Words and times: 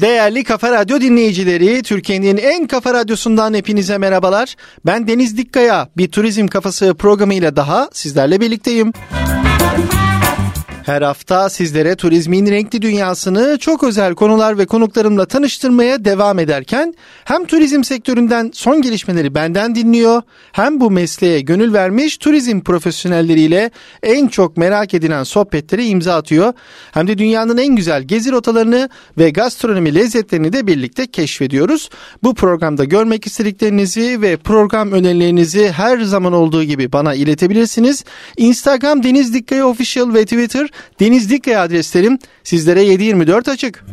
Değerli 0.00 0.44
Kafa 0.44 0.70
Radyo 0.70 1.00
dinleyicileri, 1.00 1.82
Türkiye'nin 1.82 2.36
en 2.36 2.66
kafa 2.66 2.94
radyosundan 2.94 3.54
hepinize 3.54 3.98
merhabalar. 3.98 4.54
Ben 4.86 5.08
Deniz 5.08 5.36
Dikkaya, 5.36 5.88
bir 5.96 6.08
turizm 6.08 6.46
kafası 6.46 6.94
programıyla 6.94 7.56
daha 7.56 7.88
sizlerle 7.92 8.40
birlikteyim. 8.40 8.92
Her 10.86 11.02
hafta 11.02 11.48
sizlere 11.48 11.96
turizmin 11.96 12.46
renkli 12.46 12.82
dünyasını 12.82 13.58
çok 13.58 13.84
özel 13.84 14.14
konular 14.14 14.58
ve 14.58 14.66
konuklarımla 14.66 15.26
tanıştırmaya 15.26 16.04
devam 16.04 16.38
ederken 16.38 16.94
hem 17.24 17.44
turizm 17.44 17.84
sektöründen 17.84 18.50
son 18.54 18.82
gelişmeleri 18.82 19.34
benden 19.34 19.74
dinliyor 19.74 20.22
hem 20.52 20.80
bu 20.80 20.90
mesleğe 20.90 21.40
gönül 21.40 21.72
vermiş 21.72 22.16
turizm 22.16 22.60
profesyonelleriyle 22.60 23.70
en 24.02 24.28
çok 24.28 24.56
merak 24.56 24.94
edilen 24.94 25.22
sohbetlere 25.22 25.84
imza 25.84 26.14
atıyor. 26.14 26.52
Hem 26.92 27.08
de 27.08 27.18
dünyanın 27.18 27.56
en 27.56 27.76
güzel 27.76 28.02
gezi 28.02 28.32
rotalarını 28.32 28.88
ve 29.18 29.30
gastronomi 29.30 29.94
lezzetlerini 29.94 30.52
de 30.52 30.66
birlikte 30.66 31.06
keşfediyoruz. 31.06 31.90
Bu 32.22 32.34
programda 32.34 32.84
görmek 32.84 33.26
istediklerinizi 33.26 34.22
ve 34.22 34.36
program 34.36 34.92
önerilerinizi 34.92 35.72
her 35.72 36.00
zaman 36.00 36.32
olduğu 36.32 36.62
gibi 36.62 36.92
bana 36.92 37.14
iletebilirsiniz. 37.14 38.04
Instagram 38.36 39.02
Deniz 39.02 39.34
Dikkaya 39.34 39.66
Official 39.66 40.14
ve 40.14 40.24
Twitter 40.24 40.75
Deniz 41.00 41.30
Dikkaya 41.30 41.62
adreslerim 41.62 42.18
sizlere 42.44 42.82
724 42.82 43.48
açık. 43.48 43.84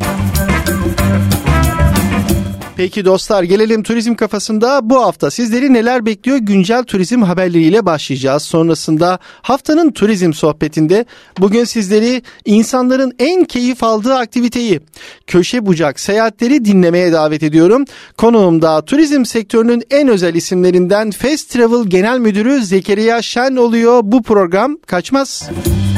Peki 2.76 3.06
dostlar 3.06 3.44
gelelim 3.44 3.84
turizm 3.84 4.16
kafasında 4.16 4.90
bu 4.90 5.04
hafta 5.04 5.32
sizleri 5.32 5.74
neler 5.74 6.06
bekliyor 6.06 6.38
güncel 6.38 6.84
turizm 6.84 7.22
haberleriyle 7.22 7.86
başlayacağız. 7.86 8.44
Sonrasında 8.44 9.20
haftanın 9.42 9.92
turizm 9.92 10.34
sohbetinde 10.34 11.06
bugün 11.40 11.64
sizleri 11.64 12.22
insanların 12.46 13.14
en 13.20 13.46
keyif 13.46 13.84
aldığı 13.84 14.16
aktiviteyi 14.16 14.80
köşe 15.28 15.66
bucak 15.66 16.00
seyahatleri 16.00 16.66
dinlemeye 16.66 17.12
davet 17.12 17.44
ediyorum. 17.44 17.86
Konuğum 18.18 18.62
da 18.62 18.86
turizm 18.86 19.26
sektörünün 19.26 19.84
en 19.92 20.08
özel 20.08 20.36
isimlerinden 20.36 21.12
Fast 21.12 21.50
Travel 21.50 21.88
Genel 21.88 22.20
Müdürü 22.20 22.62
Zekeriya 22.64 23.22
Şen 23.22 23.56
oluyor. 23.56 24.00
Bu 24.04 24.24
program 24.24 24.78
kaçmaz. 24.88 25.50
Müzik 25.50 25.93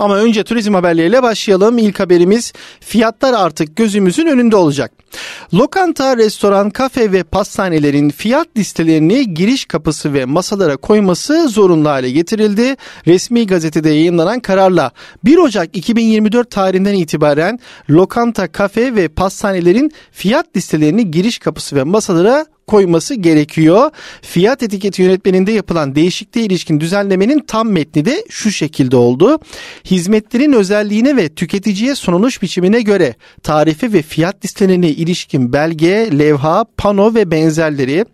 ama 0.00 0.16
önce 0.16 0.44
turizm 0.44 0.74
haberleriyle 0.74 1.22
başlayalım. 1.22 1.78
İlk 1.78 2.00
haberimiz 2.00 2.52
fiyatlar 2.80 3.32
artık 3.32 3.76
gözümüzün 3.76 4.26
önünde 4.26 4.56
olacak. 4.56 4.92
Lokanta, 5.54 6.16
restoran, 6.16 6.70
kafe 6.70 7.12
ve 7.12 7.22
pastanelerin 7.22 8.10
fiyat 8.10 8.48
listelerini 8.56 9.34
giriş 9.34 9.64
kapısı 9.64 10.14
ve 10.14 10.24
masalara 10.24 10.76
koyması 10.76 11.48
zorunlu 11.48 11.88
hale 11.88 12.10
getirildi. 12.10 12.76
Resmi 13.06 13.46
gazetede 13.46 13.88
yayınlanan 13.88 14.40
kararla 14.40 14.90
1 15.24 15.36
Ocak 15.36 15.76
2024 15.76 16.50
tarihinden 16.50 16.94
itibaren 16.94 17.58
lokanta, 17.90 18.52
kafe 18.52 18.96
ve 18.96 19.08
pastanelerin 19.08 19.92
fiyat 20.12 20.56
listelerini 20.56 21.10
giriş 21.10 21.38
kapısı 21.38 21.76
ve 21.76 21.82
masalara 21.84 22.46
koyması 22.70 23.14
gerekiyor. 23.14 23.90
Fiyat 24.22 24.62
etiketi 24.62 25.02
yönetmeninde 25.02 25.52
yapılan 25.52 25.94
değişikliğe 25.94 26.46
ilişkin 26.46 26.80
düzenlemenin 26.80 27.40
tam 27.46 27.68
metni 27.68 28.04
de 28.04 28.24
şu 28.28 28.50
şekilde 28.50 28.96
oldu. 28.96 29.38
Hizmetlerin 29.84 30.52
özelliğine 30.52 31.16
ve 31.16 31.28
tüketiciye 31.28 31.94
sunuluş 31.94 32.42
biçimine 32.42 32.80
göre 32.80 33.14
tarife 33.42 33.92
ve 33.92 34.02
fiyat 34.02 34.44
listelerine 34.44 34.88
ilişkin 34.88 35.52
belge, 35.52 36.18
levha, 36.18 36.64
pano 36.76 37.14
ve 37.14 37.30
benzerleri, 37.30 38.04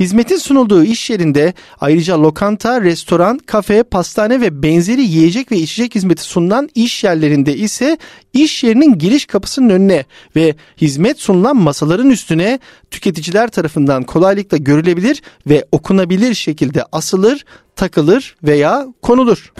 hizmetin 0.00 0.36
sunulduğu 0.36 0.84
iş 0.84 1.10
yerinde 1.10 1.54
ayrıca 1.80 2.22
lokanta, 2.22 2.80
restoran, 2.80 3.38
kafe, 3.38 3.82
pastane 3.82 4.40
ve 4.40 4.62
benzeri 4.62 5.02
yiyecek 5.02 5.52
ve 5.52 5.56
içecek 5.56 5.94
hizmeti 5.94 6.22
sunulan 6.22 6.68
iş 6.74 7.04
yerlerinde 7.04 7.56
ise 7.56 7.98
iş 8.32 8.64
yerinin 8.64 8.98
giriş 8.98 9.26
kapısının 9.26 9.70
önüne 9.70 10.04
ve 10.36 10.54
hizmet 10.80 11.20
sunulan 11.20 11.56
masaların 11.56 12.10
üstüne 12.10 12.58
tüketiciler 12.94 13.50
tarafından 13.50 14.02
kolaylıkla 14.02 14.56
görülebilir 14.56 15.22
ve 15.46 15.64
okunabilir 15.72 16.34
şekilde 16.34 16.84
asılır, 16.92 17.44
takılır 17.76 18.36
veya 18.42 18.86
konulur. 19.02 19.52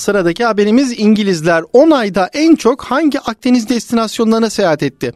Sıradaki 0.00 0.44
haberimiz 0.44 0.98
İngilizler 0.98 1.64
10 1.72 1.90
ayda 1.90 2.30
en 2.32 2.56
çok 2.56 2.84
hangi 2.84 3.20
Akdeniz 3.20 3.68
destinasyonlarına 3.68 4.50
seyahat 4.50 4.82
etti? 4.82 5.12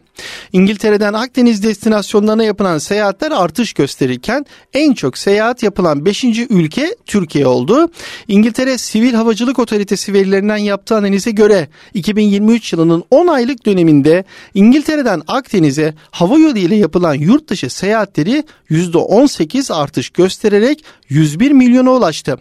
İngiltere'den 0.53 1.13
Akdeniz 1.13 1.63
destinasyonlarına 1.63 2.43
yapılan 2.43 2.77
seyahatler 2.77 3.31
artış 3.31 3.73
gösterirken 3.73 4.45
en 4.73 4.93
çok 4.93 5.17
seyahat 5.17 5.63
yapılan 5.63 6.05
5. 6.05 6.23
ülke 6.49 6.95
Türkiye 7.05 7.47
oldu. 7.47 7.89
İngiltere 8.27 8.77
Sivil 8.77 9.13
Havacılık 9.13 9.59
Otoritesi 9.59 10.13
verilerinden 10.13 10.57
yaptığı 10.57 10.95
analize 10.95 11.31
göre 11.31 11.67
2023 11.93 12.73
yılının 12.73 13.03
10 13.11 13.27
aylık 13.27 13.65
döneminde 13.65 14.23
İngiltere'den 14.53 15.21
Akdeniz'e 15.27 15.93
hava 16.11 16.37
yolu 16.37 16.57
ile 16.57 16.75
yapılan 16.75 17.13
yurt 17.13 17.49
dışı 17.49 17.69
seyahatleri 17.69 18.43
%18 18.69 19.73
artış 19.73 20.09
göstererek 20.09 20.85
101 21.09 21.51
milyona 21.51 21.91
ulaştı. 21.91 22.37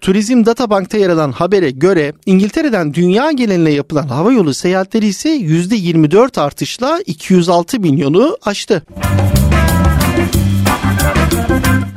Turizm 0.00 0.46
Databank'ta 0.46 0.98
yer 0.98 1.10
alan 1.10 1.32
habere 1.32 1.70
göre 1.82 2.12
İngiltere'den 2.26 2.94
dünya 2.94 3.32
geneline 3.32 3.70
yapılan 3.70 4.08
havayolu 4.08 4.54
seyahatleri 4.54 5.06
ise 5.06 5.36
%24 5.36 6.40
artışla 6.40 7.00
206 7.06 7.80
milyonu 7.80 8.38
aştı. 8.42 8.82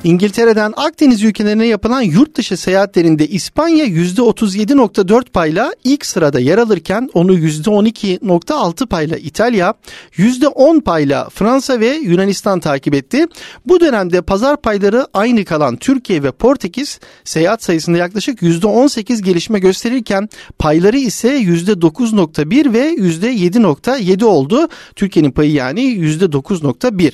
İngiltere'den 0.05 0.73
Akdeniz 0.75 1.23
ülkelerine 1.23 1.67
yapılan 1.67 2.01
yurt 2.01 2.37
dışı 2.37 2.57
seyahatlerinde 2.57 3.27
İspanya 3.27 3.85
%37.4 3.85 5.29
payla 5.29 5.73
ilk 5.83 6.05
sırada 6.05 6.39
yer 6.39 6.57
alırken 6.57 7.09
onu 7.13 7.37
%12.6 7.37 8.87
payla 8.87 9.17
İtalya, 9.17 9.73
%10 10.17 10.81
payla 10.81 11.29
Fransa 11.29 11.79
ve 11.79 11.87
Yunanistan 11.87 12.59
takip 12.59 12.93
etti. 12.93 13.25
Bu 13.65 13.79
dönemde 13.79 14.21
pazar 14.21 14.61
payları 14.61 15.07
aynı 15.13 15.45
kalan 15.45 15.75
Türkiye 15.75 16.23
ve 16.23 16.31
Portekiz 16.31 16.99
seyahat 17.23 17.63
sayısında 17.63 17.97
yaklaşık 17.97 18.41
%18 18.41 19.21
gelişme 19.21 19.59
gösterirken 19.59 20.29
payları 20.59 20.97
ise 20.97 21.37
%9.1 21.37 22.73
ve 22.73 22.93
%7.7 22.93 24.25
oldu. 24.25 24.67
Türkiye'nin 24.95 25.31
payı 25.31 25.51
yani 25.51 25.81
%9.1. 25.81 27.13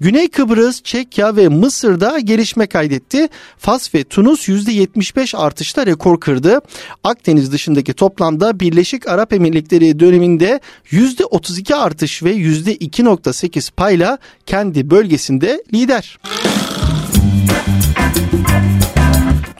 Güney 0.00 0.28
Kıbrıs, 0.28 0.82
Çekya 0.82 1.36
ve 1.36 1.48
Mısır'da 1.48 2.29
gelişme 2.30 2.66
kaydetti. 2.66 3.28
Fas 3.58 3.94
ve 3.94 4.04
Tunus 4.04 4.48
%75 4.48 5.36
artışla 5.36 5.86
rekor 5.86 6.20
kırdı. 6.20 6.60
Akdeniz 7.04 7.52
dışındaki 7.52 7.92
toplamda 7.92 8.60
Birleşik 8.60 9.08
Arap 9.08 9.32
Emirlikleri 9.32 10.00
döneminde 10.00 10.60
%32 10.90 11.74
artış 11.74 12.22
ve 12.22 12.32
%2.8 12.32 13.72
payla 13.72 14.18
kendi 14.46 14.90
bölgesinde 14.90 15.62
lider. 15.72 16.18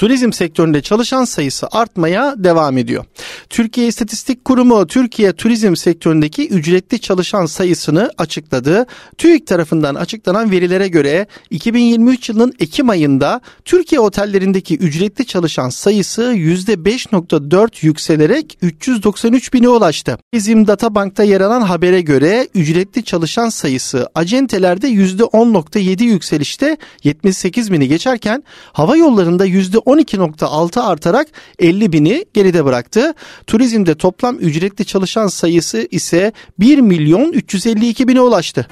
Turizm 0.01 0.33
sektöründe 0.33 0.83
çalışan 0.83 1.25
sayısı 1.25 1.69
artmaya 1.73 2.35
devam 2.37 2.79
ediyor. 2.79 3.05
Türkiye 3.51 3.87
İstatistik 3.87 4.45
Kurumu 4.45 4.87
Türkiye 4.87 5.33
turizm 5.33 5.77
sektöründeki 5.77 6.49
ücretli 6.49 7.01
çalışan 7.01 7.47
sayısını 7.47 8.11
açıkladı. 8.19 8.87
TÜİK 9.19 9.47
tarafından 9.47 9.95
açıklanan 9.95 10.51
verilere 10.51 10.89
göre 10.89 11.27
2023 11.51 12.29
yılının 12.29 12.53
Ekim 12.61 12.91
ayında 12.91 13.41
Türkiye 13.65 14.01
otellerindeki 14.01 14.77
ücretli 14.77 15.27
çalışan 15.27 15.69
sayısı 15.69 16.23
%5.4 16.23 17.87
yükselerek 17.87 18.59
393 18.63 19.53
bine 19.53 19.69
ulaştı. 19.69 20.19
Bizim 20.33 20.67
Databank'ta 20.67 21.23
yer 21.25 21.41
alan 21.41 21.63
habere 21.63 22.01
göre 22.01 22.49
ücretli 22.55 23.05
çalışan 23.05 23.49
sayısı 23.49 24.09
acentelerde 24.15 24.89
%10.7 24.89 26.05
yükselişte 26.05 26.77
78 27.05 27.73
bini 27.73 27.89
geçerken 27.89 28.45
hava 28.73 28.97
yollarında 28.97 29.47
%10 29.47 29.90
12.6 29.91 30.81
artarak 30.81 31.29
50 31.59 31.93
bini 31.93 32.25
geride 32.35 32.65
bıraktı. 32.65 33.15
Turizmde 33.47 33.95
toplam 33.95 34.37
ücretli 34.37 34.85
çalışan 34.85 35.27
sayısı 35.27 35.89
ise 35.91 36.33
1 36.59 36.79
milyon 36.79 37.33
352 37.33 38.09
bine 38.09 38.21
ulaştı. 38.21 38.67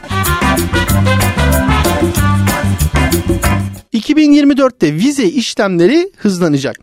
2024'te 3.92 4.94
vize 4.94 5.24
işlemleri 5.24 6.10
hızlanacak. 6.16 6.76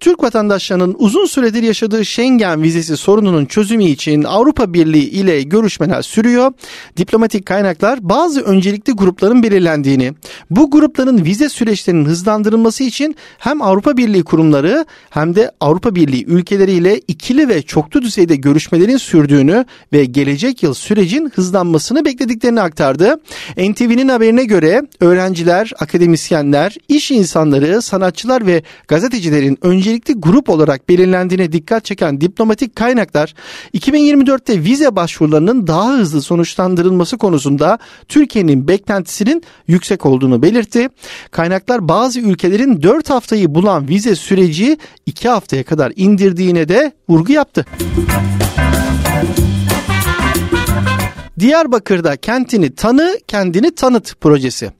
Türk 0.00 0.22
vatandaşlarının 0.22 0.96
uzun 0.98 1.26
süredir 1.26 1.62
yaşadığı 1.62 2.04
Schengen 2.04 2.62
vizesi 2.62 2.96
sorununun 2.96 3.46
çözümü 3.46 3.84
için 3.84 4.22
Avrupa 4.22 4.74
Birliği 4.74 5.08
ile 5.08 5.42
görüşmeler 5.42 6.02
sürüyor. 6.02 6.52
Diplomatik 6.96 7.46
kaynaklar 7.46 7.98
bazı 8.02 8.40
öncelikli 8.40 8.92
grupların 8.92 9.42
belirlendiğini, 9.42 10.12
bu 10.50 10.70
grupların 10.70 11.24
vize 11.24 11.48
süreçlerinin 11.48 12.04
hızlandırılması 12.04 12.84
için 12.84 13.16
hem 13.38 13.62
Avrupa 13.62 13.96
Birliği 13.96 14.24
kurumları 14.24 14.84
hem 15.10 15.34
de 15.34 15.50
Avrupa 15.60 15.94
Birliği 15.94 16.24
ülkeleriyle 16.24 17.00
ikili 17.08 17.48
ve 17.48 17.62
çoklu 17.62 18.02
düzeyde 18.02 18.36
görüşmelerin 18.36 18.96
sürdüğünü 18.96 19.64
ve 19.92 20.04
gelecek 20.04 20.62
yıl 20.62 20.74
sürecin 20.74 21.32
hızlanmasını 21.34 22.04
beklediklerini 22.04 22.60
aktardı. 22.60 23.20
NTV'nin 23.56 24.08
haberine 24.08 24.44
göre 24.44 24.82
öğrenciler, 25.00 25.72
akademisyenler, 25.78 26.49
iş 26.88 27.10
insanları, 27.10 27.82
sanatçılar 27.82 28.46
ve 28.46 28.62
gazetecilerin 28.88 29.58
öncelikli 29.62 30.14
grup 30.14 30.48
olarak 30.48 30.88
belirlendiğine 30.88 31.52
dikkat 31.52 31.84
çeken 31.84 32.20
diplomatik 32.20 32.76
kaynaklar 32.76 33.34
2024'te 33.74 34.64
vize 34.64 34.96
başvurularının 34.96 35.66
daha 35.66 35.92
hızlı 35.92 36.22
sonuçlandırılması 36.22 37.18
konusunda 37.18 37.78
Türkiye'nin 38.08 38.68
beklentisinin 38.68 39.42
yüksek 39.68 40.06
olduğunu 40.06 40.42
belirtti. 40.42 40.88
Kaynaklar 41.30 41.88
bazı 41.88 42.20
ülkelerin 42.20 42.82
4 42.82 43.10
haftayı 43.10 43.54
bulan 43.54 43.88
vize 43.88 44.16
süreci 44.16 44.78
2 45.06 45.28
haftaya 45.28 45.64
kadar 45.64 45.92
indirdiğine 45.96 46.68
de 46.68 46.92
vurgu 47.08 47.32
yaptı. 47.32 47.66
Diyarbakır'da 51.40 52.16
kentini 52.16 52.74
tanı, 52.74 53.18
kendini 53.26 53.74
tanıt 53.74 54.20
projesi. 54.20 54.72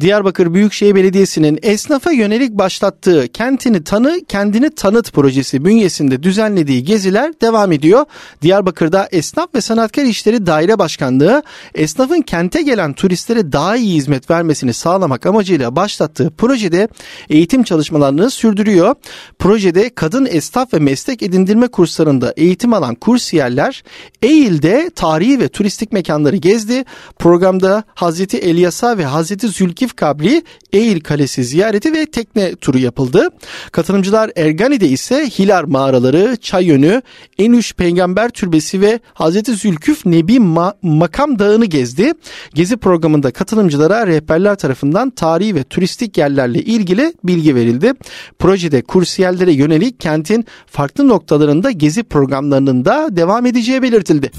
Diyarbakır 0.00 0.54
Büyükşehir 0.54 0.94
Belediyesi'nin 0.94 1.58
esnafa 1.62 2.12
yönelik 2.12 2.52
başlattığı 2.52 3.28
Kentini 3.28 3.84
Tanı, 3.84 4.20
Kendini 4.28 4.70
Tanıt 4.70 5.12
projesi 5.12 5.64
bünyesinde 5.64 6.22
düzenlediği 6.22 6.84
geziler 6.84 7.32
devam 7.40 7.72
ediyor. 7.72 8.04
Diyarbakır'da 8.42 9.08
Esnaf 9.12 9.54
ve 9.54 9.60
Sanatkar 9.60 10.04
İşleri 10.04 10.46
Daire 10.46 10.78
Başkanlığı, 10.78 11.42
esnafın 11.74 12.22
kente 12.22 12.62
gelen 12.62 12.92
turistlere 12.92 13.52
daha 13.52 13.76
iyi 13.76 13.94
hizmet 13.94 14.30
vermesini 14.30 14.72
sağlamak 14.72 15.26
amacıyla 15.26 15.76
başlattığı 15.76 16.30
projede 16.30 16.88
eğitim 17.30 17.62
çalışmalarını 17.62 18.30
sürdürüyor. 18.30 18.94
Projede 19.38 19.90
kadın 19.94 20.26
esnaf 20.30 20.74
ve 20.74 20.78
meslek 20.78 21.22
edindirme 21.22 21.68
kurslarında 21.68 22.34
eğitim 22.36 22.74
alan 22.74 22.94
kursiyerler 22.94 23.82
Eğil'de 24.22 24.90
tarihi 24.94 25.40
ve 25.40 25.48
turistik 25.48 25.92
mekanları 25.92 26.36
gezdi. 26.36 26.84
Programda 27.18 27.84
Hazreti 27.94 28.36
Elyasa 28.36 28.98
ve 28.98 29.04
Hazreti 29.04 29.48
Zülkif 29.54 29.96
Kabri, 29.96 30.42
Eğil 30.72 31.00
Kalesi 31.00 31.44
ziyareti 31.44 31.92
ve 31.92 32.06
tekne 32.06 32.54
turu 32.54 32.78
yapıldı. 32.78 33.28
Katılımcılar 33.72 34.30
Ergani'de 34.36 34.88
ise 34.88 35.30
Hilar 35.38 35.64
mağaraları, 35.64 36.36
Çay 36.36 36.64
Yönü, 36.64 37.02
Enüş 37.38 37.72
Peygamber 37.72 38.28
Türbesi 38.28 38.80
ve 38.80 39.00
Hazreti 39.14 39.54
Zülküf 39.54 40.06
Nebi 40.06 40.36
Ma- 40.36 40.74
Makam 40.82 41.38
Dağı'nı 41.38 41.64
gezdi. 41.64 42.12
Gezi 42.54 42.76
programında 42.76 43.30
katılımcılara 43.30 44.06
rehberler 44.06 44.54
tarafından 44.56 45.10
tarihi 45.10 45.54
ve 45.54 45.64
turistik 45.64 46.18
yerlerle 46.18 46.62
ilgili 46.62 47.12
bilgi 47.24 47.54
verildi. 47.54 47.92
Projede 48.38 48.82
kursiyerlere 48.82 49.52
yönelik 49.52 50.00
kentin 50.00 50.44
farklı 50.66 51.08
noktalarında 51.08 51.70
gezi 51.70 52.02
programlarının 52.02 52.84
da 52.84 53.08
devam 53.16 53.46
edeceği 53.46 53.82
belirtildi. 53.82 54.30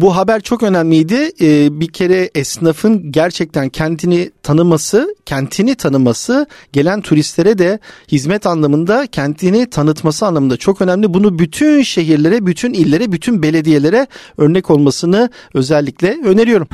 Bu 0.00 0.16
haber 0.16 0.40
çok 0.40 0.62
önemliydi. 0.62 1.30
Ee, 1.40 1.80
bir 1.80 1.88
kere 1.88 2.30
esnafın 2.34 3.12
gerçekten 3.12 3.68
kendini 3.68 4.30
tanıması, 4.42 5.16
kentini 5.26 5.74
tanıması, 5.74 6.46
gelen 6.72 7.00
turistlere 7.00 7.58
de 7.58 7.78
hizmet 8.12 8.46
anlamında 8.46 9.06
kendini 9.06 9.70
tanıtması 9.70 10.26
anlamında 10.26 10.56
çok 10.56 10.80
önemli. 10.80 11.14
Bunu 11.14 11.38
bütün 11.38 11.82
şehirlere, 11.82 12.46
bütün 12.46 12.72
illere, 12.72 13.12
bütün 13.12 13.42
belediyelere 13.42 14.06
örnek 14.36 14.70
olmasını 14.70 15.30
özellikle 15.54 16.18
öneriyorum. 16.24 16.68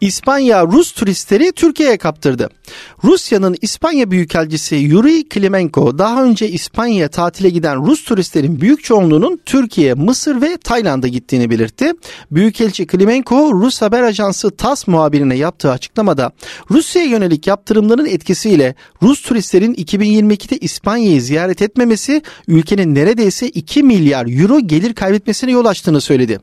İspanya 0.00 0.66
Rus 0.66 0.92
turistleri 0.92 1.52
Türkiye'ye 1.52 1.96
kaptırdı. 1.96 2.48
Rusya'nın 3.04 3.56
İspanya 3.62 4.10
Büyükelçisi 4.10 4.74
Yuri 4.74 5.28
Klimenko 5.28 5.98
daha 5.98 6.24
önce 6.24 6.48
İspanya'ya 6.48 7.08
tatile 7.08 7.48
giden 7.48 7.86
Rus 7.86 8.04
turistlerin 8.04 8.60
büyük 8.60 8.84
çoğunluğunun 8.84 9.40
Türkiye, 9.46 9.94
Mısır 9.94 10.42
ve 10.42 10.56
Tayland'a 10.56 11.08
gittiğini 11.08 11.50
belirtti. 11.50 11.92
Büyükelçi 12.30 12.86
Klimenko 12.86 13.52
Rus 13.54 13.82
haber 13.82 14.02
ajansı 14.02 14.50
TAS 14.50 14.86
muhabirine 14.86 15.36
yaptığı 15.36 15.70
açıklamada 15.70 16.32
Rusya'ya 16.70 17.08
yönelik 17.08 17.46
yaptırımların 17.46 18.06
etkisiyle 18.06 18.74
Rus 19.02 19.22
turistlerin 19.22 19.74
2022'de 19.74 20.58
İspanya'yı 20.58 21.22
ziyaret 21.22 21.62
etmemesi 21.62 22.22
ülkenin 22.48 22.94
neredeyse 22.94 23.48
2 23.48 23.82
milyar 23.82 24.40
euro 24.40 24.60
gelir 24.60 24.94
kaybetmesine 24.94 25.50
yol 25.50 25.64
açtığını 25.64 26.00
söyledi. 26.00 26.40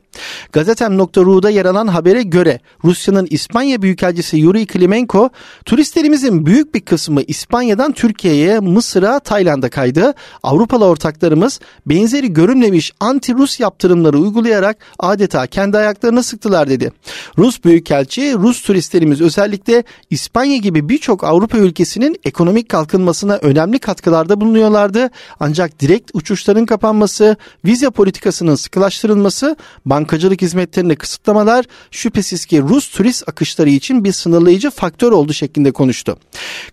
Gazetem.ru'da 0.52 1.50
yer 1.50 1.64
alan 1.64 1.86
habere 1.86 2.22
göre 2.22 2.60
Rusya'nın 2.84 3.26
İspanya 3.44 3.82
Büyükelçisi 3.82 4.36
Yuri 4.36 4.66
Klimenko 4.66 5.30
turistlerimizin 5.64 6.46
büyük 6.46 6.74
bir 6.74 6.80
kısmı 6.80 7.22
İspanya'dan 7.22 7.92
Türkiye'ye, 7.92 8.60
Mısır'a, 8.60 9.18
Tayland'a 9.18 9.68
kaydı. 9.70 10.14
Avrupalı 10.42 10.84
ortaklarımız 10.84 11.60
benzeri 11.86 12.32
görünmemiş 12.32 12.92
anti-Rus 13.00 13.62
yaptırımları 13.62 14.18
uygulayarak 14.18 14.76
adeta 14.98 15.46
kendi 15.46 15.78
ayaklarına 15.78 16.22
sıktılar 16.22 16.68
dedi. 16.70 16.92
Rus 17.38 17.64
Büyükelçi, 17.64 18.34
Rus 18.34 18.62
turistlerimiz 18.62 19.20
özellikle 19.20 19.84
İspanya 20.10 20.56
gibi 20.56 20.88
birçok 20.88 21.24
Avrupa 21.24 21.58
ülkesinin 21.58 22.16
ekonomik 22.24 22.68
kalkınmasına 22.68 23.36
önemli 23.36 23.78
katkılarda 23.78 24.40
bulunuyorlardı. 24.40 25.10
Ancak 25.40 25.80
direkt 25.80 26.10
uçuşların 26.14 26.66
kapanması, 26.66 27.36
vize 27.64 27.90
politikasının 27.90 28.54
sıkılaştırılması, 28.54 29.56
bankacılık 29.86 30.42
hizmetlerinde 30.42 30.96
kısıtlamalar 30.96 31.64
şüphesiz 31.90 32.46
ki 32.46 32.62
Rus 32.62 32.90
turist 32.90 33.33
akışları 33.34 33.70
için 33.70 34.04
bir 34.04 34.12
sınırlayıcı 34.12 34.70
faktör 34.70 35.12
oldu 35.12 35.32
şeklinde 35.32 35.72
konuştu. 35.72 36.18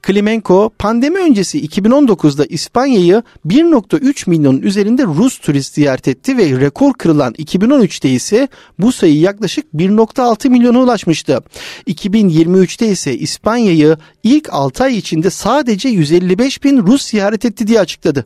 Klimenko 0.02 0.70
pandemi 0.80 1.18
öncesi 1.18 1.66
2019'da 1.66 2.46
İspanya'yı 2.46 3.24
1.3 3.48 4.30
milyonun 4.30 4.62
üzerinde 4.62 5.04
Rus 5.04 5.38
turist 5.38 5.74
ziyaret 5.74 6.08
etti 6.08 6.38
ve 6.38 6.60
rekor 6.60 6.94
kırılan 6.94 7.34
2013'te 7.34 8.10
ise 8.10 8.48
bu 8.80 8.92
sayı 8.92 9.20
yaklaşık 9.20 9.66
1.6 9.76 10.50
milyona 10.50 10.80
ulaşmıştı. 10.80 11.42
2023'te 11.88 12.88
ise 12.88 13.18
İspanya'yı 13.18 13.98
ilk 14.24 14.54
6 14.54 14.84
ay 14.84 14.98
içinde 14.98 15.30
sadece 15.30 15.90
155 15.90 16.64
bin 16.64 16.78
Rus 16.78 17.06
ziyaret 17.06 17.46
etti 17.46 17.68
diye 17.68 17.80
açıkladı. 17.80 18.26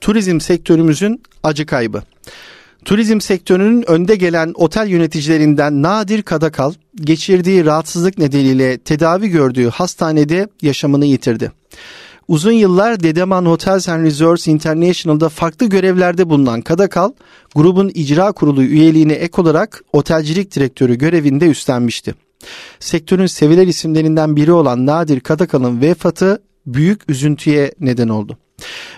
Turizm 0.00 0.40
sektörümüzün 0.40 1.22
acı 1.42 1.66
kaybı. 1.66 2.02
Turizm 2.86 3.20
sektörünün 3.20 3.90
önde 3.90 4.16
gelen 4.16 4.52
otel 4.54 4.88
yöneticilerinden 4.88 5.82
Nadir 5.82 6.22
Kadakal 6.22 6.72
geçirdiği 6.94 7.64
rahatsızlık 7.64 8.18
nedeniyle 8.18 8.78
tedavi 8.78 9.28
gördüğü 9.28 9.68
hastanede 9.68 10.48
yaşamını 10.62 11.04
yitirdi. 11.04 11.52
Uzun 12.28 12.52
yıllar 12.52 13.00
Dedeman 13.00 13.46
Hotels 13.46 13.88
and 13.88 14.04
Resorts 14.04 14.48
International'da 14.48 15.28
farklı 15.28 15.66
görevlerde 15.66 16.28
bulunan 16.28 16.60
Kadakal, 16.60 17.12
grubun 17.54 17.90
icra 17.94 18.32
kurulu 18.32 18.62
üyeliğine 18.62 19.12
ek 19.12 19.42
olarak 19.42 19.84
otelcilik 19.92 20.56
direktörü 20.56 20.94
görevinde 20.94 21.46
üstlenmişti. 21.46 22.14
Sektörün 22.80 23.26
sevilen 23.26 23.68
isimlerinden 23.68 24.36
biri 24.36 24.52
olan 24.52 24.86
Nadir 24.86 25.20
Kadakal'ın 25.20 25.80
vefatı 25.80 26.42
büyük 26.66 27.10
üzüntüye 27.10 27.72
neden 27.80 28.08
oldu. 28.08 28.38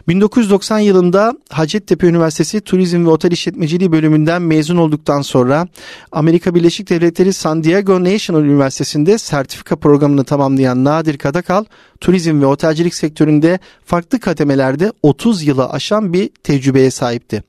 1990 0.09 0.79
yılında 0.79 1.35
Hacettepe 1.51 2.07
Üniversitesi 2.07 2.61
Turizm 2.61 3.07
ve 3.07 3.11
Otel 3.11 3.33
İşletmeciliği 3.33 3.93
bölümünden 3.93 4.43
mezun 4.43 4.77
olduktan 4.77 5.23
sonra 5.23 5.69
Amerika 6.13 6.55
Birleşik 6.55 6.91
Devletleri 6.91 7.33
San 7.33 7.65
Diego 7.65 8.05
National 8.05 8.45
Üniversitesi'nde 8.45 9.19
sertifika 9.19 9.77
programını 9.77 10.25
tamamlayan 10.25 10.85
Nadir 10.85 11.19
Kadakal, 11.19 11.65
turizm 12.01 12.41
ve 12.41 12.47
otelcilik 12.47 12.95
sektöründe 12.95 13.59
farklı 13.85 14.21
kademelerde 14.21 14.93
30 15.03 15.43
yılı 15.43 15.71
aşan 15.71 16.13
bir 16.13 16.31
tecrübeye 16.43 16.91
sahipti. 16.91 17.43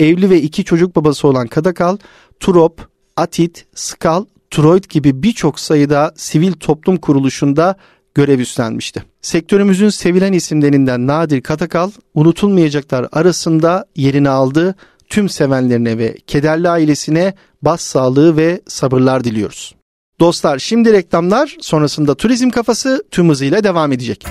Evli 0.00 0.30
ve 0.30 0.42
iki 0.42 0.64
çocuk 0.64 0.96
babası 0.96 1.28
olan 1.28 1.46
Kadakal, 1.46 1.96
Turop, 2.40 2.88
Atit, 3.16 3.66
Skal, 3.74 4.24
Troid 4.50 4.84
gibi 4.84 5.22
birçok 5.22 5.60
sayıda 5.60 6.12
sivil 6.16 6.52
toplum 6.52 6.96
kuruluşunda 6.96 7.76
görev 8.14 8.40
üstlenmişti. 8.40 9.02
Sektörümüzün 9.22 9.88
sevilen 9.88 10.32
isimlerinden 10.32 11.06
Nadir 11.06 11.40
Katakal 11.40 11.90
unutulmayacaklar 12.14 13.08
arasında 13.12 13.86
yerini 13.96 14.28
aldı. 14.28 14.74
Tüm 15.08 15.28
sevenlerine 15.28 15.98
ve 15.98 16.16
kederli 16.26 16.68
ailesine 16.68 17.34
bas 17.62 17.80
sağlığı 17.80 18.36
ve 18.36 18.60
sabırlar 18.68 19.24
diliyoruz. 19.24 19.74
Dostlar 20.20 20.58
şimdi 20.58 20.92
reklamlar 20.92 21.56
sonrasında 21.60 22.14
turizm 22.14 22.50
kafası 22.50 23.04
tüm 23.10 23.28
hızıyla 23.28 23.64
devam 23.64 23.92
edecek. 23.92 24.26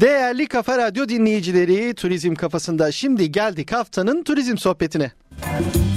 Değerli 0.00 0.46
Kafa 0.46 0.78
Radyo 0.78 1.08
dinleyicileri 1.08 1.94
Turizm 1.94 2.34
Kafasında 2.34 2.92
şimdi 2.92 3.32
geldik 3.32 3.72
haftanın 3.72 4.22
turizm 4.22 4.56
sohbetine. 4.56 5.12
Thank 5.40 5.76
you. 5.76 5.87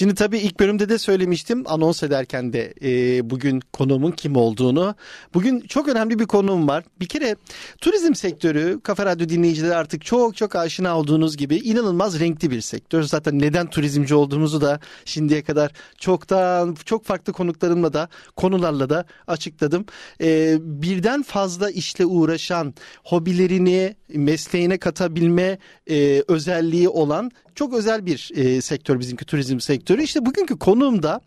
Şimdi 0.00 0.14
tabii 0.14 0.38
ilk 0.38 0.60
bölümde 0.60 0.88
de 0.88 0.98
söylemiştim 0.98 1.64
anons 1.66 2.02
ederken 2.02 2.52
de 2.52 2.74
e, 2.82 3.30
bugün 3.30 3.60
konuğumun 3.72 4.10
kim 4.10 4.36
olduğunu. 4.36 4.94
Bugün 5.34 5.60
çok 5.60 5.88
önemli 5.88 6.18
bir 6.18 6.26
konuğum 6.26 6.68
var. 6.68 6.84
Bir 7.00 7.06
kere 7.06 7.36
turizm 7.80 8.14
sektörü 8.14 8.80
Kafa 8.82 9.06
Radyo 9.06 9.28
dinleyicileri 9.28 9.74
artık 9.74 10.04
çok 10.04 10.36
çok 10.36 10.56
aşina 10.56 10.98
olduğunuz 10.98 11.36
gibi 11.36 11.56
inanılmaz 11.56 12.20
renkli 12.20 12.50
bir 12.50 12.60
sektör. 12.60 13.02
Zaten 13.02 13.38
neden 13.38 13.70
turizmci 13.70 14.14
olduğumuzu 14.14 14.60
da 14.60 14.80
şimdiye 15.04 15.42
kadar 15.42 15.72
çoktan 15.98 16.76
çok 16.84 17.04
farklı 17.04 17.32
konuklarımla 17.32 17.92
da 17.92 18.08
konularla 18.36 18.90
da 18.90 19.04
açıkladım. 19.26 19.86
E, 20.20 20.58
birden 20.60 21.22
fazla 21.22 21.70
işle 21.70 22.06
uğraşan 22.06 22.74
hobilerini 23.04 23.96
mesleğine 24.08 24.78
katabilme 24.78 25.58
e, 25.90 26.22
özelliği 26.28 26.88
olan 26.88 27.30
çok 27.60 27.74
özel 27.74 28.06
bir 28.06 28.30
e, 28.34 28.60
sektör 28.60 29.00
bizimki 29.00 29.24
turizm 29.24 29.60
sektörü. 29.60 30.02
İşte 30.02 30.26
bugünkü 30.26 30.58
konuğum 30.58 31.02
da 31.02 31.20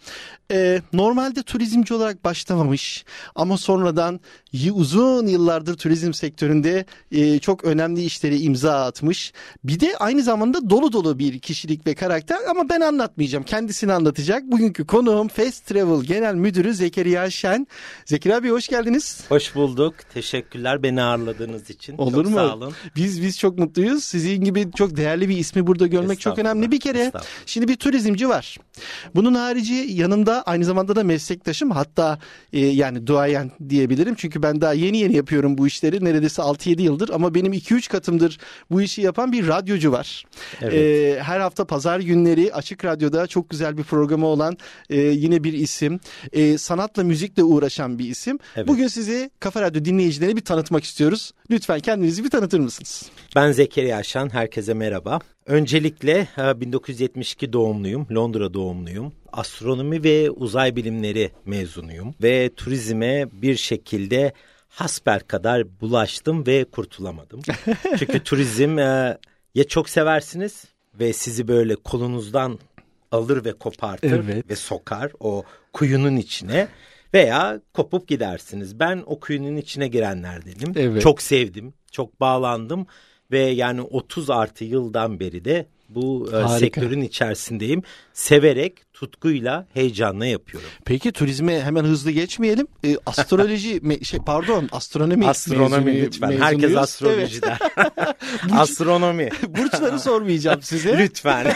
e, 0.52 0.82
normalde 0.94 1.44
turizmci 1.44 1.94
olarak 1.94 2.24
başlamamış 2.24 3.06
ama 3.36 3.58
sonradan 3.58 4.20
uzun 4.74 5.28
yıllardır 5.28 5.78
turizm 5.78 6.14
sektöründe 6.14 6.86
e, 7.12 7.40
çok 7.40 7.64
önemli 7.64 8.04
işleri 8.04 8.42
imza 8.42 8.86
atmış. 8.86 9.34
Bir 9.64 9.80
de 9.80 9.98
aynı 9.98 10.24
zamanda 10.24 10.70
dolu 10.70 10.94
dolu 10.94 11.20
bir 11.20 11.40
kişilik 11.40 11.88
ve 11.88 11.96
karakter 11.96 12.38
ama 12.50 12.70
ben 12.70 12.82
anlatmayacağım. 12.82 13.44
Kendisini 13.44 13.94
anlatacak. 13.94 14.44
Bugünkü 14.44 14.88
konuğum 14.88 15.28
Fast 15.28 15.66
Travel 15.66 16.04
Genel 16.04 16.36
Müdürü 16.36 16.74
Zekeriya 16.74 17.30
Şen. 17.30 17.68
Zekeriya 18.06 18.44
Bey 18.44 18.52
hoş 18.52 18.68
geldiniz. 18.68 19.26
Hoş 19.30 19.56
bulduk. 19.56 19.96
Teşekkürler 20.14 20.84
beni 20.84 21.02
ağırladığınız 21.04 21.70
için. 21.70 21.98
Olur 21.98 22.24
çok 22.24 22.26
mu? 22.26 22.36
Sağ 22.36 22.56
olun. 22.56 22.74
Biz 22.96 23.22
biz 23.22 23.40
çok 23.40 23.58
mutluyuz. 23.58 24.04
Sizin 24.04 24.44
gibi 24.44 24.72
çok 24.76 24.98
değerli 24.98 25.30
bir 25.30 25.38
ismi 25.38 25.68
burada 25.68 25.88
görmek 25.88 26.23
çok 26.24 26.40
önemli. 26.40 26.72
Bir 26.72 26.80
kere 26.80 27.12
şimdi 27.46 27.68
bir 27.68 27.76
turizmci 27.76 28.30
var. 28.30 28.58
Bunun 29.16 29.34
harici 29.34 29.74
yanında 29.74 30.42
aynı 30.42 30.66
zamanda 30.66 30.96
da 30.96 31.04
meslektaşım 31.04 31.72
hatta 31.72 32.20
e, 32.54 32.60
yani 32.60 33.08
duayen 33.08 33.52
diyebilirim. 33.70 34.16
Çünkü 34.16 34.44
ben 34.44 34.62
daha 34.62 34.74
yeni 34.74 34.98
yeni 34.98 35.16
yapıyorum 35.16 35.58
bu 35.58 35.68
işleri. 35.68 36.06
Neredeyse 36.06 36.42
6-7 36.42 36.82
yıldır 36.82 37.10
ama 37.10 37.36
benim 37.36 37.54
2-3 37.54 37.92
katımdır 37.92 38.38
bu 38.72 38.82
işi 38.82 39.02
yapan 39.02 39.32
bir 39.32 39.48
radyocu 39.48 39.92
var. 39.92 40.24
Evet. 40.62 40.74
E, 40.74 41.20
her 41.24 41.40
hafta 41.40 41.66
pazar 41.66 42.00
günleri 42.00 42.54
Açık 42.54 42.86
Radyo'da 42.86 43.28
çok 43.28 43.50
güzel 43.50 43.78
bir 43.78 43.84
programı 43.84 44.26
olan 44.26 44.58
e, 44.90 44.98
yine 45.00 45.44
bir 45.44 45.54
isim. 45.54 46.00
E, 46.34 46.58
sanatla 46.58 47.04
müzikle 47.04 47.44
uğraşan 47.44 48.00
bir 48.00 48.10
isim. 48.10 48.40
Evet. 48.56 48.68
Bugün 48.68 48.88
sizi 48.88 49.30
Kafa 49.40 49.62
Radyo 49.62 49.86
dinleyicilerine 49.86 50.36
bir 50.36 50.46
tanıtmak 50.46 50.84
istiyoruz. 50.84 51.32
Lütfen 51.52 51.80
kendinizi 51.80 52.24
bir 52.24 52.30
tanıtır 52.30 52.60
mısınız? 52.60 53.10
Ben 53.36 53.52
Zekeriya 53.52 54.04
Şan. 54.04 54.34
Herkese 54.34 54.74
merhaba. 54.74 55.20
Öncelikle 55.46 56.28
1972 56.38 57.54
doğumluyum, 57.54 58.08
Londra 58.12 58.54
doğumluyum. 58.54 59.14
Astronomi 59.32 60.04
ve 60.04 60.32
uzay 60.32 60.76
bilimleri 60.76 61.32
mezunuyum 61.46 62.16
ve 62.24 62.50
turizme 62.56 63.28
bir 63.32 63.56
şekilde 63.56 64.34
hasper 64.70 65.28
kadar 65.28 65.82
bulaştım 65.82 66.48
ve 66.48 66.64
kurtulamadım. 66.64 67.42
Çünkü 68.00 68.24
turizm 68.24 68.80
e, 68.80 69.18
ya 69.56 69.64
çok 69.68 69.90
seversiniz 69.90 70.66
ve 71.00 71.14
sizi 71.14 71.48
böyle 71.48 71.76
kolunuzdan 71.76 72.60
alır 73.12 73.46
ve 73.46 73.54
kopartır 73.54 74.24
evet. 74.24 74.50
ve 74.50 74.56
sokar 74.56 75.12
o 75.20 75.44
kuyunun 75.74 76.16
içine 76.16 76.68
veya 77.14 77.62
kopup 77.74 78.08
gidersiniz. 78.08 78.80
Ben 78.80 79.04
o 79.06 79.20
kuyunun 79.20 79.56
içine 79.56 79.88
girenlerdenim. 79.88 80.74
Evet. 80.76 81.02
Çok 81.02 81.22
sevdim, 81.22 81.74
çok 81.92 82.20
bağlandım 82.20 82.88
ve 83.34 83.40
yani 83.40 83.82
30 83.82 84.30
artı 84.30 84.64
yıldan 84.64 85.20
beri 85.20 85.46
de 85.46 85.66
bu 85.90 86.30
e, 86.32 86.36
Harika. 86.36 86.50
sektörün 86.60 87.02
içerisindeyim. 87.02 87.84
Severek, 88.14 88.94
tutkuyla, 88.94 89.68
heyecanla 89.74 90.26
yapıyorum. 90.26 90.70
Peki 90.86 91.12
turizme 91.12 91.62
hemen 91.62 91.84
hızlı 91.84 92.12
geçmeyelim. 92.12 92.68
E, 92.86 92.98
astroloji 93.06 93.80
me, 93.84 94.00
şey 94.00 94.20
pardon, 94.26 94.70
astronomi 94.72 95.28
Astronomi 95.28 95.86
mezunu, 95.86 96.06
lütfen. 96.06 96.30
Mezunuyuz. 96.30 96.62
Herkes 96.64 96.78
astroloji 96.78 97.40
evet. 97.44 97.44
der. 97.44 97.60
astronomi. 98.52 99.30
Burçları 99.48 100.00
sormayacağım 100.00 100.62
size. 100.62 100.98
lütfen. 100.98 101.54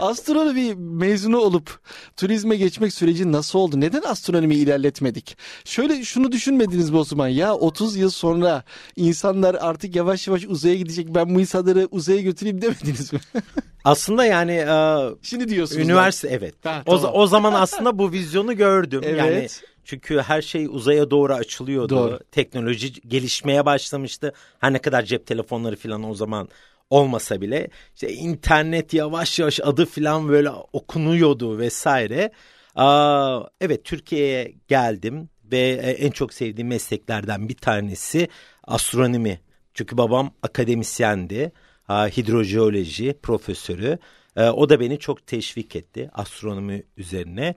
astronomi 0.00 0.74
mezunu 0.74 1.38
olup 1.38 1.80
turizme 2.16 2.56
geçmek 2.56 2.94
süreci 2.94 3.32
nasıl 3.32 3.58
oldu? 3.58 3.80
Neden 3.80 4.02
astronomi 4.02 4.54
ilerletmedik? 4.54 5.36
Şöyle 5.64 6.04
şunu 6.04 6.32
düşünmediniz 6.32 6.90
mi 6.90 6.96
Osman? 6.96 7.28
Ya 7.28 7.54
30 7.54 7.96
yıl 7.96 8.10
sonra 8.10 8.64
insanlar 8.96 9.54
artık 9.54 9.96
yavaş 9.96 10.28
yavaş 10.28 10.44
uzaya 10.44 10.74
gidecek. 10.74 11.14
Ben 11.14 11.34
bu 11.34 11.40
insanları 11.40 11.88
uzaya 11.90 12.20
götüreyim 12.20 12.62
demediniz 12.62 13.12
mi? 13.12 13.20
Aslında 13.84 14.24
yani 14.24 14.52
e, 14.52 14.76
şimdi 15.22 15.48
diyorsunuz. 15.48 15.82
Üniversite 15.82 16.28
ben. 16.28 16.34
evet. 16.34 16.54
Ha, 16.64 16.82
o, 16.86 16.96
tamam. 17.00 17.14
o 17.14 17.26
zaman 17.26 17.52
aslında 17.52 17.98
bu 17.98 18.12
vizyonu 18.12 18.56
gördüm. 18.56 19.00
Evet. 19.04 19.18
Yani 19.18 19.48
çünkü 19.84 20.18
her 20.18 20.42
şey 20.42 20.66
uzaya 20.66 21.10
doğru 21.10 21.34
açılıyordu. 21.34 21.96
Doğru. 21.96 22.18
Teknoloji 22.30 22.92
gelişmeye 22.92 23.66
başlamıştı. 23.66 24.32
Her 24.58 24.72
ne 24.72 24.78
kadar 24.78 25.02
cep 25.02 25.26
telefonları 25.26 25.76
falan 25.76 26.10
o 26.10 26.14
zaman 26.14 26.48
olmasa 26.90 27.40
bile 27.40 27.68
işte 27.94 28.12
internet 28.12 28.94
yavaş 28.94 29.38
yavaş 29.38 29.60
adı 29.60 29.86
falan 29.86 30.28
böyle 30.28 30.50
okunuyordu 30.50 31.58
vesaire. 31.58 32.32
Aa, 32.74 33.40
evet 33.60 33.84
Türkiye'ye 33.84 34.54
geldim 34.68 35.28
ve 35.52 35.58
e, 35.58 35.90
en 35.90 36.10
çok 36.10 36.34
sevdiğim 36.34 36.68
mesleklerden 36.68 37.48
bir 37.48 37.56
tanesi 37.56 38.28
astronomi. 38.64 39.40
Çünkü 39.74 39.96
babam 39.96 40.30
akademisyendi, 40.42 41.52
hidrojeoloji 41.88 43.18
profesörü. 43.22 43.98
E, 44.36 44.48
o 44.48 44.68
da 44.68 44.80
beni 44.80 44.98
çok 44.98 45.26
teşvik 45.26 45.76
etti 45.76 46.10
astronomi 46.14 46.82
üzerine. 46.96 47.54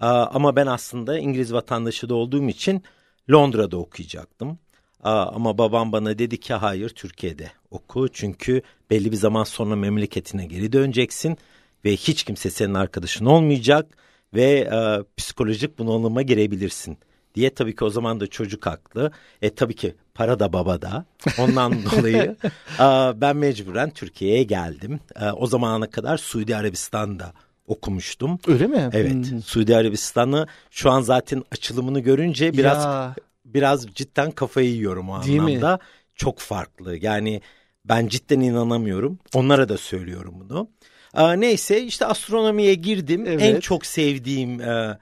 Ama 0.00 0.56
ben 0.56 0.66
aslında 0.66 1.18
İngiliz 1.18 1.52
vatandaşı 1.52 2.08
da 2.08 2.14
olduğum 2.14 2.48
için 2.48 2.82
Londra'da 3.30 3.76
okuyacaktım. 3.76 4.58
Ama 5.02 5.58
babam 5.58 5.92
bana 5.92 6.18
dedi 6.18 6.40
ki 6.40 6.54
hayır 6.54 6.88
Türkiye'de 6.88 7.50
oku. 7.70 8.08
Çünkü 8.08 8.62
belli 8.90 9.12
bir 9.12 9.16
zaman 9.16 9.44
sonra 9.44 9.76
memleketine 9.76 10.46
geri 10.46 10.72
döneceksin. 10.72 11.38
Ve 11.84 11.92
hiç 11.92 12.22
kimse 12.24 12.50
senin 12.50 12.74
arkadaşın 12.74 13.26
olmayacak. 13.26 13.96
Ve 14.34 14.44
e, 14.44 15.04
psikolojik 15.16 15.78
bunalıma 15.78 16.22
girebilirsin 16.22 16.98
diye 17.38 17.50
tabii 17.54 17.76
ki 17.76 17.84
o 17.84 17.90
zaman 17.90 18.20
da 18.20 18.26
çocuk 18.26 18.66
haklı. 18.66 19.12
E 19.42 19.54
tabii 19.54 19.74
ki 19.76 19.94
para 20.14 20.40
da 20.40 20.52
baba 20.52 20.82
da. 20.82 21.04
Ondan 21.38 21.72
dolayı 21.90 22.36
e, 22.80 22.86
ben 23.20 23.36
mecburen 23.36 23.90
Türkiye'ye 23.90 24.42
geldim. 24.42 25.00
E, 25.20 25.30
o 25.30 25.46
zamana 25.46 25.90
kadar 25.90 26.18
Suudi 26.18 26.56
Arabistan'da 26.56 27.32
okumuştum. 27.66 28.38
Öyle 28.46 28.66
mi? 28.66 28.90
Evet. 28.92 29.30
Hmm. 29.30 29.42
Suudi 29.42 29.76
Arabistan'ı 29.76 30.46
şu 30.70 30.90
an 30.90 31.00
zaten 31.00 31.42
açılımını 31.52 32.00
görünce 32.00 32.52
biraz 32.52 32.84
ya. 32.84 33.14
biraz 33.44 33.86
cidden 33.86 34.30
kafayı 34.30 34.70
yiyorum 34.70 35.10
o 35.10 35.22
Değil 35.22 35.40
anlamda. 35.40 35.72
Mi? 35.72 35.78
Çok 36.14 36.38
farklı. 36.38 36.96
Yani 36.96 37.40
ben 37.84 38.08
cidden 38.08 38.40
inanamıyorum. 38.40 39.18
Onlara 39.34 39.68
da 39.68 39.76
söylüyorum 39.76 40.34
bunu. 40.40 40.68
Ee, 41.14 41.40
neyse 41.40 41.82
işte 41.82 42.06
astronomiye 42.06 42.74
girdim. 42.74 43.24
Evet. 43.26 43.42
En 43.42 43.60
çok 43.60 43.86
sevdiğim 43.86 44.60
e, 44.60 44.98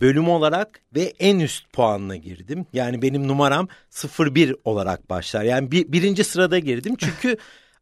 bölüm 0.00 0.28
olarak 0.28 0.80
ve 0.94 1.12
en 1.18 1.38
üst 1.38 1.72
puanla 1.72 2.16
girdim. 2.16 2.66
Yani 2.72 3.02
benim 3.02 3.28
numaram 3.28 3.68
01 4.18 4.56
olarak 4.64 5.10
başlar. 5.10 5.44
Yani 5.44 5.70
bir, 5.70 5.92
birinci 5.92 6.24
sırada 6.24 6.58
girdim. 6.58 6.94
Çünkü 6.98 7.36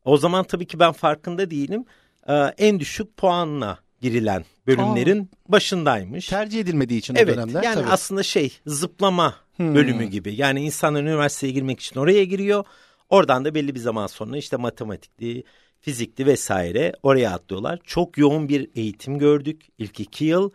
o 0.05 0.17
zaman 0.17 0.45
tabii 0.45 0.67
ki 0.67 0.79
ben 0.79 0.93
farkında 0.93 1.51
değilim. 1.51 1.85
Ee, 2.29 2.35
en 2.59 2.81
düşük 2.81 3.17
puanla 3.17 3.79
girilen 4.01 4.45
bölümlerin 4.67 5.23
Aa, 5.23 5.53
başındaymış. 5.53 6.27
Tercih 6.27 6.61
edilmediği 6.61 6.99
için 6.99 7.15
evet, 7.15 7.35
o 7.35 7.37
dönemler. 7.37 7.63
Yani 7.63 7.75
tabii. 7.75 7.91
aslında 7.91 8.23
şey 8.23 8.59
zıplama 8.67 9.35
hmm. 9.57 9.75
bölümü 9.75 10.05
gibi. 10.05 10.35
Yani 10.35 10.61
insanlar 10.61 11.03
üniversiteye 11.03 11.53
girmek 11.53 11.81
için 11.81 12.01
oraya 12.01 12.25
giriyor. 12.25 12.65
Oradan 13.11 13.45
da 13.45 13.55
belli 13.55 13.75
bir 13.75 13.81
zaman 13.81 14.07
sonra 14.07 14.37
işte 14.37 14.57
matematikli, 14.57 15.45
fizikli 15.81 16.27
vesaire 16.27 16.93
oraya 17.03 17.31
atlıyorlar. 17.31 17.81
Çok 17.85 18.19
yoğun 18.19 18.49
bir 18.49 18.71
eğitim 18.75 19.19
gördük 19.19 19.63
ilk 19.79 20.01
iki 20.01 20.25
yıl. 20.25 20.51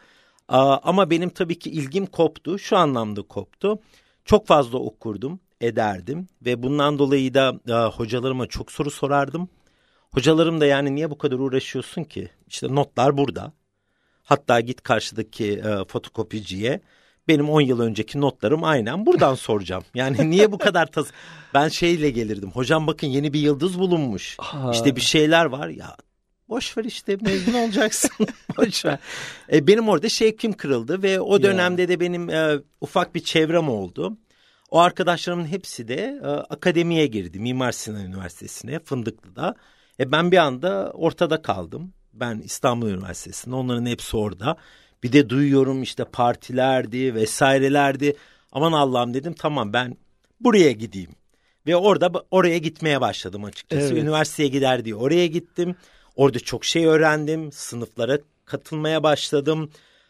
Ama 0.57 1.09
benim 1.09 1.29
tabii 1.29 1.59
ki 1.59 1.69
ilgim 1.69 2.05
koptu. 2.05 2.59
Şu 2.59 2.77
anlamda 2.77 3.21
koptu. 3.21 3.79
Çok 4.25 4.47
fazla 4.47 4.77
okurdum, 4.77 5.39
ederdim 5.61 6.27
ve 6.45 6.63
bundan 6.63 6.99
dolayı 6.99 7.33
da 7.33 7.59
hocalarıma 7.95 8.47
çok 8.47 8.71
soru 8.71 8.91
sorardım. 8.91 9.49
Hocalarım 10.11 10.61
da 10.61 10.65
yani 10.65 10.95
niye 10.95 11.09
bu 11.09 11.17
kadar 11.17 11.39
uğraşıyorsun 11.39 12.03
ki? 12.03 12.29
İşte 12.47 12.75
notlar 12.75 13.17
burada. 13.17 13.53
Hatta 14.23 14.59
git 14.59 14.81
karşıdaki 14.81 15.53
e, 15.53 15.85
fotokopiciye. 15.85 16.81
Benim 17.27 17.49
10 17.49 17.61
yıl 17.61 17.79
önceki 17.79 18.21
notlarım 18.21 18.63
aynen 18.63 19.05
buradan 19.05 19.35
soracağım. 19.47 19.83
Yani 19.95 20.29
niye 20.29 20.51
bu 20.51 20.57
kadar 20.57 20.85
tas... 20.85 21.07
Ben 21.53 21.67
şeyle 21.67 22.09
gelirdim. 22.09 22.51
Hocam 22.51 22.87
bakın 22.87 23.07
yeni 23.07 23.33
bir 23.33 23.39
yıldız 23.39 23.79
bulunmuş. 23.79 24.37
Aa. 24.39 24.71
İşte 24.71 24.95
bir 24.95 25.01
şeyler 25.01 25.45
var 25.45 25.67
ya. 25.67 25.95
Boş 26.53 26.77
ver 26.77 26.83
işte 26.83 27.17
mezun 27.21 27.53
olacaksın. 27.53 28.27
Boş 28.57 28.85
ver. 28.85 28.99
E, 29.51 29.67
benim 29.67 29.89
orada 29.89 30.09
şevkim 30.09 30.53
kırıldı 30.53 31.03
ve 31.03 31.19
o 31.19 31.43
dönemde 31.43 31.81
ya. 31.81 31.87
de 31.87 31.99
benim 31.99 32.29
e, 32.29 32.59
ufak 32.81 33.15
bir 33.15 33.19
çevrem 33.19 33.69
oldu. 33.69 34.17
O 34.71 34.79
arkadaşlarımın 34.79 35.45
hepsi 35.45 35.87
de 35.87 36.19
e, 36.23 36.27
akademiye 36.27 37.07
girdi. 37.07 37.39
Mimar 37.39 37.71
Sinan 37.71 38.05
Üniversitesi'ne 38.05 38.79
Fındıklı'da. 38.79 39.55
E 39.99 40.11
ben 40.11 40.31
bir 40.31 40.37
anda 40.37 40.91
ortada 40.93 41.41
kaldım 41.41 41.93
Ben 42.13 42.39
İstanbul 42.39 42.89
Üniversitesi'nde 42.89 43.55
onların 43.55 43.85
hepsi 43.85 44.17
orada. 44.17 44.57
Bir 45.03 45.13
de 45.13 45.29
duyuyorum 45.29 45.83
işte 45.83 46.05
partilerdi 46.05 47.15
vesairelerdi. 47.15 48.15
Aman 48.51 48.71
Allah'ım 48.71 49.13
dedim 49.13 49.33
tamam 49.33 49.73
ben 49.73 49.97
buraya 50.39 50.71
gideyim. 50.71 51.11
Ve 51.67 51.75
orada 51.75 52.11
oraya 52.31 52.57
gitmeye 52.57 53.01
başladım 53.01 53.43
açıkçası. 53.43 53.93
Evet. 53.93 54.03
Üniversiteye 54.03 54.49
gider 54.49 54.85
diye 54.85 54.95
oraya 54.95 55.27
gittim. 55.27 55.75
Orada 56.15 56.39
çok 56.39 56.65
şey 56.65 56.85
öğrendim. 56.85 57.51
Sınıflara 57.51 58.17
katılmaya 58.45 59.03
başladım. 59.03 59.69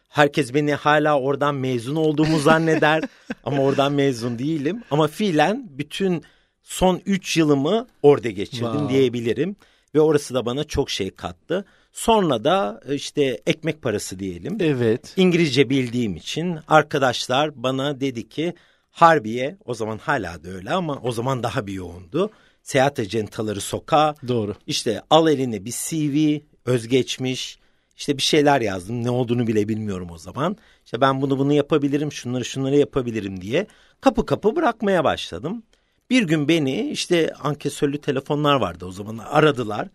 Herkes 0.09 0.53
beni 0.53 0.73
hala 0.73 1.19
oradan 1.19 1.55
mezun 1.55 1.95
olduğumu 1.95 2.39
zanneder. 2.39 3.03
ama 3.43 3.63
oradan 3.63 3.93
mezun 3.93 4.39
değilim. 4.39 4.83
Ama 4.91 5.07
fiilen 5.07 5.67
bütün 5.69 6.23
son 6.63 7.01
3 7.05 7.37
yılımı 7.37 7.87
orada 8.01 8.29
geçirdim 8.29 8.71
wow. 8.71 8.93
diyebilirim. 8.93 9.55
Ve 9.95 10.01
orası 10.01 10.33
da 10.33 10.45
bana 10.45 10.63
çok 10.63 10.89
şey 10.89 11.09
kattı. 11.11 11.65
Sonra 11.91 12.43
da 12.43 12.81
işte 12.89 13.41
ekmek 13.47 13.81
parası 13.81 14.19
diyelim. 14.19 14.57
Evet. 14.59 15.13
İngilizce 15.17 15.69
bildiğim 15.69 16.15
için 16.15 16.59
arkadaşlar 16.67 17.63
bana 17.63 17.99
dedi 17.99 18.29
ki 18.29 18.53
Harbiye 18.93 19.57
o 19.65 19.73
zaman 19.73 19.97
hala 19.97 20.43
da 20.43 20.49
öyle 20.49 20.71
ama 20.71 20.99
o 21.03 21.11
zaman 21.11 21.43
daha 21.43 21.67
bir 21.67 21.73
yoğundu. 21.73 22.29
Seyahat 22.63 22.99
acentaları 22.99 23.61
sokağa. 23.61 24.15
Doğru. 24.27 24.55
İşte 24.67 25.01
al 25.09 25.27
eline 25.27 25.65
bir 25.65 25.71
CV, 25.71 26.39
özgeçmiş. 26.65 27.59
İşte 27.97 28.17
bir 28.17 28.21
şeyler 28.21 28.61
yazdım. 28.61 29.03
Ne 29.03 29.09
olduğunu 29.09 29.47
bile 29.47 29.67
bilmiyorum 29.67 30.09
o 30.11 30.17
zaman. 30.17 30.57
İşte 30.85 31.01
ben 31.01 31.21
bunu 31.21 31.39
bunu 31.39 31.53
yapabilirim, 31.53 32.11
şunları 32.11 32.45
şunları 32.45 32.77
yapabilirim 32.77 33.41
diye 33.41 33.67
kapı 34.01 34.25
kapı 34.25 34.55
bırakmaya 34.55 35.03
başladım. 35.03 35.63
Bir 36.09 36.23
gün 36.23 36.47
beni 36.47 36.89
işte 36.89 37.33
ankesörlü 37.33 38.01
telefonlar 38.01 38.55
vardı 38.55 38.85
o 38.85 38.91
zaman 38.91 39.17
aradılar 39.17 39.87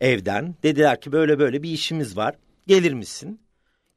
evden. 0.00 0.54
Dediler 0.62 1.00
ki 1.00 1.12
böyle 1.12 1.38
böyle 1.38 1.62
bir 1.62 1.70
işimiz 1.70 2.16
var. 2.16 2.34
Gelir 2.66 2.92
misin? 2.92 3.40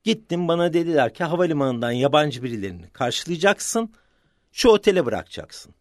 Gittim 0.03 0.47
bana 0.47 0.73
dediler 0.73 1.13
ki 1.13 1.23
havalimanından 1.23 1.91
yabancı 1.91 2.43
birilerini 2.43 2.89
karşılayacaksın. 2.89 3.93
Şu 4.51 4.69
otele 4.69 5.05
bırakacaksın. 5.05 5.75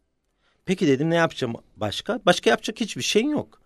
Peki 0.66 0.86
dedim 0.86 1.10
ne 1.10 1.14
yapacağım 1.14 1.54
başka? 1.76 2.20
Başka 2.26 2.50
yapacak 2.50 2.80
hiçbir 2.80 3.02
şeyin 3.02 3.28
yok. 3.28 3.60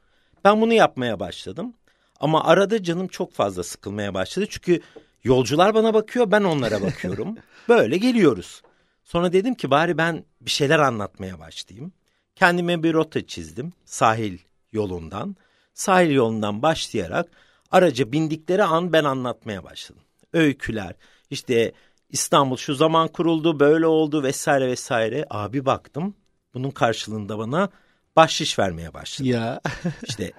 Ben 0.45 0.61
bunu 0.61 0.73
yapmaya 0.73 1.21
başladım. 1.21 1.75
Ama 2.21 2.45
arada 2.45 2.83
canım 2.83 3.09
çok 3.09 3.33
fazla 3.33 3.63
sıkılmaya 3.63 4.15
başladı. 4.15 4.47
Çünkü 4.51 4.81
yolcular 5.25 5.75
bana 5.75 5.95
bakıyor 5.95 6.31
ben 6.31 6.45
onlara 6.45 6.83
bakıyorum. 6.83 7.37
Böyle 7.69 7.97
geliyoruz. 7.99 8.63
Sonra 9.05 9.33
dedim 9.33 9.55
ki 9.55 9.71
bari 9.71 9.99
ben 9.99 10.25
bir 10.41 10.51
şeyler 10.51 10.79
anlatmaya 10.79 11.39
başlayayım. 11.39 11.93
Kendime 12.37 12.83
bir 12.83 12.95
rota 12.95 13.27
çizdim 13.27 13.73
sahil 13.85 14.39
yolundan. 14.73 15.37
Sahil 15.75 16.11
yolundan 16.11 16.63
başlayarak 16.63 17.29
araca 17.71 18.13
bindikleri 18.13 18.65
an 18.65 18.93
ben 18.93 19.05
anlatmaya 19.05 19.65
başladım. 19.65 20.03
Öyküler 20.33 20.95
işte 21.31 21.73
İstanbul 22.11 22.57
şu 22.57 22.75
zaman 22.75 23.09
kuruldu 23.09 23.61
böyle 23.61 23.87
oldu 23.87 24.23
vesaire 24.23 24.69
vesaire. 24.69 25.27
Abi 25.31 25.67
baktım 25.67 26.15
bunun 26.59 26.71
karşılığında 26.71 27.39
bana 27.39 27.69
bahşiş 28.17 28.59
vermeye 28.59 28.95
başladı. 28.95 29.29
Ya. 29.29 29.61
işte 30.09 30.33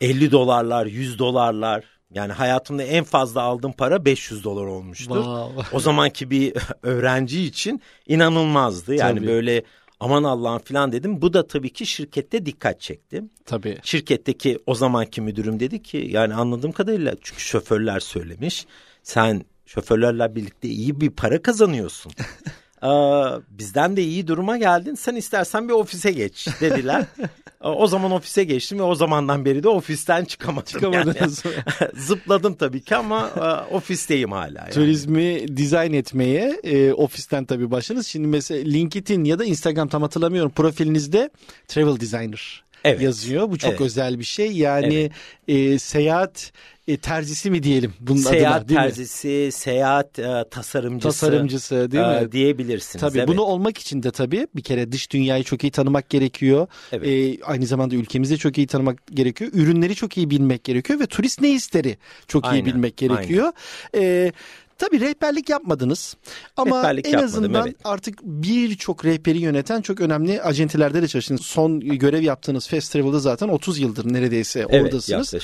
50 0.00 0.30
dolarlar 0.32 0.86
100 0.86 1.18
dolarlar 1.18 1.84
yani 2.14 2.32
hayatımda 2.32 2.82
en 2.82 3.04
fazla 3.04 3.42
aldığım 3.42 3.72
para 3.72 4.04
500 4.04 4.44
dolar 4.44 4.64
olmuştur. 4.64 5.16
Wow. 5.16 5.76
O 5.76 5.80
zamanki 5.80 6.30
bir 6.30 6.54
öğrenci 6.82 7.42
için 7.42 7.82
inanılmazdı. 8.06 8.94
Yani 8.94 9.18
Tabii. 9.18 9.26
böyle 9.28 9.62
aman 10.00 10.24
Allah'ım 10.24 10.58
falan 10.58 10.92
dedim. 10.92 11.22
Bu 11.22 11.32
da 11.32 11.46
tabii 11.46 11.72
ki 11.72 11.86
şirkette 11.86 12.46
dikkat 12.46 12.80
çekti. 12.80 13.24
Tabii. 13.44 13.78
Şirketteki 13.82 14.58
o 14.66 14.74
zamanki 14.74 15.20
müdürüm 15.20 15.60
dedi 15.60 15.82
ki 15.82 16.08
yani 16.10 16.34
anladığım 16.34 16.72
kadarıyla 16.72 17.14
çünkü 17.22 17.42
şoförler 17.42 18.00
söylemiş. 18.00 18.66
Sen 19.02 19.44
şoförlerle 19.66 20.34
birlikte 20.34 20.68
iyi 20.68 21.00
bir 21.00 21.10
para 21.10 21.42
kazanıyorsun. 21.42 22.12
Aa, 22.86 23.40
bizden 23.50 23.96
de 23.96 24.02
iyi 24.02 24.26
duruma 24.26 24.56
geldin. 24.56 24.94
Sen 24.94 25.14
istersen 25.14 25.68
bir 25.68 25.72
ofise 25.72 26.12
geç 26.12 26.48
dediler. 26.60 27.04
o 27.60 27.86
zaman 27.86 28.10
ofise 28.10 28.44
geçtim 28.44 28.78
ve 28.78 28.82
o 28.82 28.94
zamandan 28.94 29.44
beri 29.44 29.62
de 29.62 29.68
ofisten 29.68 30.24
çıkamadım. 30.24 30.72
Çıkamadınız 30.72 31.44
yani. 31.44 31.90
Zıpladım 31.94 32.54
tabii 32.54 32.80
ki 32.80 32.96
ama 32.96 33.30
e, 33.36 33.74
ofisteyim 33.74 34.32
hala. 34.32 34.58
Yani. 34.58 34.72
Turizmi 34.72 35.56
dizayn 35.56 35.92
etmeye 35.92 36.60
e, 36.64 36.92
ofisten 36.92 37.44
tabii 37.44 37.70
başladınız. 37.70 38.06
Şimdi 38.06 38.26
mesela 38.26 38.64
LinkedIn 38.64 39.24
ya 39.24 39.38
da 39.38 39.44
Instagram 39.44 39.88
tam 39.88 40.02
hatırlamıyorum 40.02 40.50
profilinizde 40.50 41.30
travel 41.68 42.00
designer 42.00 42.65
evet. 42.86 43.02
yazıyor. 43.02 43.50
Bu 43.50 43.58
çok 43.58 43.70
evet. 43.70 43.80
özel 43.80 44.18
bir 44.18 44.24
şey. 44.24 44.52
Yani 44.52 45.10
evet. 45.48 45.72
e, 45.72 45.78
seyahat 45.78 46.52
e, 46.88 46.96
terzisi 46.96 47.50
mi 47.50 47.62
diyelim 47.62 47.94
bunun 48.00 48.18
seyahat 48.18 48.56
adına 48.56 48.68
değil 48.68 48.80
terzisi, 48.80 49.28
mi? 49.28 49.52
seyahat 49.52 50.18
e, 50.18 50.44
tasarımcısı. 50.50 51.08
Tasarımcısı 51.08 51.90
değil 51.90 52.04
e, 52.04 52.20
mi? 52.20 52.32
Diyebilirsiniz. 52.32 53.00
Tabii 53.00 53.18
evet. 53.18 53.28
bunu 53.28 53.42
olmak 53.42 53.78
için 53.78 54.02
de 54.02 54.10
tabii 54.10 54.46
bir 54.56 54.62
kere 54.62 54.92
dış 54.92 55.10
dünyayı 55.10 55.44
çok 55.44 55.64
iyi 55.64 55.70
tanımak 55.70 56.10
gerekiyor. 56.10 56.66
Evet. 56.92 57.08
E, 57.08 57.44
aynı 57.44 57.66
zamanda 57.66 57.94
ülkemizi 57.94 58.38
çok 58.38 58.58
iyi 58.58 58.66
tanımak 58.66 59.06
gerekiyor. 59.06 59.50
Ürünleri 59.54 59.94
çok 59.94 60.16
iyi 60.16 60.30
bilmek 60.30 60.64
gerekiyor 60.64 61.00
ve 61.00 61.06
turist 61.06 61.40
ne 61.40 61.50
isteri 61.50 61.98
çok 62.28 62.44
Aynen. 62.44 62.64
iyi 62.64 62.66
bilmek 62.66 62.96
gerekiyor. 62.96 63.52
Aynen. 63.94 64.06
E, 64.06 64.32
Tabii 64.78 65.00
rehberlik 65.00 65.48
yapmadınız 65.48 66.16
ama 66.56 66.78
rehberlik 66.78 67.06
en 67.06 67.18
azından 67.18 67.66
evet. 67.66 67.76
artık 67.84 68.22
birçok 68.22 69.04
rehberi 69.04 69.38
yöneten 69.38 69.82
çok 69.82 70.00
önemli 70.00 70.42
acentelerde 70.42 71.02
de 71.02 71.08
çalıştınız. 71.08 71.40
Son 71.40 71.80
görev 71.80 72.22
yaptığınız 72.22 72.68
festivalda 72.68 73.18
zaten 73.18 73.48
30 73.48 73.78
yıldır 73.78 74.12
neredeyse 74.12 74.66
evet, 74.70 74.82
oradasınız. 74.82 75.34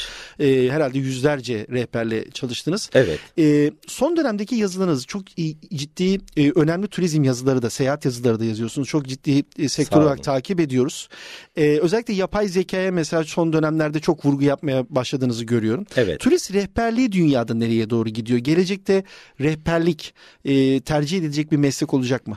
Ee, 0.40 0.68
herhalde 0.71 0.99
yüzlerce 0.99 1.66
rehberle 1.71 2.31
çalıştınız. 2.31 2.90
Evet. 2.95 3.18
Ee, 3.38 3.73
son 3.87 4.16
dönemdeki 4.16 4.55
yazılarınız 4.55 5.07
çok 5.07 5.38
iyi, 5.38 5.59
ciddi 5.75 6.21
e, 6.37 6.51
önemli 6.51 6.88
turizm 6.88 7.25
yazıları 7.25 7.62
da 7.62 7.71
seyahat 7.71 8.05
yazıları 8.05 8.40
da 8.40 8.45
yazıyorsunuz. 8.45 8.88
Çok 8.88 9.07
ciddi 9.07 9.45
e, 9.59 9.68
sektör 9.68 10.01
olarak 10.01 10.23
takip 10.23 10.61
ediyoruz. 10.61 11.09
Ee, 11.57 11.79
özellikle 11.79 12.14
yapay 12.14 12.49
zekaya 12.49 12.92
mesela 12.92 13.25
son 13.25 13.53
dönemlerde 13.53 14.01
çok 14.01 14.27
vurgu 14.27 14.42
yapmaya 14.42 14.87
başladığınızı 14.90 15.45
görüyorum. 15.45 15.87
Evet. 15.97 16.21
Turist 16.21 16.53
rehberliği 16.53 17.12
dünyada 17.12 17.55
nereye 17.55 17.90
doğru 17.90 18.09
gidiyor? 18.09 18.38
Gelecekte 18.38 19.05
rehberlik 19.41 20.15
e, 20.45 20.81
tercih 20.81 21.19
edilecek 21.19 21.53
bir 21.53 21.57
meslek 21.57 21.95
olacak 21.95 22.27
mı? 22.27 22.37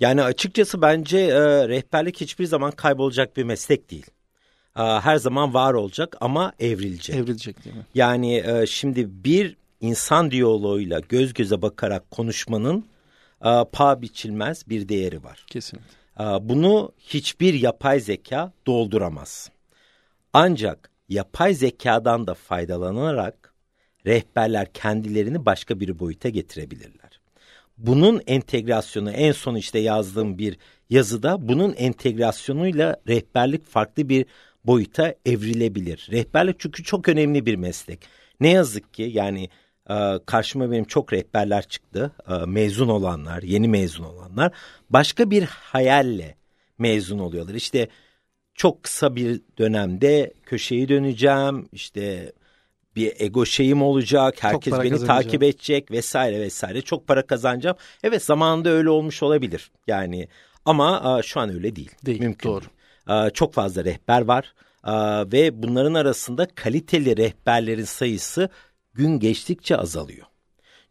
Yani 0.00 0.22
açıkçası 0.22 0.82
bence 0.82 1.18
e, 1.18 1.68
rehberlik 1.68 2.20
hiçbir 2.20 2.46
zaman 2.46 2.70
kaybolacak 2.70 3.36
bir 3.36 3.44
meslek 3.44 3.90
değil. 3.90 4.06
E, 4.76 4.82
her 4.82 5.16
zaman 5.16 5.54
var 5.54 5.74
olacak 5.74 6.16
ama 6.20 6.52
evrilecek. 6.58 7.16
Evrilecek 7.16 7.64
değil 7.64 7.76
mi? 7.76 7.86
Yani 7.94 8.36
e, 8.36 8.66
şimdi 8.66 9.24
bir 9.24 9.56
insan 9.80 10.30
diyaloğuyla 10.30 11.00
göz 11.00 11.34
göze 11.34 11.62
bakarak 11.62 12.10
konuşmanın 12.10 12.86
e, 13.44 13.50
paha 13.72 14.02
biçilmez 14.02 14.68
bir 14.68 14.88
değeri 14.88 15.24
var. 15.24 15.44
Kesinlikle. 15.46 15.88
E, 16.20 16.24
bunu 16.24 16.92
hiçbir 16.98 17.54
yapay 17.54 18.00
zeka 18.00 18.52
dolduramaz. 18.66 19.50
Ancak 20.32 20.90
yapay 21.08 21.54
zekadan 21.54 22.26
da 22.26 22.34
faydalanarak 22.34 23.41
rehberler 24.06 24.72
kendilerini 24.72 25.46
başka 25.46 25.80
bir 25.80 25.98
boyuta 25.98 26.28
getirebilirler. 26.28 27.20
Bunun 27.78 28.22
entegrasyonu 28.26 29.10
en 29.10 29.32
son 29.32 29.54
işte 29.54 29.78
yazdığım 29.78 30.38
bir 30.38 30.58
yazıda 30.90 31.48
bunun 31.48 31.72
entegrasyonuyla 31.72 32.96
rehberlik 33.08 33.66
farklı 33.66 34.08
bir 34.08 34.26
boyuta 34.64 35.14
evrilebilir. 35.26 36.08
Rehberlik 36.10 36.60
çünkü 36.60 36.84
çok 36.84 37.08
önemli 37.08 37.46
bir 37.46 37.56
meslek. 37.56 38.00
Ne 38.40 38.50
yazık 38.50 38.94
ki 38.94 39.02
yani 39.02 39.48
e, 39.90 39.94
karşıma 40.26 40.70
benim 40.70 40.84
çok 40.84 41.12
rehberler 41.12 41.68
çıktı. 41.68 42.12
E, 42.28 42.46
mezun 42.46 42.88
olanlar, 42.88 43.42
yeni 43.42 43.68
mezun 43.68 44.04
olanlar 44.04 44.52
başka 44.90 45.30
bir 45.30 45.42
hayalle 45.42 46.36
mezun 46.78 47.18
oluyorlar. 47.18 47.54
İşte 47.54 47.88
çok 48.54 48.82
kısa 48.82 49.16
bir 49.16 49.40
dönemde 49.58 50.32
köşeyi 50.42 50.88
döneceğim, 50.88 51.68
işte 51.72 52.32
bir 52.96 53.12
ego 53.18 53.46
şeyim 53.46 53.82
olacak. 53.82 54.34
Herkes 54.40 54.72
beni 54.72 55.04
takip 55.04 55.42
edecek 55.42 55.90
vesaire 55.90 56.40
vesaire. 56.40 56.82
Çok 56.82 57.06
para 57.06 57.26
kazanacağım. 57.26 57.76
Evet 58.02 58.24
zamanında 58.24 58.70
öyle 58.70 58.90
olmuş 58.90 59.22
olabilir. 59.22 59.70
Yani 59.86 60.28
ama 60.64 61.20
şu 61.24 61.40
an 61.40 61.54
öyle 61.54 61.76
değil. 61.76 61.90
Değil. 62.06 62.20
Mümkün 62.20 62.50
doğru. 62.50 62.64
Değil. 63.08 63.30
Çok 63.30 63.54
fazla 63.54 63.84
rehber 63.84 64.20
var. 64.20 64.54
Ve 65.32 65.62
bunların 65.62 65.94
arasında 65.94 66.46
kaliteli 66.54 67.16
rehberlerin 67.16 67.84
sayısı 67.84 68.48
gün 68.94 69.18
geçtikçe 69.18 69.76
azalıyor. 69.76 70.26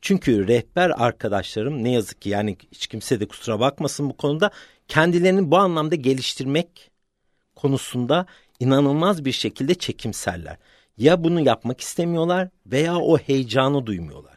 Çünkü 0.01 0.47
rehber 0.47 0.89
arkadaşlarım 0.89 1.83
ne 1.83 1.91
yazık 1.91 2.21
ki 2.21 2.29
yani 2.29 2.57
hiç 2.71 2.87
kimse 2.87 3.19
de 3.19 3.27
kusura 3.27 3.59
bakmasın 3.59 4.09
bu 4.09 4.17
konuda 4.17 4.51
kendilerini 4.87 5.51
bu 5.51 5.57
anlamda 5.57 5.95
geliştirmek 5.95 6.91
konusunda 7.55 8.25
inanılmaz 8.59 9.25
bir 9.25 9.31
şekilde 9.31 9.75
çekimserler 9.75 10.57
ya 11.01 11.23
bunu 11.23 11.41
yapmak 11.41 11.81
istemiyorlar 11.81 12.49
veya 12.65 12.97
o 12.97 13.17
heyecanı 13.17 13.85
duymuyorlar. 13.85 14.35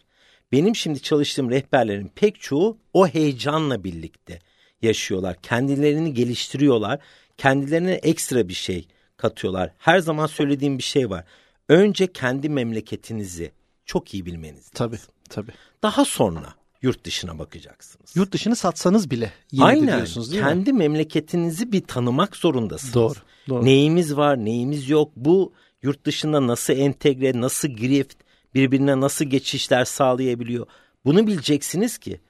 Benim 0.52 0.76
şimdi 0.76 1.02
çalıştığım 1.02 1.50
rehberlerin 1.50 2.12
pek 2.14 2.40
çoğu 2.40 2.78
o 2.92 3.06
heyecanla 3.06 3.84
birlikte 3.84 4.38
yaşıyorlar. 4.82 5.36
Kendilerini 5.42 6.14
geliştiriyorlar. 6.14 7.00
Kendilerine 7.36 7.92
ekstra 7.92 8.48
bir 8.48 8.54
şey 8.54 8.86
katıyorlar. 9.16 9.70
Her 9.78 9.98
zaman 9.98 10.26
söylediğim 10.26 10.78
bir 10.78 10.82
şey 10.82 11.10
var. 11.10 11.24
Önce 11.68 12.12
kendi 12.12 12.48
memleketinizi 12.48 13.52
çok 13.86 14.14
iyi 14.14 14.26
bilmeniz 14.26 14.56
lazım. 14.58 14.70
Tabii 14.74 14.98
tabii. 15.28 15.52
Daha 15.82 16.04
sonra 16.04 16.54
yurt 16.82 17.04
dışına 17.04 17.38
bakacaksınız. 17.38 18.16
Yurt 18.16 18.32
dışını 18.32 18.56
satsanız 18.56 19.10
bile 19.10 19.32
yine 19.52 19.64
Aynen. 19.64 19.96
diyorsunuz 19.96 20.32
değil 20.32 20.42
Kendi 20.42 20.72
mi? 20.72 20.78
memleketinizi 20.78 21.72
bir 21.72 21.80
tanımak 21.80 22.36
zorundasınız. 22.36 22.94
Doğru, 22.94 23.14
doğru. 23.48 23.64
Neyimiz 23.64 24.16
var, 24.16 24.44
neyimiz 24.44 24.88
yok. 24.88 25.12
Bu 25.16 25.52
yurt 25.84 26.04
dışında 26.04 26.46
nasıl 26.46 26.72
entegre, 26.72 27.40
nasıl 27.40 27.68
grift, 27.68 28.16
birbirine 28.54 29.00
nasıl 29.00 29.24
geçişler 29.24 29.84
sağlayabiliyor. 29.84 30.66
Bunu 31.04 31.26
bileceksiniz 31.26 31.98
ki. 31.98 32.20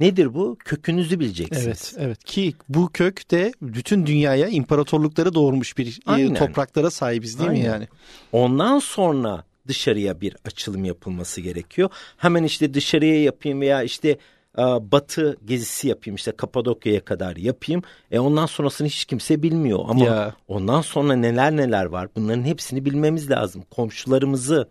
Nedir 0.00 0.34
bu? 0.34 0.56
Kökünüzü 0.64 1.20
bileceksiniz. 1.20 1.64
Evet, 1.66 2.06
evet. 2.06 2.24
Ki 2.24 2.54
bu 2.68 2.90
kök 2.92 3.30
de 3.30 3.52
bütün 3.62 4.06
dünyaya 4.06 4.48
imparatorlukları 4.48 5.34
doğurmuş 5.34 5.78
bir 5.78 5.86
e, 5.86 6.00
Aynen. 6.06 6.34
topraklara 6.34 6.90
sahibiz 6.90 7.38
değil 7.38 7.50
Aynen. 7.50 7.62
mi 7.62 7.68
yani? 7.68 7.88
Ondan 8.32 8.78
sonra 8.78 9.44
dışarıya 9.68 10.20
bir 10.20 10.36
açılım 10.44 10.84
yapılması 10.84 11.40
gerekiyor. 11.40 11.90
Hemen 12.16 12.42
işte 12.42 12.74
dışarıya 12.74 13.22
yapayım 13.22 13.60
veya 13.60 13.82
işte 13.82 14.18
batı 14.56 15.36
gezisi 15.44 15.88
yapayım 15.88 16.14
işte 16.16 16.32
Kapadokya'ya 16.32 17.04
kadar 17.04 17.36
yapayım. 17.36 17.82
E 18.10 18.18
ondan 18.18 18.46
sonrasını 18.46 18.88
hiç 18.88 19.04
kimse 19.04 19.42
bilmiyor 19.42 19.80
ama 19.88 20.04
Ya. 20.04 20.34
ondan 20.48 20.80
sonra 20.80 21.16
neler 21.16 21.56
neler 21.56 21.84
var 21.84 22.08
bunların 22.16 22.42
hepsini 22.44 22.84
bilmemiz 22.84 23.30
lazım. 23.30 23.62
Komşularımızı 23.70 24.68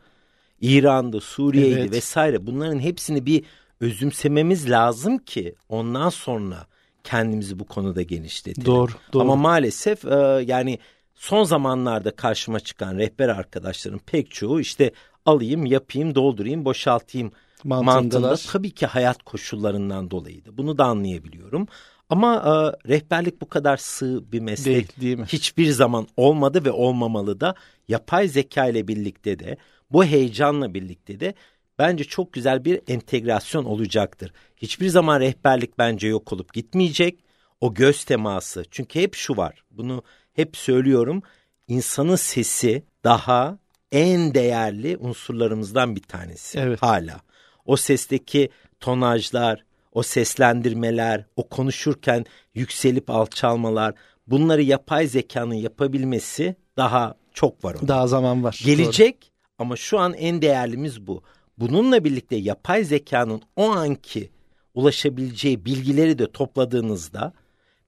İran'dı, 0.62 1.22
Suriye'ydi 1.22 1.80
Evet. 1.80 1.92
vesaire 1.92 2.46
bunların 2.46 2.80
hepsini 2.80 3.26
bir 3.26 3.44
özümsememiz 3.82 4.70
lazım 4.70 5.18
ki 5.18 5.56
ondan 5.70 6.10
sonra 6.10 6.68
kendimizi 7.04 7.60
bu 7.60 7.66
konuda 7.66 8.02
genişletelim. 8.02 8.66
Doğru, 8.66 8.92
doğru. 9.14 9.22
Ama 9.22 9.36
maalesef 9.36 10.06
e, 10.06 10.44
yani 10.48 10.80
son 11.16 11.44
zamanlarda 11.44 12.12
karşıma 12.12 12.60
çıkan 12.60 12.98
rehber 12.98 13.30
arkadaşlarım 13.30 14.00
pek 14.00 14.32
çoğu 14.32 14.60
işte 14.62 14.92
alayım, 15.26 15.66
yapayım, 15.66 16.16
doldurayım, 16.16 16.66
boşaltayım 16.66 17.32
Mantığındalar. 17.64 18.30
mantığında 18.30 18.52
tabii 18.52 18.72
ki 18.72 18.86
hayat 18.86 19.24
koşullarından 19.24 20.12
dolayıydı. 20.12 20.58
Bunu 20.58 20.78
da 20.78 20.86
anlayabiliyorum. 20.86 21.68
Ama 22.10 22.36
e, 22.36 22.90
rehberlik 22.90 23.42
bu 23.42 23.50
kadar 23.50 23.78
sığ 23.78 24.32
bir 24.32 24.40
meslek 24.40 24.66
Değil, 24.76 24.88
değil 25.02 25.18
mi? 25.18 25.26
hiçbir 25.26 25.72
zaman 25.72 26.08
olmadı 26.18 26.66
ve 26.66 26.72
olmamalı 26.72 27.40
da 27.42 27.56
yapay 27.88 28.28
zeka 28.28 28.66
ile 28.68 28.88
birlikte 28.88 29.40
de 29.40 29.58
bu 29.92 30.06
heyecanla 30.06 30.74
birlikte 30.74 31.20
de 31.20 31.34
bence 31.80 32.04
çok 32.04 32.34
güzel 32.34 32.66
bir 32.66 32.82
entegrasyon 32.88 33.66
olacaktır. 33.66 34.34
Hiçbir 34.58 34.90
zaman 34.90 35.20
rehberlik 35.20 35.78
bence 35.78 36.08
yok 36.08 36.34
olup 36.34 36.54
gitmeyecek. 36.54 37.20
O 37.62 37.74
göz 37.74 38.04
teması 38.04 38.64
çünkü 38.72 39.00
hep 39.00 39.16
şu 39.16 39.38
var 39.38 39.64
bunu 39.72 40.04
hep 40.34 40.58
söylüyorum 40.58 41.22
insanın 41.68 42.16
sesi 42.16 42.84
daha 43.04 43.58
en 43.92 44.34
değerli 44.34 44.98
unsurlarımızdan 44.98 45.96
bir 45.96 46.02
tanesi 46.04 46.60
Evet. 46.60 46.82
hala. 46.82 47.22
O 47.68 47.76
sesteki 47.76 48.50
tonajlar, 48.80 49.64
o 49.92 50.04
seslendirmeler, 50.04 51.26
o 51.36 51.50
konuşurken 51.50 52.26
yükselip 52.56 53.10
alçalmalar 53.10 53.94
bunları 54.28 54.62
yapay 54.62 55.08
zekanın 55.08 55.54
yapabilmesi 55.54 56.56
daha 56.78 57.16
çok 57.34 57.66
var 57.66 57.76
onda. 57.76 57.88
Daha 57.88 58.08
zaman 58.08 58.44
var. 58.44 58.62
Gelecek 58.66 59.32
ama 59.58 59.76
şu 59.76 60.00
an 60.00 60.14
en 60.14 60.42
değerlimiz 60.42 61.08
bu. 61.08 61.24
Bununla 61.58 62.04
birlikte 62.04 62.36
yapay 62.36 62.84
zekanın 62.84 63.42
o 63.56 63.72
anki 63.72 64.30
ulaşabileceği 64.74 65.66
bilgileri 65.66 66.20
de 66.20 66.32
topladığınızda 66.32 67.34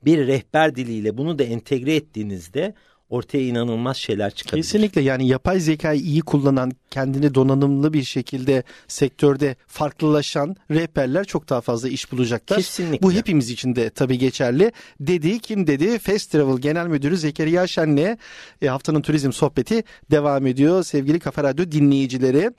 bir 0.06 0.28
rehber 0.28 0.76
diliyle 0.76 1.18
bunu 1.18 1.40
da 1.40 1.44
entegre 1.44 1.96
ettiğinizde 1.96 2.74
ortaya 3.10 3.44
inanılmaz 3.44 3.98
şeyler 3.98 4.32
çıkabilir. 4.32 4.64
Kesinlikle 4.64 5.02
yani 5.02 5.28
yapay 5.28 5.60
zekayı 5.60 6.02
iyi 6.02 6.22
kullanan, 6.22 6.72
kendini 6.92 7.36
donanımlı 7.36 7.94
bir 7.94 8.04
şekilde 8.04 8.64
sektörde 8.88 9.56
farklılaşan 9.68 10.56
rehberler 10.72 11.26
çok 11.26 11.50
daha 11.50 11.62
fazla 11.62 11.90
iş 11.90 12.12
bulacaklar. 12.12 12.58
Kesinlikle. 12.58 13.02
Bu 13.02 13.12
hepimiz 13.12 13.50
için 13.50 13.76
de 13.76 13.90
tabii 13.90 14.18
geçerli. 14.18 14.72
Dedi 15.00 15.40
kim 15.40 15.68
dedi? 15.68 16.00
Fast 16.00 16.32
Travel 16.32 16.58
Genel 16.58 16.88
Müdürü 16.88 17.18
Zekeriya 17.18 17.68
Şen'le 17.68 18.18
e, 18.62 18.68
haftanın 18.68 19.02
turizm 19.02 19.32
sohbeti 19.32 19.84
devam 20.12 20.48
ediyor 20.48 20.84
sevgili 20.84 21.20
Kafa 21.20 21.44
Radyo 21.44 21.72
dinleyicileri. 21.72 22.52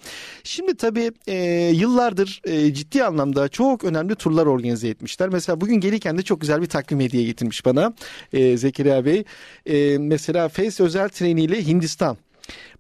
Şimdi 0.45 0.77
tabii 0.77 1.11
e, 1.27 1.37
yıllardır 1.75 2.41
e, 2.45 2.75
ciddi 2.75 3.05
anlamda 3.05 3.49
çok 3.49 3.85
önemli 3.85 4.15
turlar 4.15 4.47
organize 4.47 4.89
etmişler. 4.89 5.29
Mesela 5.29 5.61
bugün 5.61 5.81
gelirken 5.81 6.19
de 6.19 6.23
çok 6.23 6.41
güzel 6.41 6.63
bir 6.63 6.67
takvim 6.67 7.01
hediye 7.01 7.25
getirmiş 7.25 7.65
bana 7.65 7.93
e, 8.33 8.57
Zekeriya 8.57 9.05
Bey. 9.05 9.25
E, 9.67 9.99
mesela 9.99 10.39
Face 10.48 10.83
özel 10.83 11.09
treniyle 11.09 11.66
Hindistan. 11.66 12.16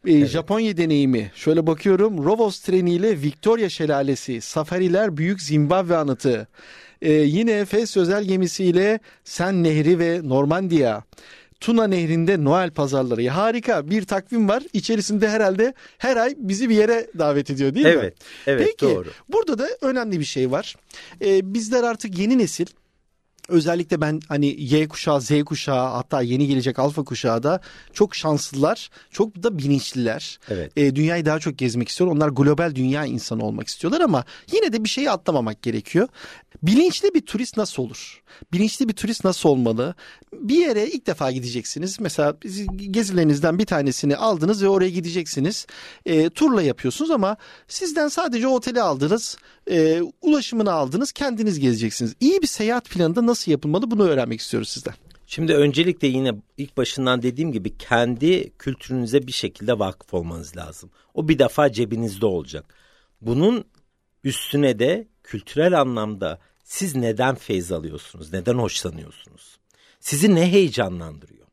E, 0.06 0.26
Japonya 0.26 0.76
deneyimi. 0.76 1.32
Şöyle 1.34 1.66
bakıyorum. 1.66 2.24
Rovos 2.24 2.60
treniyle 2.60 3.22
Victoria 3.22 3.68
Şelalesi, 3.68 4.40
Safariler 4.40 5.16
Büyük 5.16 5.42
Zimbabwe 5.42 5.96
Anıtı. 5.96 6.48
E, 7.02 7.12
yine 7.12 7.64
Fes 7.64 7.96
özel 7.96 8.24
gemisiyle 8.24 9.00
Sen 9.24 9.62
Nehri 9.64 9.98
ve 9.98 10.20
Normandiya. 10.24 11.04
Tuna 11.60 11.86
Nehri'nde 11.86 12.44
Noel 12.44 12.70
pazarları. 12.70 13.22
Ya 13.22 13.36
harika 13.36 13.90
bir 13.90 14.02
takvim 14.04 14.48
var. 14.48 14.62
İçerisinde 14.72 15.28
herhalde 15.28 15.74
her 15.98 16.16
ay 16.16 16.34
bizi 16.38 16.68
bir 16.68 16.74
yere 16.74 17.06
davet 17.18 17.50
ediyor 17.50 17.74
değil 17.74 17.86
mi? 17.86 17.92
Evet, 17.92 18.14
evet 18.46 18.66
Peki, 18.66 18.94
doğru. 18.94 19.08
burada 19.28 19.58
da 19.58 19.68
önemli 19.80 20.20
bir 20.20 20.24
şey 20.24 20.50
var. 20.50 20.76
Ee, 21.24 21.54
bizler 21.54 21.82
artık 21.82 22.18
yeni 22.18 22.38
nesil 22.38 22.66
Özellikle 23.48 24.00
ben 24.00 24.20
hani 24.28 24.46
Y 24.46 24.88
kuşağı, 24.88 25.20
Z 25.20 25.30
kuşağı 25.44 25.88
hatta 25.88 26.22
yeni 26.22 26.46
gelecek 26.46 26.78
alfa 26.78 27.04
kuşağı 27.04 27.42
da 27.42 27.60
çok 27.92 28.14
şanslılar, 28.14 28.90
çok 29.10 29.42
da 29.42 29.58
bilinçliler. 29.58 30.38
Evet. 30.48 30.72
Ee, 30.76 30.94
dünyayı 30.94 31.26
daha 31.26 31.38
çok 31.38 31.58
gezmek 31.58 31.88
istiyor. 31.88 32.10
Onlar 32.10 32.28
global 32.28 32.74
dünya 32.74 33.04
insanı 33.04 33.44
olmak 33.44 33.68
istiyorlar 33.68 34.00
ama 34.00 34.24
yine 34.52 34.72
de 34.72 34.84
bir 34.84 34.88
şeyi 34.88 35.10
atlamamak 35.10 35.62
gerekiyor. 35.62 36.08
Bilinçli 36.62 37.14
bir 37.14 37.20
turist 37.20 37.56
nasıl 37.56 37.82
olur? 37.82 38.22
Bilinçli 38.52 38.88
bir 38.88 38.92
turist 38.92 39.24
nasıl 39.24 39.48
olmalı? 39.48 39.94
Bir 40.32 40.56
yere 40.56 40.86
ilk 40.90 41.06
defa 41.06 41.30
gideceksiniz. 41.30 42.00
Mesela 42.00 42.36
gezilerinizden 42.76 43.58
bir 43.58 43.66
tanesini 43.66 44.16
aldınız 44.16 44.62
ve 44.62 44.68
oraya 44.68 44.90
gideceksiniz. 44.90 45.66
E, 46.06 46.30
turla 46.30 46.62
yapıyorsunuz 46.62 47.10
ama 47.10 47.36
sizden 47.68 48.08
sadece 48.08 48.48
oteli 48.48 48.82
aldınız, 48.82 49.36
e, 49.70 50.00
ulaşımını 50.22 50.72
aldınız, 50.72 51.12
kendiniz 51.12 51.60
gezeceksiniz. 51.60 52.14
İyi 52.20 52.42
bir 52.42 52.46
seyahat 52.46 52.90
planı 52.90 53.16
da 53.16 53.26
nasıl 53.26 53.52
yapılmalı 53.52 53.90
bunu 53.90 54.08
öğrenmek 54.08 54.40
istiyoruz 54.40 54.68
sizden. 54.68 54.94
Şimdi 55.26 55.54
öncelikle 55.54 56.08
yine 56.08 56.32
ilk 56.56 56.76
başından 56.76 57.22
dediğim 57.22 57.52
gibi 57.52 57.76
kendi 57.78 58.52
kültürünüze 58.58 59.26
bir 59.26 59.32
şekilde 59.32 59.78
vakıf 59.78 60.14
olmanız 60.14 60.56
lazım. 60.56 60.90
O 61.14 61.28
bir 61.28 61.38
defa 61.38 61.72
cebinizde 61.72 62.26
olacak. 62.26 62.74
Bunun 63.20 63.64
üstüne 64.24 64.78
de 64.78 65.08
kültürel 65.30 65.80
anlamda 65.80 66.38
siz 66.64 66.96
neden 66.96 67.34
feyz 67.34 67.72
alıyorsunuz, 67.72 68.32
neden 68.32 68.54
hoşlanıyorsunuz? 68.54 69.58
Sizi 70.00 70.34
ne 70.34 70.52
heyecanlandırıyor? 70.52 71.46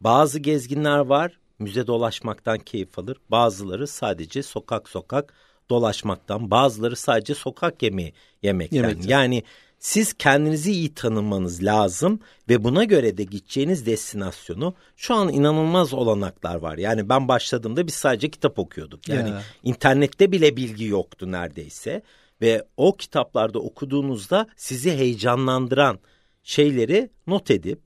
Bazı 0.00 0.38
gezginler 0.38 0.98
var 0.98 1.38
müze 1.58 1.86
dolaşmaktan 1.86 2.58
keyif 2.58 2.98
alır. 2.98 3.16
Bazıları 3.30 3.86
sadece 3.86 4.42
sokak 4.42 4.88
sokak 4.88 5.34
dolaşmaktan, 5.70 6.50
bazıları 6.50 6.96
sadece 6.96 7.34
sokak 7.34 7.82
yemeği 7.82 8.12
yemekten. 8.42 8.76
Yemekten. 8.76 9.08
Yani 9.08 9.42
siz 9.78 10.12
kendinizi 10.12 10.72
iyi 10.72 10.94
tanımanız 10.94 11.64
lazım 11.64 12.20
ve 12.48 12.64
buna 12.64 12.84
göre 12.84 13.16
de 13.16 13.24
gideceğiniz 13.24 13.86
destinasyonu 13.86 14.74
şu 14.96 15.14
an 15.14 15.28
inanılmaz 15.28 15.94
olanaklar 15.94 16.56
var. 16.56 16.78
Yani 16.78 17.08
ben 17.08 17.28
başladığımda 17.28 17.86
biz 17.86 17.94
sadece 17.94 18.30
kitap 18.30 18.58
okuyorduk. 18.58 19.08
Yani 19.08 19.30
Ya. 19.30 19.42
internette 19.62 20.32
bile 20.32 20.56
bilgi 20.56 20.84
yoktu 20.84 21.32
neredeyse 21.32 22.02
ve 22.40 22.64
o 22.76 22.96
kitaplarda 22.96 23.58
okuduğunuzda 23.58 24.46
sizi 24.56 24.90
heyecanlandıran 24.92 25.98
şeyleri 26.42 27.10
not 27.26 27.50
edip 27.50 27.80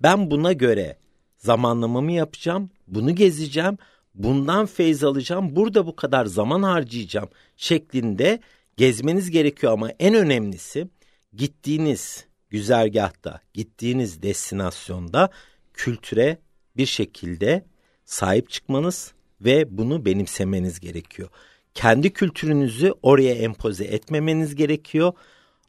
ben 0.00 0.30
buna 0.30 0.52
göre 0.52 0.96
zamanlamamı 1.38 2.12
yapacağım, 2.12 2.70
bunu 2.86 3.14
gezeceğim, 3.14 3.78
bundan 4.14 4.66
feyz 4.66 5.04
alacağım, 5.04 5.56
burada 5.56 5.86
bu 5.86 5.96
kadar 5.96 6.26
zaman 6.26 6.62
harcayacağım 6.62 7.28
şeklinde 7.56 8.40
gezmeniz 8.76 9.30
gerekiyor 9.30 9.72
ama 9.72 9.90
en 9.90 10.14
önemlisi 10.14 10.88
gittiğiniz 11.32 12.26
güzergahta, 12.50 13.40
gittiğiniz 13.54 14.22
destinasyonda 14.22 15.30
kültüre 15.74 16.38
bir 16.76 16.86
şekilde 16.86 17.64
sahip 18.04 18.50
çıkmanız 18.50 19.12
ve 19.40 19.78
bunu 19.78 20.04
benimsemeniz 20.04 20.80
gerekiyor. 20.80 21.28
Kendi 21.74 22.12
kültürünüzü 22.12 22.94
oraya 23.02 23.34
empoze 23.34 23.84
etmemeniz 23.84 24.54
gerekiyor. 24.54 25.12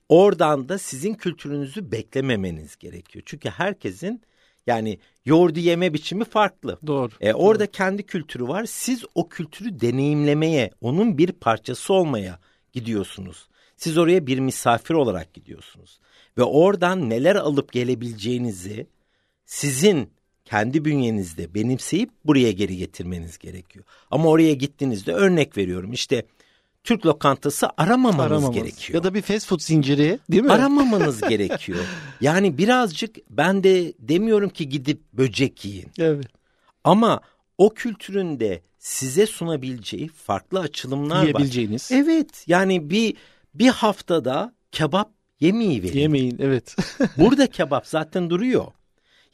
Oradan 0.09 0.69
da 0.69 0.77
sizin 0.77 1.13
kültürünüzü 1.13 1.91
beklememeniz 1.91 2.75
gerekiyor. 2.75 3.23
Çünkü 3.25 3.49
herkesin 3.49 4.21
yani 4.67 4.99
yoğurdu 5.25 5.59
yeme 5.59 5.93
biçimi 5.93 6.23
farklı. 6.23 6.79
Doğru. 6.87 7.11
E, 7.21 7.33
orada 7.33 7.71
kendi 7.71 8.03
kültürü 8.03 8.47
var. 8.47 8.65
Siz 8.65 9.05
o 9.15 9.29
kültürü 9.29 9.81
deneyimlemeye, 9.81 10.71
onun 10.81 11.17
bir 11.17 11.31
parçası 11.31 11.93
olmaya 11.93 12.39
gidiyorsunuz. 12.73 13.47
Siz 13.77 13.97
oraya 13.97 14.27
bir 14.27 14.39
misafir 14.39 14.93
olarak 14.93 15.33
gidiyorsunuz. 15.33 15.99
Ve 16.37 16.43
oradan 16.43 17.09
neler 17.09 17.35
alıp 17.35 17.71
gelebileceğinizi 17.71 18.87
sizin 19.45 20.13
kendi 20.45 20.85
bünyenizde 20.85 21.53
benimseyip 21.53 22.09
buraya 22.25 22.51
geri 22.51 22.77
getirmeniz 22.77 23.37
gerekiyor. 23.37 23.85
Ama 24.11 24.29
oraya 24.29 24.53
gittiğinizde 24.53 25.13
örnek 25.13 25.57
veriyorum 25.57 25.93
işte 25.93 26.25
Türk 26.83 27.05
lokantası 27.05 27.67
aramamanız 27.77 28.19
Aramamız. 28.31 28.51
gerekiyor. 28.55 28.95
Ya 28.99 29.03
da 29.03 29.13
bir 29.13 29.21
fast 29.21 29.47
food 29.47 29.59
zinciri 29.59 30.19
değil 30.31 30.43
mi? 30.43 30.51
Aramamanız 30.51 31.21
gerekiyor. 31.29 31.79
Yani 32.21 32.57
birazcık 32.57 33.15
ben 33.29 33.63
de 33.63 33.93
demiyorum 33.99 34.49
ki 34.49 34.69
gidip 34.69 35.01
böcek 35.13 35.65
yiyin. 35.65 35.87
Evet. 35.99 36.25
Ama 36.83 37.21
o 37.57 37.73
kültüründe 37.73 38.61
size 38.79 39.25
sunabileceği 39.25 40.07
farklı 40.07 40.59
açılımlar 40.59 41.21
Yiyebileceğiniz. 41.23 41.91
var. 41.91 41.97
Evet 41.97 42.43
yani 42.47 42.89
bir 42.89 43.15
bir 43.53 43.67
haftada 43.69 44.53
kebap 44.71 45.11
yemeği 45.39 45.83
verin. 45.83 45.97
Yemeyin 45.99 46.37
evet. 46.39 46.75
Burada 47.17 47.47
kebap 47.51 47.87
zaten 47.87 48.29
duruyor. 48.29 48.65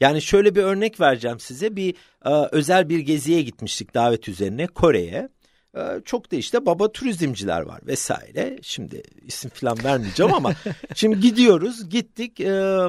Yani 0.00 0.22
şöyle 0.22 0.54
bir 0.54 0.62
örnek 0.62 1.00
vereceğim 1.00 1.40
size. 1.40 1.76
Bir 1.76 1.94
e, 2.24 2.30
özel 2.52 2.88
bir 2.88 2.98
geziye 2.98 3.42
gitmiştik 3.42 3.94
davet 3.94 4.28
üzerine 4.28 4.66
Kore'ye. 4.66 5.28
E, 5.76 5.80
çok 6.04 6.32
da 6.32 6.36
işte 6.36 6.66
baba 6.66 6.92
turizmciler 6.92 7.60
var 7.60 7.80
vesaire. 7.86 8.58
Şimdi 8.62 9.02
isim 9.26 9.50
falan 9.50 9.84
vermeyeceğim 9.84 10.34
ama 10.34 10.52
şimdi 10.94 11.20
gidiyoruz. 11.20 11.88
Gittik. 11.88 12.40
E, 12.40 12.84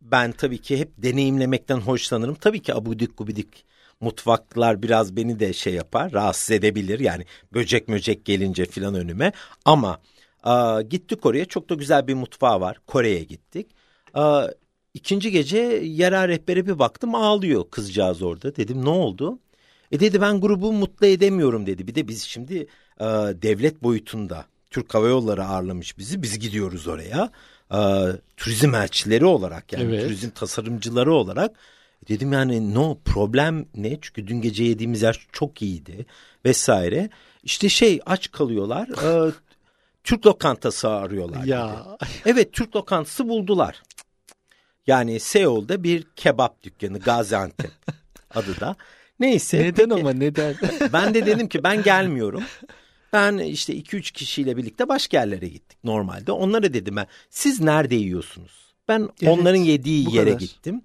ben 0.00 0.32
tabii 0.32 0.58
ki 0.58 0.78
hep 0.78 0.90
deneyimlemekten 0.98 1.76
hoşlanırım. 1.76 2.34
Tabii 2.34 2.62
ki 2.62 2.74
abudik 2.74 3.18
gubidik 3.18 3.64
mutfaklar 4.00 4.82
biraz 4.82 5.16
beni 5.16 5.40
de 5.40 5.52
şey 5.52 5.74
yapar, 5.74 6.12
rahatsız 6.12 6.50
edebilir. 6.50 7.00
Yani 7.00 7.24
böcek 7.54 7.88
möcek 7.88 8.24
gelince 8.24 8.64
filan 8.64 8.94
önüme. 8.94 9.32
Ama 9.64 10.00
a, 10.42 10.82
gittik 10.82 11.26
oraya 11.26 11.44
çok 11.44 11.70
da 11.70 11.74
güzel 11.74 12.06
bir 12.06 12.14
mutfağı 12.14 12.60
var. 12.60 12.80
Kore'ye 12.86 13.24
gittik. 13.24 13.70
A, 14.14 14.46
ikinci 14.94 15.30
gece 15.30 15.58
yerel 15.84 16.28
rehbere 16.28 16.66
bir 16.66 16.78
baktım 16.78 17.14
ağlıyor 17.14 17.64
kızcağız 17.70 18.22
orada. 18.22 18.56
Dedim 18.56 18.84
ne 18.84 18.88
oldu? 18.88 19.38
E 19.92 20.00
dedi 20.00 20.20
ben 20.20 20.40
grubu 20.40 20.72
mutlu 20.72 21.06
edemiyorum 21.06 21.66
dedi. 21.66 21.86
Bir 21.86 21.94
de 21.94 22.08
biz 22.08 22.22
şimdi 22.22 22.66
e, 23.00 23.04
devlet 23.42 23.82
boyutunda 23.82 24.44
Türk 24.70 24.94
Hava 24.94 25.08
Yolları 25.08 25.44
ağırlamış 25.44 25.98
bizi. 25.98 26.22
Biz 26.22 26.38
gidiyoruz 26.38 26.86
oraya. 26.86 27.30
E, 27.72 27.80
turizm 28.36 28.74
elçileri 28.74 29.24
olarak 29.24 29.72
yani 29.72 29.84
evet. 29.84 30.04
turizm 30.04 30.30
tasarımcıları 30.30 31.12
olarak 31.12 31.56
Dedim 32.08 32.32
yani 32.32 32.74
no 32.74 32.98
problem 33.04 33.66
ne? 33.74 33.98
Çünkü 34.00 34.26
dün 34.26 34.40
gece 34.40 34.64
yediğimiz 34.64 35.02
yer 35.02 35.26
çok 35.32 35.62
iyiydi 35.62 36.06
vesaire. 36.44 37.10
İşte 37.42 37.68
şey 37.68 38.00
aç 38.06 38.30
kalıyorlar. 38.30 38.88
e, 39.28 39.32
Türk 40.04 40.26
lokantası 40.26 40.88
arıyorlar. 40.88 41.44
Ya. 41.44 41.86
Dedi. 42.00 42.10
Evet 42.26 42.52
Türk 42.52 42.76
lokantası 42.76 43.28
buldular. 43.28 43.82
Yani 44.86 45.20
Seul'da 45.20 45.82
bir 45.82 46.06
kebap 46.16 46.62
dükkanı 46.62 46.98
Gaziantep 46.98 47.70
adı 48.34 48.60
da. 48.60 48.76
Neyse. 49.20 49.58
Neden 49.58 49.90
ama 49.90 50.12
neden? 50.12 50.54
ben 50.92 51.14
de 51.14 51.26
dedim 51.26 51.48
ki 51.48 51.64
ben 51.64 51.82
gelmiyorum. 51.82 52.42
Ben 53.12 53.38
işte 53.38 53.76
2-3 53.76 54.12
kişiyle 54.12 54.56
birlikte 54.56 54.88
başka 54.88 55.16
yerlere 55.16 55.48
gittik 55.48 55.78
normalde. 55.84 56.32
Onlara 56.32 56.74
dedim 56.74 56.96
ben 56.96 57.06
siz 57.30 57.60
nerede 57.60 57.94
yiyorsunuz? 57.94 58.74
Ben 58.88 59.08
evet, 59.22 59.38
onların 59.38 59.58
yediği 59.58 60.14
yere 60.14 60.24
kadar. 60.24 60.38
gittim. 60.40 60.82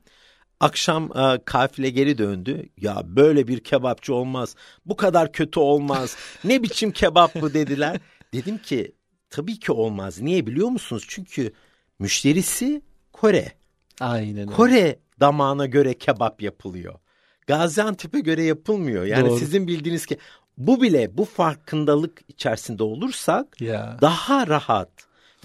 Akşam 0.60 1.18
e, 1.18 1.40
kafile 1.46 1.90
geri 1.90 2.18
döndü. 2.18 2.70
Ya 2.82 3.02
böyle 3.06 3.48
bir 3.48 3.60
kebapçı 3.60 4.14
olmaz. 4.14 4.56
Bu 4.86 4.96
kadar 4.96 5.32
kötü 5.32 5.60
olmaz. 5.60 6.18
ne 6.44 6.64
biçim 6.64 6.92
kebap 6.92 7.42
bu 7.42 7.54
dediler. 7.54 8.00
Dedim 8.34 8.58
ki 8.58 8.92
tabii 9.30 9.60
ki 9.60 9.72
olmaz. 9.72 10.22
Niye 10.22 10.46
biliyor 10.48 10.68
musunuz? 10.68 11.06
Çünkü 11.08 11.54
müşterisi 12.00 12.82
Kore. 13.14 13.52
Aynen. 14.00 14.48
Kore 14.48 15.00
damağına 15.20 15.66
göre 15.66 15.94
kebap 15.94 16.42
yapılıyor. 16.42 16.96
Gaziantep'e 17.48 18.20
göre 18.20 18.44
yapılmıyor. 18.44 19.06
Yani 19.06 19.30
Doğru. 19.30 19.40
sizin 19.40 19.68
bildiğiniz 19.68 20.06
ki 20.06 20.18
bu 20.58 20.82
bile 20.82 21.18
bu 21.18 21.26
farkındalık 21.26 22.22
içerisinde 22.28 22.84
olursak 22.84 23.62
ya. 23.62 23.98
daha 24.02 24.48
rahat 24.48 24.90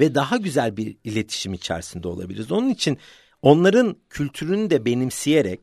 ve 0.01 0.15
daha 0.15 0.37
güzel 0.37 0.77
bir 0.77 0.97
iletişim 1.05 1.55
içerisinde 1.55 2.09
olabiliriz. 2.09 2.53
Onun 2.53 2.69
için 2.69 2.99
Onların 3.43 3.97
kültürünü 4.11 4.71
de 4.71 4.85
benimseyerek 4.85 5.61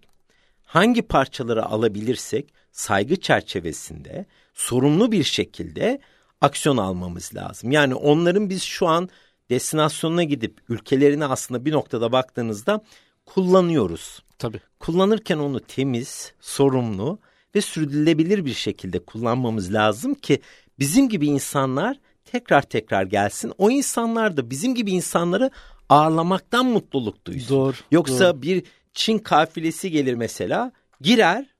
hangi 0.63 1.01
parçaları 1.01 1.65
alabilirsek 1.65 2.53
saygı 2.71 3.15
çerçevesinde 3.15 4.25
sorumlu 4.53 5.11
bir 5.11 5.23
şekilde 5.23 5.99
aksiyon 6.41 6.77
almamız 6.77 7.35
lazım. 7.35 7.71
Yani 7.71 7.95
onların 7.95 8.49
biz 8.49 8.63
şu 8.63 8.87
an 8.87 9.09
destinasyonuna 9.49 10.23
gidip 10.23 10.61
ülkelerini 10.69 11.25
aslında 11.25 11.65
bir 11.65 11.71
noktada 11.71 12.11
baktığınızda 12.11 12.81
kullanıyoruz. 13.25 14.23
Tabii. 14.37 14.59
Kullanırken 14.79 15.37
onu 15.37 15.59
temiz, 15.59 16.33
sorumlu 16.39 17.19
ve 17.55 17.61
sürdürülebilir 17.61 18.45
bir 18.45 18.53
şekilde 18.53 18.99
kullanmamız 18.99 19.73
lazım 19.73 20.13
ki 20.13 20.41
bizim 20.79 21.09
gibi 21.09 21.27
insanlar 21.27 21.99
tekrar 22.25 22.61
tekrar 22.61 23.03
gelsin. 23.03 23.53
O 23.57 23.71
insanlar 23.71 24.37
da 24.37 24.49
bizim 24.49 24.75
gibi 24.75 24.91
insanları 24.91 25.51
ağırlamaktan 25.89 26.65
mutluluk 26.65 27.25
duysun. 27.25 27.57
Doğru. 27.57 27.75
Yoksa 27.91 28.33
doğru. 28.33 28.41
bir 28.41 28.63
Çin 28.93 29.17
kafilesi 29.17 29.91
gelir 29.91 30.13
mesela 30.13 30.71
girer 31.01 31.55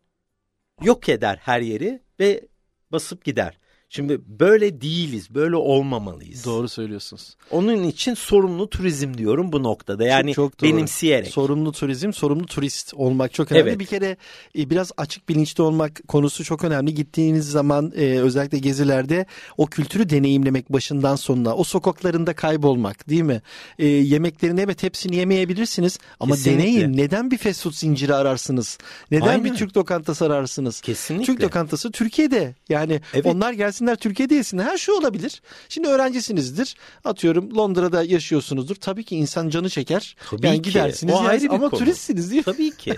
yok 0.82 1.10
eder 1.10 1.40
her 1.42 1.62
yeri 1.62 2.02
ve 2.20 2.48
basıp 2.92 3.26
gider. 3.26 3.58
Şimdi 3.90 4.22
böyle 4.28 4.82
değiliz, 4.82 5.36
böyle 5.36 5.56
olmamalıyız. 5.56 6.46
Doğru 6.46 6.70
söylüyorsunuz. 6.70 7.36
Onun 7.52 7.84
için 7.84 8.14
sorumlu 8.14 8.70
turizm 8.70 9.18
diyorum 9.18 9.52
bu 9.52 9.64
noktada. 9.64 10.04
Yani 10.04 10.34
çok, 10.34 10.52
çok 10.52 10.62
doğru. 10.62 10.70
benimseyerek. 10.70 11.28
Sorumlu 11.28 11.72
turizm, 11.72 12.14
sorumlu 12.14 12.46
turist 12.46 12.94
olmak 12.94 13.34
çok 13.34 13.52
önemli. 13.52 13.70
Evet. 13.70 13.80
Bir 13.80 13.86
kere 13.86 14.18
e, 14.58 14.70
biraz 14.70 14.92
açık 14.98 15.30
bilinçli 15.30 15.64
olmak 15.64 16.08
konusu 16.08 16.44
çok 16.44 16.64
önemli. 16.64 16.94
Gittiğiniz 16.94 17.50
zaman 17.50 17.94
e, 17.96 18.20
özellikle 18.20 18.58
gezilerde 18.58 19.26
o 19.58 19.66
kültürü 19.66 20.10
deneyimlemek 20.10 20.74
başından 20.74 21.16
sonuna. 21.16 21.56
O 21.56 21.64
sokaklarında 21.64 22.34
kaybolmak 22.34 23.10
değil 23.10 23.22
mi? 23.22 23.42
E, 23.80 23.86
yemeklerini 23.86 24.62
evet 24.62 24.84
hepsini 24.84 25.16
yemeyebilirsiniz 25.16 26.00
ama 26.20 26.36
Kesinlikle. 26.36 26.62
deneyin. 26.64 26.98
Neden 26.98 27.32
bir 27.32 27.38
fast 27.38 27.64
food 27.64 27.74
zinciri 27.74 28.16
ararsınız? 28.16 28.78
Neden 29.12 29.28
Aynen. 29.28 29.44
bir 29.44 29.56
Türk 29.56 29.78
lokantası 29.78 30.26
ararsınız? 30.26 30.82
Kesinlikle. 30.82 31.26
Türk 31.26 31.44
lokantası 31.44 31.92
Türkiye'de. 31.92 32.56
Yani 32.70 33.02
evet. 33.14 33.26
onlar 33.26 33.54
gelsin 33.54 33.77
gelsinler 33.78 33.96
Türkiye'de 33.96 34.36
yesinler. 34.36 34.64
Her 34.64 34.78
şey 34.78 34.96
olabilir. 34.96 35.42
Şimdi 35.70 35.88
öğrencisinizdir. 35.88 36.76
Atıyorum 37.06 37.56
Londra'da 37.58 38.04
yaşıyorsunuzdur. 38.04 38.76
Tabii 38.76 39.04
ki 39.04 39.16
insan 39.16 39.50
canı 39.50 39.70
çeker. 39.70 40.16
Tabii 40.30 40.48
yani 40.48 40.62
ki. 40.62 40.70
gidersiniz 40.70 41.14
o 41.14 41.20
ayrı 41.20 41.44
bir 41.44 41.50
ama 41.50 41.70
konu. 41.70 41.80
turistsiniz 41.80 42.32
değil 42.32 42.48
mi? 42.48 42.54
Tabii 42.54 42.72
ki. 42.72 42.94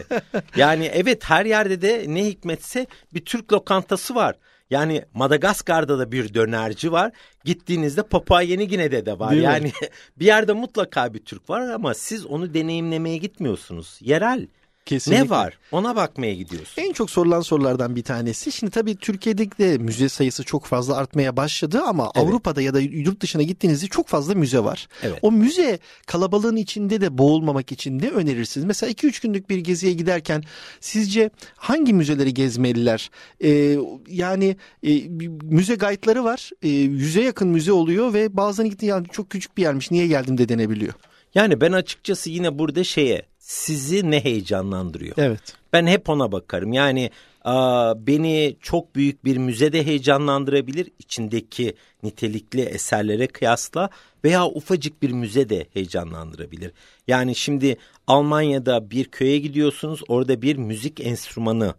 yani 0.56 0.86
evet 0.94 1.24
her 1.24 1.46
yerde 1.46 1.82
de 1.82 2.06
ne 2.08 2.26
hikmetse 2.26 2.88
bir 3.14 3.26
Türk 3.26 3.54
lokantası 3.54 4.16
var. 4.16 4.36
Yani 4.70 5.06
Madagaskar'da 5.14 6.00
da 6.00 6.12
bir 6.12 6.34
dönerci 6.34 6.92
var. 6.92 7.12
Gittiğinizde 7.44 8.04
Papua 8.04 8.42
Yeni 8.42 8.68
Gine'de 8.68 9.06
de 9.06 9.20
var. 9.20 9.32
Değil 9.32 9.44
yani 9.44 9.66
mi? 9.66 9.72
bir 10.20 10.26
yerde 10.26 10.54
mutlaka 10.54 11.14
bir 11.14 11.20
Türk 11.20 11.50
var 11.50 11.62
ama 11.62 11.94
siz 11.94 12.26
onu 12.26 12.54
deneyimlemeye 12.54 13.18
gitmiyorsunuz. 13.18 14.00
Yerel. 14.02 14.48
Kesinlikle. 14.90 15.24
Ne 15.24 15.30
var? 15.30 15.58
Ona 15.72 15.96
bakmaya 15.96 16.34
gidiyorsun. 16.34 16.82
En 16.82 16.94
çok 16.94 17.10
sorulan 17.10 17.42
sorulardan 17.42 17.96
bir 17.96 18.04
tanesi. 18.04 18.52
Şimdi 18.52 18.72
tabii 18.72 18.96
Türkiye'de 18.96 19.52
de 19.52 19.78
müze 19.78 20.10
sayısı 20.10 20.44
çok 20.44 20.66
fazla 20.66 20.96
artmaya 20.96 21.38
başladı 21.38 21.82
ama 21.82 22.12
evet. 22.16 22.28
Avrupa'da 22.28 22.62
ya 22.62 22.74
da 22.74 22.80
yurt 22.80 23.22
dışına 23.22 23.42
gittiğinizde 23.42 23.88
çok 23.88 24.08
fazla 24.08 24.36
müze 24.36 24.60
var. 24.60 24.88
Evet. 25.04 25.20
O 25.22 25.32
müze 25.32 25.80
kalabalığın 26.08 26.56
içinde 26.56 27.02
de 27.02 27.18
boğulmamak 27.18 27.72
için 27.72 28.00
ne 28.00 28.10
önerirsiniz? 28.10 28.66
Mesela 28.66 28.92
2-3 28.92 29.22
günlük 29.22 29.50
bir 29.50 29.58
geziye 29.58 29.94
giderken 29.94 30.44
sizce 30.80 31.30
hangi 31.56 31.94
müzeleri 31.94 32.34
gezmeliler? 32.34 33.12
Ee, 33.44 33.78
yani 34.08 34.58
e, 34.84 35.10
müze 35.44 35.76
gaytları 35.76 36.24
var. 36.24 36.50
E, 36.62 36.70
yüze 36.70 37.22
yakın 37.22 37.48
müze 37.48 37.72
oluyor 37.72 38.14
ve 38.14 38.38
bazen 38.38 38.70
gitti 38.70 38.86
yani 38.86 39.08
çok 39.12 39.30
küçük 39.30 39.58
bir 39.58 39.62
yermiş 39.62 39.92
niye 39.92 40.08
geldim 40.08 40.38
de 40.38 40.50
denebiliyor. 40.50 40.94
Yani 41.36 41.62
ben 41.62 41.72
açıkçası 41.72 42.30
yine 42.30 42.60
burada 42.60 42.84
şeye 42.84 43.30
sizi 43.50 44.12
ne 44.12 44.24
heyecanlandırıyor? 44.24 45.16
Evet. 45.18 45.54
Ben 45.74 45.88
hep 45.88 46.10
ona 46.10 46.32
bakarım. 46.32 46.74
Yani 46.74 47.10
a, 47.44 47.94
beni 48.08 48.58
çok 48.62 48.96
büyük 48.96 49.26
bir 49.26 49.38
müzede 49.38 49.86
heyecanlandırabilir 49.86 50.90
içindeki 51.00 51.74
nitelikli 52.04 52.62
eserlere 52.62 53.28
kıyasla 53.28 53.90
veya 54.24 54.48
ufacık 54.48 55.02
bir 55.02 55.12
müzede 55.12 55.68
heyecanlandırabilir. 55.74 56.72
Yani 57.08 57.36
şimdi 57.36 57.78
Almanya'da 58.08 58.92
bir 58.92 59.06
köye 59.06 59.40
gidiyorsunuz 59.40 60.02
orada 60.08 60.42
bir 60.42 60.56
müzik 60.56 61.00
enstrümanı 61.00 61.74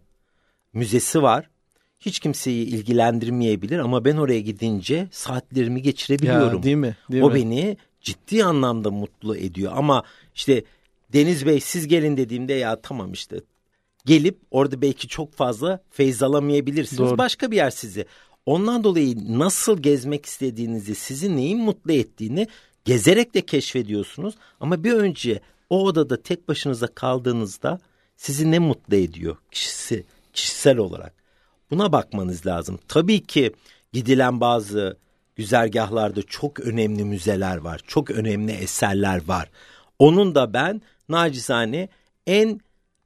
müzesi 0.73 1.21
var. 1.21 1.49
Hiç 1.99 2.19
kimseyi 2.19 2.65
ilgilendirmeyebilir 2.65 3.79
ama 3.79 4.05
ben 4.05 4.17
oraya 4.17 4.39
gidince 4.39 5.07
saatlerimi 5.11 5.81
geçirebiliyorum. 5.81 6.57
Ya, 6.57 6.63
değil 6.63 6.75
mi? 6.75 6.95
Değil 7.11 7.23
o 7.23 7.29
mi? 7.29 7.35
beni 7.35 7.77
ciddi 8.01 8.43
anlamda 8.43 8.91
mutlu 8.91 9.37
ediyor 9.37 9.71
ama 9.75 10.03
işte 10.35 10.63
Deniz 11.13 11.45
Bey 11.45 11.59
siz 11.59 11.87
gelin 11.87 12.17
dediğimde 12.17 12.53
ya 12.53 12.81
tamam 12.81 13.13
işte 13.13 13.41
gelip 14.05 14.39
orada 14.51 14.81
belki 14.81 15.07
çok 15.07 15.33
fazla 15.33 15.83
feyz 15.89 16.23
alamayabilirsiniz. 16.23 16.99
Doğru. 16.99 17.17
Başka 17.17 17.51
bir 17.51 17.55
yer 17.55 17.69
sizi. 17.69 18.05
Ondan 18.45 18.83
dolayı 18.83 19.39
nasıl 19.39 19.77
gezmek 19.77 20.25
istediğinizi, 20.25 20.95
sizi 20.95 21.35
neyin 21.35 21.59
mutlu 21.59 21.91
ettiğini 21.91 22.47
gezerek 22.85 23.33
de 23.33 23.41
keşfediyorsunuz. 23.41 24.35
Ama 24.59 24.83
bir 24.83 24.93
önce 24.93 25.41
o 25.69 25.83
odada 25.83 26.21
tek 26.21 26.47
başınıza 26.47 26.87
kaldığınızda 26.87 27.79
sizi 28.15 28.51
ne 28.51 28.59
mutlu 28.59 28.95
ediyor 28.95 29.37
kişisi, 29.51 30.05
kişisel 30.33 30.77
olarak. 30.77 31.13
Buna 31.71 31.91
bakmanız 31.91 32.45
lazım. 32.45 32.79
Tabii 32.87 33.23
ki 33.23 33.51
gidilen 33.93 34.41
bazı 34.41 34.97
güzergahlarda 35.35 36.23
çok 36.23 36.59
önemli 36.59 37.05
müzeler 37.05 37.57
var. 37.57 37.81
Çok 37.87 38.11
önemli 38.11 38.51
eserler 38.51 39.27
var. 39.27 39.49
Onun 39.99 40.35
da 40.35 40.53
ben 40.53 40.81
nacizane 41.11 41.89
en 42.27 42.59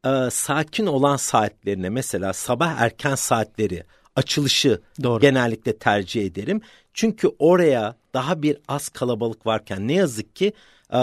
e, 0.05 0.29
sakin 0.31 0.85
olan 0.85 1.15
saatlerine 1.15 1.89
mesela 1.89 2.33
sabah 2.33 2.71
erken 2.77 3.15
saatleri 3.15 3.83
açılışı 4.15 4.81
Doğru. 5.03 5.19
genellikle 5.19 5.77
tercih 5.77 6.25
ederim. 6.25 6.61
Çünkü 6.93 7.31
oraya 7.39 7.95
daha 8.13 8.41
bir 8.41 8.57
az 8.67 8.89
kalabalık 8.89 9.45
varken 9.45 9.87
ne 9.87 9.93
yazık 9.93 10.35
ki 10.35 10.53
e, 10.93 10.99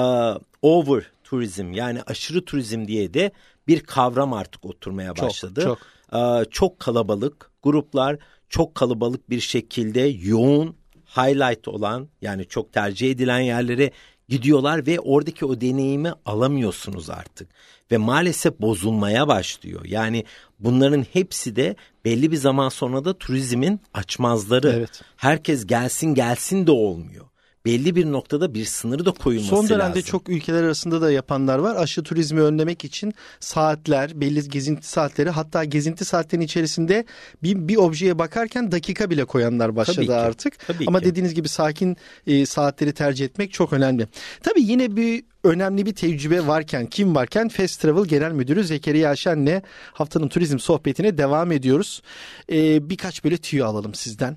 over 0.63 1.03
turizm 1.25 1.73
yani 1.73 2.03
aşırı 2.03 2.45
turizm 2.45 2.87
diye 2.87 3.15
de 3.15 3.31
bir 3.69 3.81
kavram 3.81 4.33
artık 4.33 4.65
oturmaya 4.65 5.17
başladı. 5.17 5.61
Çok, 5.65 5.79
çok. 6.11 6.21
E, 6.21 6.51
çok 6.51 6.81
kalabalık 6.81 7.51
gruplar 7.63 8.19
çok 8.53 8.75
kalabalık 8.75 9.31
bir 9.31 9.41
şekilde 9.41 10.01
yoğun 10.01 10.77
highlight 11.17 11.69
olan 11.69 12.09
yani 12.23 12.47
çok 12.47 12.73
tercih 12.73 13.11
edilen 13.11 13.41
yerlere 13.41 13.91
gidiyorlar 14.33 14.87
ve 14.87 15.01
oradaki 15.01 15.45
o 15.45 15.61
deneyimi 15.61 16.13
alamıyorsunuz 16.27 17.11
artık 17.11 17.49
ve 17.91 17.97
maalesef 17.97 18.61
bozulmaya 18.61 19.29
başlıyor. 19.29 19.85
Yani 19.85 20.25
bunların 20.61 21.07
hepsi 21.13 21.57
de 21.57 21.77
belli 22.05 22.31
bir 22.31 22.37
zaman 22.37 22.69
sonra 22.69 23.05
da 23.05 23.19
turizmin 23.19 23.81
açmazları. 23.95 24.73
Evet. 24.79 25.03
Herkes 25.17 25.67
gelsin 25.67 26.15
gelsin 26.15 26.67
de 26.67 26.71
olmuyor 26.71 27.32
belli 27.67 27.97
bir 27.97 28.13
noktada 28.13 28.55
bir 28.55 28.65
sınırı 28.65 29.05
da 29.07 29.11
koyulması 29.11 29.53
lazım. 29.55 29.69
Son 29.69 29.77
dönemde 29.77 29.97
lazım. 29.99 30.11
çok 30.11 30.29
ülkeler 30.29 30.63
arasında 30.63 31.01
da 31.03 31.13
yapanlar 31.13 31.59
var. 31.59 31.77
Aşı 31.77 32.03
turizmi 32.03 32.41
önlemek 32.41 32.85
için 32.85 33.15
saatler, 33.41 34.21
belli 34.21 34.49
gezinti 34.49 34.89
saatleri 34.89 35.31
hatta 35.31 35.65
gezinti 35.65 36.05
saatlerinin 36.05 36.47
içerisinde 36.47 37.05
bir, 37.43 37.69
bir 37.69 37.77
objeye 37.77 38.19
bakarken 38.19 38.73
dakika 38.73 39.11
bile 39.11 39.25
koyanlar 39.25 39.77
başladı 39.77 39.97
Tabii 39.97 40.07
ki. 40.07 40.15
artık. 40.15 40.67
Tabii 40.67 40.85
Ama 40.87 41.01
ki. 41.01 41.05
dediğiniz 41.07 41.35
gibi 41.35 41.49
sakin 41.49 41.97
e, 42.27 42.47
saatleri 42.47 42.93
tercih 42.93 43.25
etmek 43.25 43.53
çok 43.53 43.73
önemli. 43.73 44.09
Tabii 44.43 44.63
yine 44.63 44.97
bir 44.97 45.25
önemli 45.45 45.87
bir 45.87 45.95
tecrübe 45.95 46.47
varken, 46.47 46.87
kim 46.87 47.15
varken 47.15 47.49
Fast 47.49 47.81
Travel 47.81 48.05
Genel 48.05 48.33
Müdürü 48.33 48.65
Zekeriya 48.65 49.17
Şen'le 49.17 49.63
haftanın 49.93 50.29
turizm 50.29 50.59
sohbetine 50.59 51.19
devam 51.19 51.53
ediyoruz. 51.53 52.03
Ee, 52.53 52.91
birkaç 52.91 53.25
böyle 53.25 53.37
tüyo 53.37 53.67
alalım 53.67 53.95
sizden. 53.95 54.37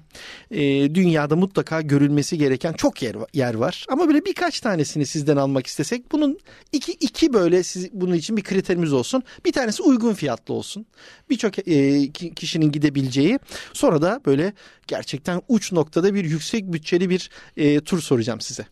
Ee, 0.52 0.96
dünyada 0.96 1.36
mutlaka 1.36 1.82
görülmesi 1.82 2.38
gereken 2.38 2.74
çok 2.74 3.02
yer, 3.02 3.16
yer 3.34 3.54
var. 3.54 3.86
Ama 3.90 4.08
böyle 4.08 4.26
birkaç 4.26 4.60
tanesini 4.60 5.06
sizden 5.06 5.38
almak 5.38 5.68
istesek 5.68 6.12
bunun 6.12 6.40
iki, 6.72 6.92
iki 6.92 7.34
böyle 7.34 7.64
siz, 7.64 7.94
bunun 7.94 8.14
için 8.14 8.38
bir 8.38 8.44
kriterimiz 8.44 8.94
olsun. 8.94 9.24
Bir 9.46 9.52
tanesi 9.52 9.84
uygun 9.84 10.14
fiyatlı 10.14 10.54
olsun. 10.54 10.86
Birçok 11.30 11.68
e, 11.68 12.12
kişinin 12.12 12.72
gidebileceği. 12.72 13.40
Sonra 13.74 14.02
da 14.02 14.22
böyle 14.26 14.54
gerçekten 14.88 15.42
uç 15.48 15.72
noktada 15.72 16.14
bir 16.14 16.26
yüksek 16.26 16.74
bütçeli 16.74 17.10
bir 17.10 17.30
e, 17.58 17.80
tur 17.80 18.02
soracağım 18.02 18.42
size. 18.42 18.66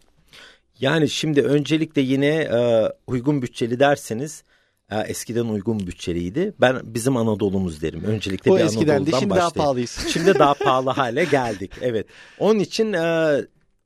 Yani 0.79 1.09
şimdi 1.09 1.41
öncelikle 1.41 2.01
yine 2.01 2.27
e, 2.27 2.89
uygun 3.07 3.41
bütçeli 3.41 3.79
derseniz 3.79 4.43
e, 4.91 4.99
eskiden 4.99 5.45
uygun 5.45 5.88
bütçeliydi. 5.88 6.53
Ben 6.62 6.81
bizim 6.83 7.17
Anadolu'muz 7.17 7.81
derim. 7.81 8.03
Öncelikle 8.03 8.51
o 8.51 8.57
bir 8.57 8.62
eskiden 8.62 8.95
Anadolu'dan 8.95 9.19
şimdi 9.19 9.29
başlayayım. 9.29 9.55
daha 9.55 9.63
pahalıyız. 9.63 9.99
Şimdi 10.13 10.39
daha 10.39 10.53
pahalı 10.53 10.89
hale 10.89 11.25
geldik. 11.25 11.71
Evet. 11.81 12.07
Onun 12.39 12.59
için 12.59 12.93
e, 12.93 13.38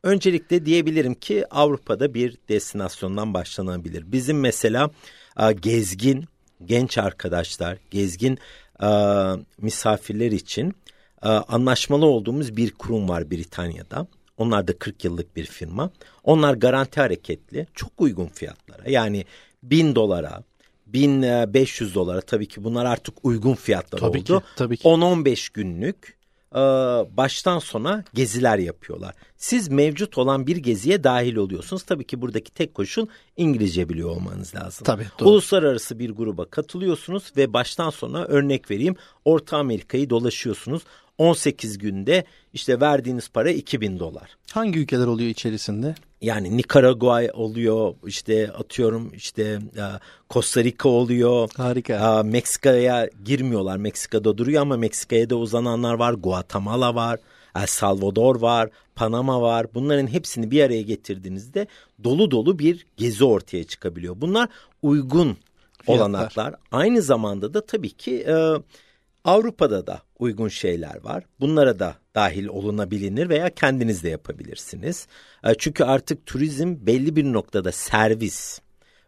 öncelikle 0.04 0.65
diyebilirim 0.65 1.13
ki 1.13 1.45
Avrupa'da 1.52 2.13
bir 2.13 2.38
destinasyondan 2.50 3.34
başlanabilir. 3.34 4.12
Bizim 4.12 4.39
mesela 4.39 4.91
e, 5.39 5.52
gezgin 5.52 6.26
genç 6.65 6.97
arkadaşlar, 6.97 7.78
gezgin 7.91 8.38
e, 8.84 8.89
misafirler 9.62 10.32
için 10.32 10.73
e, 11.23 11.28
anlaşmalı 11.28 12.06
olduğumuz 12.06 12.58
bir 12.58 12.71
kurum 12.71 13.10
var 13.10 13.32
Britanya'da. 13.32 14.08
Onlar 14.38 14.67
da 14.67 14.78
40 14.78 15.04
yıllık 15.04 15.36
bir 15.36 15.45
firma. 15.45 15.91
Onlar 16.23 16.54
garanti 16.54 17.00
hareketli, 17.00 17.67
çok 17.73 17.91
uygun 17.97 18.28
fiyatlara. 18.28 18.89
Yani 18.89 19.26
1000 19.63 19.95
dolara, 19.95 20.43
1500 20.88 21.95
dolara 21.95 22.21
tabii 22.21 22.47
ki 22.47 22.63
bunlar 22.63 22.86
artık 22.86 23.15
uygun 23.23 23.54
fiyatlar 23.54 24.00
tabii 24.00 24.17
oldu. 24.17 24.39
Ki, 24.39 24.45
tabii 24.56 24.78
ki. 24.78 24.88
10-15 24.88 25.54
günlük 25.54 26.17
e, 26.56 26.60
baştan 27.17 27.60
sona 27.60 28.04
geziler 28.13 28.58
yapıyorlar. 28.58 29.15
Siz 29.38 29.69
mevcut 29.69 30.17
olan 30.17 30.47
bir 30.47 30.58
geziye 30.58 31.04
dahil 31.04 31.36
oluyorsunuz. 31.36 31.84
Tabii 31.84 32.04
ki 32.04 32.21
buradaki 32.21 32.54
tek 32.54 32.73
koşul 32.73 33.08
İngilizce 33.38 33.89
biliyor 33.89 34.10
olmanız 34.10 34.56
lazım. 34.56 34.86
Tabii, 34.86 35.06
doğru. 35.19 35.30
Uluslararası 35.30 36.00
bir 36.00 36.10
gruba 36.10 36.45
katılıyorsunuz 36.45 37.32
ve 37.38 37.54
baştan 37.54 37.89
sona 37.89 38.23
örnek 38.23 38.71
vereyim 38.71 38.95
Orta 39.26 39.58
Amerika'yı 39.58 40.10
dolaşıyorsunuz. 40.10 40.82
18 41.17 41.77
günde 41.77 42.23
işte 42.53 42.80
verdiğiniz 42.80 43.30
para 43.30 43.49
2000 43.51 43.99
dolar. 43.99 44.38
Hangi 44.51 44.80
ülkeler 44.80 45.08
oluyor 45.08 45.30
içerisinde? 45.30 45.95
Yani 46.21 46.58
Nikaragua 46.58 47.21
oluyor 47.34 47.93
işte 48.06 48.51
atıyorum 48.51 49.12
işte 49.13 49.43
e, 49.77 49.84
Costa 50.30 50.63
Rica 50.63 50.89
oluyor. 50.89 51.49
Harika. 51.58 52.19
E, 52.19 52.23
Meksika'ya 52.23 53.10
girmiyorlar. 53.25 53.77
Meksika'da 53.77 54.38
duruyor 54.38 54.62
ama 54.62 54.77
Meksika'ya 54.77 55.30
da 55.30 55.36
uzananlar 55.36 55.93
var. 55.93 56.13
Guatemala 56.13 56.95
var. 56.95 57.19
El 57.56 57.65
Salvador 57.67 58.41
var, 58.41 58.69
Panama 58.95 59.41
var. 59.41 59.65
Bunların 59.73 60.08
hepsini 60.08 60.51
bir 60.51 60.63
araya 60.63 60.82
getirdiğinizde 60.82 61.67
dolu 62.03 62.32
dolu 62.32 62.60
bir 62.60 62.86
gezi 62.97 63.25
ortaya 63.25 63.63
çıkabiliyor. 63.63 64.21
Bunlar 64.21 64.49
uygun 64.82 65.38
Fiyatlar. 65.84 65.95
olanaklar. 66.06 66.56
Aynı 66.71 67.01
zamanda 67.01 67.53
da 67.53 67.65
tabii 67.65 67.89
ki 67.89 68.25
e, 68.27 68.36
Avrupa'da 69.28 69.88
da 69.88 70.02
uygun 70.20 70.48
şeyler 70.48 71.04
var. 71.04 71.24
Bunlara 71.40 71.80
da 71.80 71.96
dahil 72.16 72.48
olunabilir 72.48 73.30
veya 73.30 73.50
kendiniz 73.50 74.04
de 74.04 74.10
yapabilirsiniz. 74.10 75.08
E, 75.44 75.56
çünkü 75.58 75.84
artık 75.84 76.26
turizm 76.26 76.76
belli 76.80 77.16
bir 77.16 77.24
noktada 77.24 77.72
servis. 77.72 78.60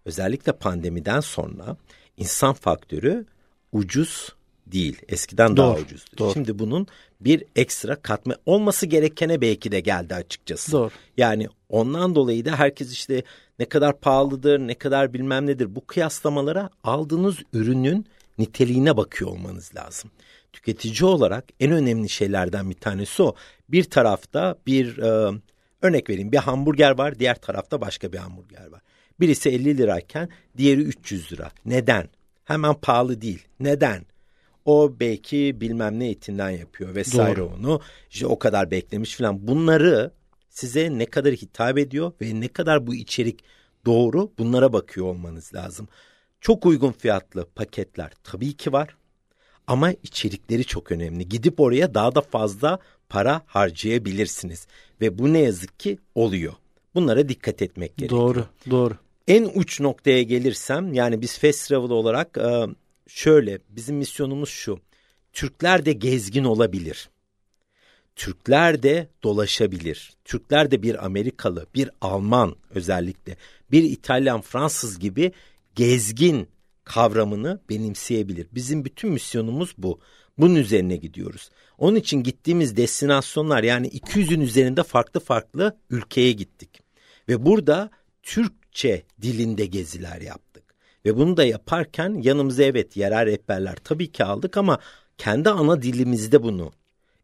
Özellikle 0.05 0.51
pandemiden 0.51 1.19
sonra 1.19 1.77
insan 2.17 2.53
faktörü 2.53 3.25
ucuz 3.71 4.35
değil. 4.67 5.01
Eskiden 5.07 5.57
doğru, 5.57 5.67
daha 5.67 5.75
ucuzdu. 5.75 6.17
Doğru. 6.17 6.33
Şimdi 6.33 6.59
bunun 6.59 6.87
bir 7.21 7.43
ekstra 7.55 7.95
katma 7.95 8.35
olması 8.45 8.85
gerekene 8.85 9.41
belki 9.41 9.71
de 9.71 9.79
geldi 9.79 10.15
açıkçası. 10.15 10.71
Doğru. 10.71 10.91
Yani 11.17 11.47
ondan 11.69 12.15
dolayı 12.15 12.45
da 12.45 12.59
herkes 12.59 12.91
işte 12.91 13.23
ne 13.59 13.65
kadar 13.65 13.99
pahalıdır, 13.99 14.59
ne 14.59 14.75
kadar 14.75 15.13
bilmem 15.13 15.47
nedir 15.47 15.75
bu 15.75 15.85
kıyaslamalara 15.85 16.69
aldığınız 16.83 17.35
ürünün 17.53 18.05
niteliğine 18.39 18.97
bakıyor 18.97 19.31
olmanız 19.31 19.75
lazım. 19.75 20.11
Tüketici 20.53 21.09
olarak 21.09 21.45
en 21.59 21.71
önemli 21.71 22.09
şeylerden 22.09 22.69
bir 22.69 22.75
tanesi 22.75 23.23
o. 23.23 23.35
Bir 23.69 23.83
tarafta 23.83 24.55
bir 24.67 24.97
e, 24.97 25.39
örnek 25.81 26.09
vereyim 26.09 26.31
bir 26.31 26.37
hamburger 26.37 26.97
var 26.97 27.19
diğer 27.19 27.41
tarafta 27.41 27.81
başka 27.81 28.13
bir 28.13 28.17
hamburger 28.17 28.67
var. 28.67 28.81
Birisi 29.19 29.49
50 29.49 29.77
lirayken 29.77 30.29
diğeri 30.57 30.81
300 30.81 31.31
lira. 31.31 31.51
Neden? 31.65 32.09
Hemen 32.45 32.73
pahalı 32.73 33.21
değil. 33.21 33.45
Neden? 33.59 34.05
O 34.65 34.99
belki 34.99 35.61
bilmem 35.61 35.99
ne 35.99 36.09
etinden 36.09 36.49
yapıyor 36.49 36.95
vesaire 36.95 37.39
Doğru. 37.39 37.51
onu. 37.59 37.81
İşte 38.09 38.27
o 38.27 38.39
kadar 38.39 38.71
beklemiş 38.71 39.15
falan. 39.15 39.47
Bunları 39.47 40.11
size 40.49 40.97
ne 40.97 41.05
kadar 41.05 41.33
hitap 41.33 41.77
ediyor 41.77 42.11
ve 42.21 42.39
ne 42.39 42.47
kadar 42.47 42.87
bu 42.87 42.95
içerik 42.95 43.39
doğru 43.85 44.31
bunlara 44.37 44.73
bakıyor 44.73 45.05
olmanız 45.05 45.53
lazım. 45.53 45.87
Çok 46.41 46.65
uygun 46.65 46.91
fiyatlı 46.91 47.45
paketler 47.55 48.11
tabii 48.23 48.53
ki 48.53 48.73
var. 48.73 48.95
Ama 49.67 49.91
içerikleri 49.91 50.65
çok 50.65 50.91
önemli. 50.91 51.29
Gidip 51.29 51.59
oraya 51.59 51.93
daha 51.93 52.15
da 52.15 52.21
fazla 52.21 52.79
para 53.09 53.41
harcayabilirsiniz. 53.45 54.67
Ve 55.01 55.17
bu 55.17 55.33
ne 55.33 55.39
yazık 55.39 55.79
ki 55.79 55.97
oluyor. 56.15 56.53
Bunlara 56.95 57.29
dikkat 57.29 57.61
etmek 57.61 57.97
gerekiyor. 57.97 58.21
Doğru, 58.21 58.45
doğru. 58.69 58.93
En 59.27 59.51
uç 59.55 59.79
noktaya 59.79 60.23
gelirsem 60.23 60.93
yani 60.93 61.21
biz 61.21 61.39
Fast 61.39 61.67
Travel 61.67 61.89
olarak 61.89 62.37
e, 62.37 62.65
şöyle 63.07 63.59
bizim 63.69 63.95
misyonumuz 63.95 64.49
şu. 64.49 64.79
Türkler 65.33 65.85
de 65.85 65.93
gezgin 65.93 66.43
olabilir. 66.43 67.09
Türkler 68.15 68.83
de 68.83 69.07
dolaşabilir. 69.23 70.13
Türkler 70.25 70.71
de 70.71 70.83
bir 70.83 71.05
Amerikalı, 71.05 71.65
bir 71.75 71.89
Alman 72.01 72.55
özellikle, 72.69 73.37
bir 73.71 73.83
İtalyan, 73.83 74.41
Fransız 74.41 74.99
gibi 74.99 75.31
gezgin 75.75 76.47
kavramını 76.83 77.61
benimseyebilir. 77.69 78.47
Bizim 78.51 78.85
bütün 78.85 79.11
misyonumuz 79.11 79.75
bu. 79.77 79.99
Bunun 80.37 80.55
üzerine 80.55 80.95
gidiyoruz. 80.95 81.49
Onun 81.77 81.95
için 81.95 82.23
gittiğimiz 82.23 82.77
destinasyonlar 82.77 83.63
yani 83.63 83.87
200'ün 83.87 84.41
üzerinde 84.41 84.83
farklı 84.83 85.19
farklı 85.19 85.77
ülkeye 85.89 86.31
gittik. 86.31 86.81
Ve 87.29 87.45
burada 87.45 87.89
Türkçe 88.23 89.03
dilinde 89.21 89.65
geziler 89.65 90.21
yaptık. 90.21 90.63
Ve 91.05 91.17
bunu 91.17 91.37
da 91.37 91.43
yaparken 91.45 92.21
yanımıza 92.23 92.63
evet 92.63 92.97
yerel 92.97 93.25
rehberler 93.25 93.75
tabii 93.83 94.11
ki 94.11 94.23
aldık 94.23 94.57
ama 94.57 94.79
kendi 95.17 95.49
ana 95.49 95.81
dilimizde 95.81 96.43
bunu 96.43 96.71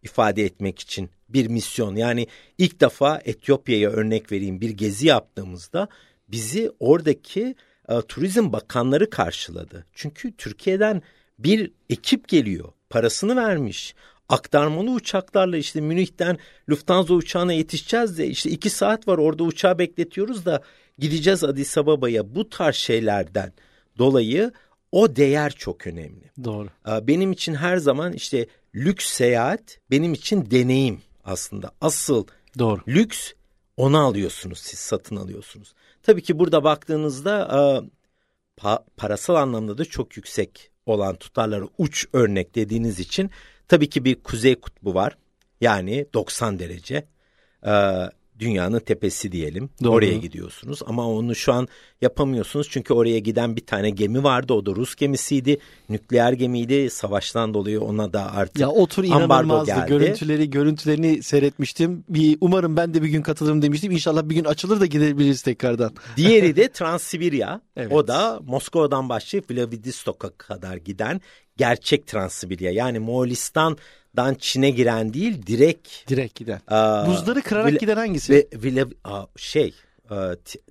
ifade 0.04 0.46
etmek 0.46 0.80
için 0.80 1.10
bir 1.30 1.48
misyon. 1.48 1.96
Yani 1.96 2.28
ilk 2.58 2.82
defa 2.82 3.22
Etiyopya'ya 3.26 3.90
örnek 3.90 4.32
vereyim 4.32 4.62
bir 4.62 4.70
gezi 4.70 5.08
yaptığımızda 5.08 5.88
bizi 6.28 6.72
oradaki 6.80 7.56
e, 7.90 8.02
Turizm 8.02 8.54
Bakanları 8.54 9.10
karşıladı. 9.10 9.86
Çünkü 9.94 10.38
Türkiye'den 10.38 11.02
bir 11.40 11.72
ekip 11.90 12.28
geliyor, 12.28 12.70
parasını 12.90 13.36
vermiş, 13.36 13.96
aktarmalı 14.30 14.92
uçaklarla 14.92 15.58
işte 15.58 15.82
Münih'ten 15.82 16.38
Lufthansa 16.70 17.14
uçağına 17.14 17.54
yetişeceğiz 17.54 18.18
de 18.18 18.28
işte 18.28 18.50
iki 18.50 18.70
saat 18.70 19.08
var 19.08 19.18
orada 19.18 19.44
uçağı 19.44 19.80
bekletiyoruz 19.80 20.46
da 20.46 20.62
gideceğiz 21.00 21.44
Addis 21.44 21.78
Ababa'ya 21.78 22.36
bu 22.36 22.50
tarz 22.50 22.76
şeylerden 22.76 23.54
dolayı 23.98 24.52
o 24.92 25.16
değer 25.16 25.52
çok 25.52 25.88
önemli. 25.88 26.32
Doğru. 26.44 26.68
Benim 27.08 27.32
için 27.32 27.56
her 27.56 27.78
zaman 27.78 28.14
işte 28.14 28.48
lüks 28.76 29.06
seyahat 29.06 29.80
benim 29.92 30.14
için 30.14 30.52
deneyim 30.52 31.02
aslında. 31.24 31.72
Asıl 31.82 32.26
Doğru. 32.60 32.82
lüks 32.88 33.32
onu 33.78 34.00
alıyorsunuz 34.00 34.60
siz 34.60 34.80
satın 34.80 35.16
alıyorsunuz. 35.16 35.74
Tabii 36.04 36.24
ki 36.24 36.40
burada 36.40 36.64
baktığınızda 36.64 37.48
pa 38.58 38.86
parasal 38.98 39.36
anlamda 39.36 39.78
da 39.78 39.86
çok 39.86 40.18
yüksek 40.18 40.72
olan 40.86 41.16
tutarları 41.16 41.68
uç 41.78 42.08
örnek 42.14 42.56
dediğiniz 42.56 43.00
için 43.00 43.32
tabii 43.68 43.90
ki 43.90 44.06
bir 44.06 44.24
kuzey 44.24 44.56
kutbu 44.56 44.94
var. 44.94 45.18
Yani 45.62 46.08
90 46.14 46.60
derece. 46.60 47.08
Ee, 47.66 47.70
dünyanın 48.40 48.80
tepesi 48.80 49.32
diyelim. 49.32 49.70
Doğru. 49.84 49.94
Oraya 49.94 50.18
gidiyorsunuz 50.18 50.80
ama 50.86 51.10
onu 51.10 51.36
şu 51.36 51.54
an 51.54 51.68
yapamıyorsunuz 52.02 52.68
çünkü 52.70 52.94
oraya 52.94 53.20
giden 53.20 53.56
bir 53.56 53.66
tane 53.66 53.90
gemi 53.90 54.24
vardı. 54.24 54.54
O 54.54 54.66
da 54.66 54.72
Rus 54.72 54.96
gemisiydi. 54.96 55.58
Nükleer 55.90 56.34
gemiydi. 56.34 56.90
Savaştan 56.90 57.54
dolayı 57.54 57.82
ona 57.82 58.14
da 58.14 58.34
artık 58.34 58.60
Ya 58.60 58.70
o 58.70 58.88
tur 58.88 59.04
inanılmazdı. 59.04 59.66
Geldi. 59.66 59.90
Görüntüleri 59.90 60.50
görüntülerini 60.50 61.24
seyretmiştim. 61.24 62.04
Bir 62.10 62.38
umarım 62.42 62.78
ben 62.78 62.94
de 62.94 63.04
bir 63.04 63.08
gün 63.10 63.22
katılırım 63.22 63.62
demiştim. 63.62 63.92
İnşallah 63.92 64.30
bir 64.30 64.36
gün 64.36 64.44
açılır 64.44 64.80
da 64.80 64.86
gidebiliriz 64.86 65.42
tekrardan. 65.42 65.94
Diğeri 66.18 66.56
de 66.56 66.70
Transsibirya. 66.70 67.62
evet. 67.78 67.92
O 67.92 68.08
da 68.08 68.40
Moskova'dan 68.44 69.10
başlayıp 69.10 69.52
Vladivostok'a 69.52 70.30
kadar 70.30 70.78
giden 70.78 71.22
gerçek 71.58 72.08
Transsibirya. 72.08 72.72
Yani 72.72 73.00
Moğolistan 73.00 73.78
Dan 74.18 74.34
Çin'e 74.34 74.70
giren 74.70 75.14
değil 75.14 75.46
direkt. 75.48 76.10
Direkt 76.10 76.36
giden. 76.36 76.62
Aa, 76.68 77.08
Buzları 77.08 77.42
kırarak 77.42 77.68
vile, 77.68 77.78
giden 77.78 77.98
hangisi? 77.98 78.34
Ve, 78.34 78.48
vile, 78.54 78.86
aa, 79.04 79.26
şey 79.38 79.74
e, 80.12 80.16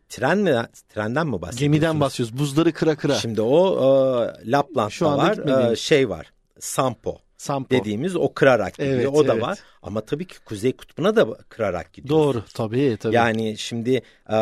tren 0.09 0.39
mi 0.39 0.63
trenden 0.89 1.27
mi 1.27 1.33
bahsediyorsunuz? 1.33 1.59
Gemiden 1.61 2.01
bahsediyoruz. 2.01 2.39
Buzları 2.39 2.73
kıra 2.73 2.97
kıra. 2.97 3.15
Şimdi 3.15 3.43
o 3.43 3.77
e, 3.77 4.51
Lapland'da 4.51 5.19
var. 5.19 5.71
E, 5.73 5.77
şey 5.77 6.09
var. 6.09 6.33
Sampo. 6.59 7.19
Sampo. 7.37 7.71
dediğimiz 7.71 8.17
o 8.17 8.35
kırarak 8.35 8.75
gidiyor. 8.75 8.95
Evet, 8.95 9.09
o 9.13 9.27
da 9.27 9.33
evet. 9.33 9.43
var. 9.43 9.59
Ama 9.83 10.01
tabii 10.01 10.27
ki 10.27 10.35
Kuzey 10.45 10.73
Kutbu'na 10.73 11.17
da 11.17 11.35
kırarak 11.49 11.93
gidiyor. 11.93 12.19
Doğru 12.19 12.43
tabii 12.55 12.97
tabii. 13.01 13.15
Yani 13.15 13.59
şimdi 13.59 14.03
e, 14.31 14.39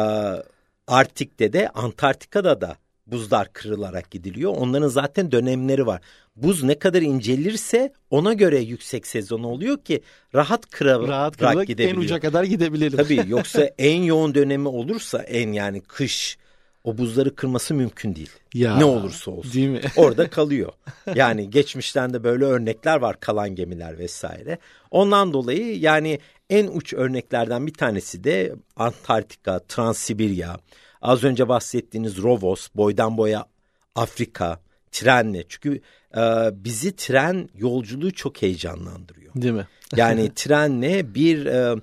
Arktik'te 0.87 1.53
de 1.53 1.69
Antarktika'da 1.69 2.61
da 2.61 2.77
buzlar 3.13 3.53
kırılarak 3.53 4.11
gidiliyor. 4.11 4.55
Onların 4.57 4.89
zaten 4.89 5.33
dönemleri 5.33 5.87
var. 5.87 6.01
Buz 6.37 6.63
ne 6.63 6.79
kadar 6.79 7.03
incelirse 7.03 7.93
ona 8.11 8.33
göre 8.33 8.61
yüksek 8.61 9.07
sezon 9.07 9.43
oluyor 9.43 9.79
ki 9.85 10.03
rahat 10.35 10.71
kırarak 10.71 11.09
rahat 11.09 11.37
kırarak 11.37 11.67
gidebiliyor. 11.67 11.97
En 11.97 12.01
uca 12.01 12.21
kadar 12.21 12.45
gidebilelim. 12.45 12.97
Tabii 12.97 13.23
yoksa 13.27 13.71
en 13.79 14.03
yoğun 14.03 14.35
dönemi 14.35 14.69
olursa 14.69 15.23
en 15.23 15.53
yani 15.53 15.81
kış 15.81 16.39
o 16.85 16.99
buzları 16.99 17.35
kırması 17.35 17.75
mümkün 17.75 18.17
değil. 18.17 18.31
Ya, 18.55 18.77
ne 18.77 18.85
olursa 18.85 19.31
olsun. 19.31 19.53
Değil 19.53 19.69
mi? 19.69 19.81
Orada 19.97 20.31
kalıyor. 20.31 20.73
Yani 21.15 21.51
geçmişten 21.51 22.15
de 22.15 22.25
böyle 22.25 22.45
örnekler 22.45 22.97
var 22.97 23.21
kalan 23.21 23.55
gemiler 23.55 23.99
vesaire. 23.99 24.59
Ondan 24.91 25.33
dolayı 25.33 25.79
yani 25.79 26.19
en 26.51 26.67
uç 26.67 26.95
örneklerden 26.95 27.67
bir 27.67 27.75
tanesi 27.75 28.25
de 28.25 28.55
Antarktika, 28.77 29.59
Transsibirya, 29.59 30.57
az 31.03 31.25
önce 31.25 31.49
bahsettiğiniz 31.49 32.23
Rovos, 32.23 32.69
boydan 32.75 33.17
boya 33.17 33.47
Afrika, 33.95 34.61
trenle. 34.93 35.45
Çünkü 35.49 35.81
e, 36.17 36.21
bizi 36.65 36.97
tren 36.97 37.49
yolculuğu 37.55 38.13
çok 38.13 38.43
heyecanlandırıyor. 38.43 39.35
Değil 39.35 39.55
mi? 39.55 39.67
yani 39.97 40.35
trenle 40.35 41.15
bir 41.15 41.47
e, 41.47 41.77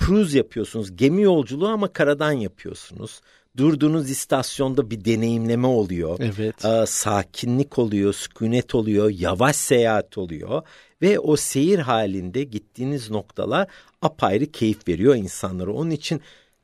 cruise 0.00 0.38
yapıyorsunuz. 0.38 0.96
Gemi 0.96 1.22
yolculuğu 1.22 1.68
ama 1.68 1.88
karadan 1.88 2.32
yapıyorsunuz. 2.32 3.20
Durduğunuz 3.56 4.10
istasyonda 4.10 4.90
bir 4.90 5.04
deneyimleme 5.04 5.66
oluyor. 5.66 6.18
Evet. 6.20 6.64
E, 6.64 6.86
sakinlik 6.86 7.78
oluyor, 7.78 8.12
sükunet 8.12 8.74
oluyor, 8.74 9.10
yavaş 9.10 9.56
seyahat 9.56 10.18
oluyor. 10.18 10.62
Ve 11.02 11.18
o 11.18 11.36
seyir 11.36 11.78
halinde 11.78 12.44
gittiğiniz 12.44 13.10
noktalar 13.10 13.68
apayrı 14.02 14.46
keyif 14.46 14.88
veriyor 14.88 15.14
insanlara. 15.16 15.72
Onun 15.72 15.90
için 15.90 16.20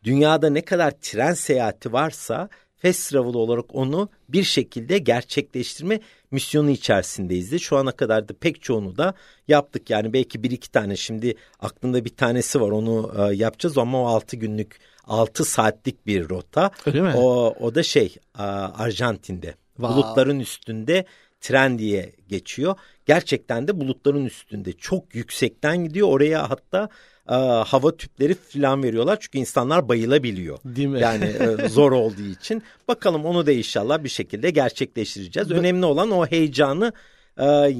dünyada 0.09 0.51
ne 0.51 0.63
kadar 0.63 0.91
tren 0.91 1.35
seyahati 1.35 1.93
varsa 1.93 2.49
fast 2.77 3.11
travel 3.11 3.35
olarak 3.35 3.75
onu 3.75 4.09
bir 4.29 4.43
şekilde 4.43 4.99
gerçekleştirme 4.99 6.01
misyonu 6.31 6.71
içerisindeyiz 6.71 7.53
de 7.53 7.59
şu 7.59 7.77
ana 7.77 7.93
kadar 7.93 8.29
da 8.29 8.33
pek 8.41 8.63
çoğunu 8.63 8.97
da 8.97 9.15
yaptık. 9.49 9.91
Yani 9.91 10.13
belki 10.13 10.43
bir 10.43 10.51
iki 10.51 10.71
tane 10.71 10.97
şimdi 10.97 11.35
aklımda 11.61 12.05
bir 12.05 12.17
tanesi 12.17 12.61
var 12.61 12.71
onu 12.71 13.13
e, 13.19 13.35
yapacağız 13.35 13.79
ama 13.79 14.03
o 14.03 14.07
altı 14.07 14.37
günlük 14.37 14.79
altı 15.05 15.45
saatlik 15.45 16.07
bir 16.07 16.29
rota. 16.29 16.71
Öyle 16.87 17.01
mi? 17.01 17.13
O, 17.17 17.55
o 17.61 17.75
da 17.75 17.83
şey 17.83 18.17
e, 18.39 18.43
Arjantin'de 18.43 19.55
wow. 19.77 19.97
bulutların 19.97 20.41
üstünde 20.41 21.05
tren 21.41 21.79
diye 21.79 22.13
geçiyor. 22.29 22.75
Gerçekten 23.07 23.69
de 23.69 23.81
bulutların 23.81 24.27
üstünde 24.27 24.73
çok 24.73 25.15
yüksekten 25.15 25.85
gidiyor 25.85 26.09
oraya 26.09 26.51
hatta 26.51 26.89
e, 27.29 27.35
hava 27.67 27.97
tüpleri 27.97 28.35
falan 28.35 28.83
veriyorlar. 28.83 29.19
Çünkü 29.21 29.39
insanlar 29.39 29.89
bayılabiliyor. 29.89 30.59
Değil 30.65 30.89
mi? 30.89 31.01
Yani 31.01 31.25
e, 31.25 31.69
zor 31.69 31.93
olduğu 31.93 32.23
için. 32.23 32.63
Bakalım 32.89 33.25
onu 33.25 33.47
da 33.47 33.53
inşallah 33.53 34.05
bir 34.05 34.09
şekilde 34.09 34.51
gerçekleştireceğiz. 34.51 35.51
Önemli 35.51 35.87
olan 35.87 36.11
o 36.11 36.27
heyecanı 36.27 36.93
e, 37.41 37.75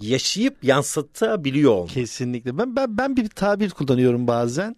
yaşayıp 0.00 0.64
yansıtabiliyor 0.64 1.72
olmak. 1.72 1.90
Kesinlikle. 1.90 2.58
Ben, 2.58 2.76
ben, 2.76 2.98
ben 2.98 3.16
bir 3.16 3.28
tabir 3.28 3.70
kullanıyorum 3.70 4.26
bazen. 4.26 4.76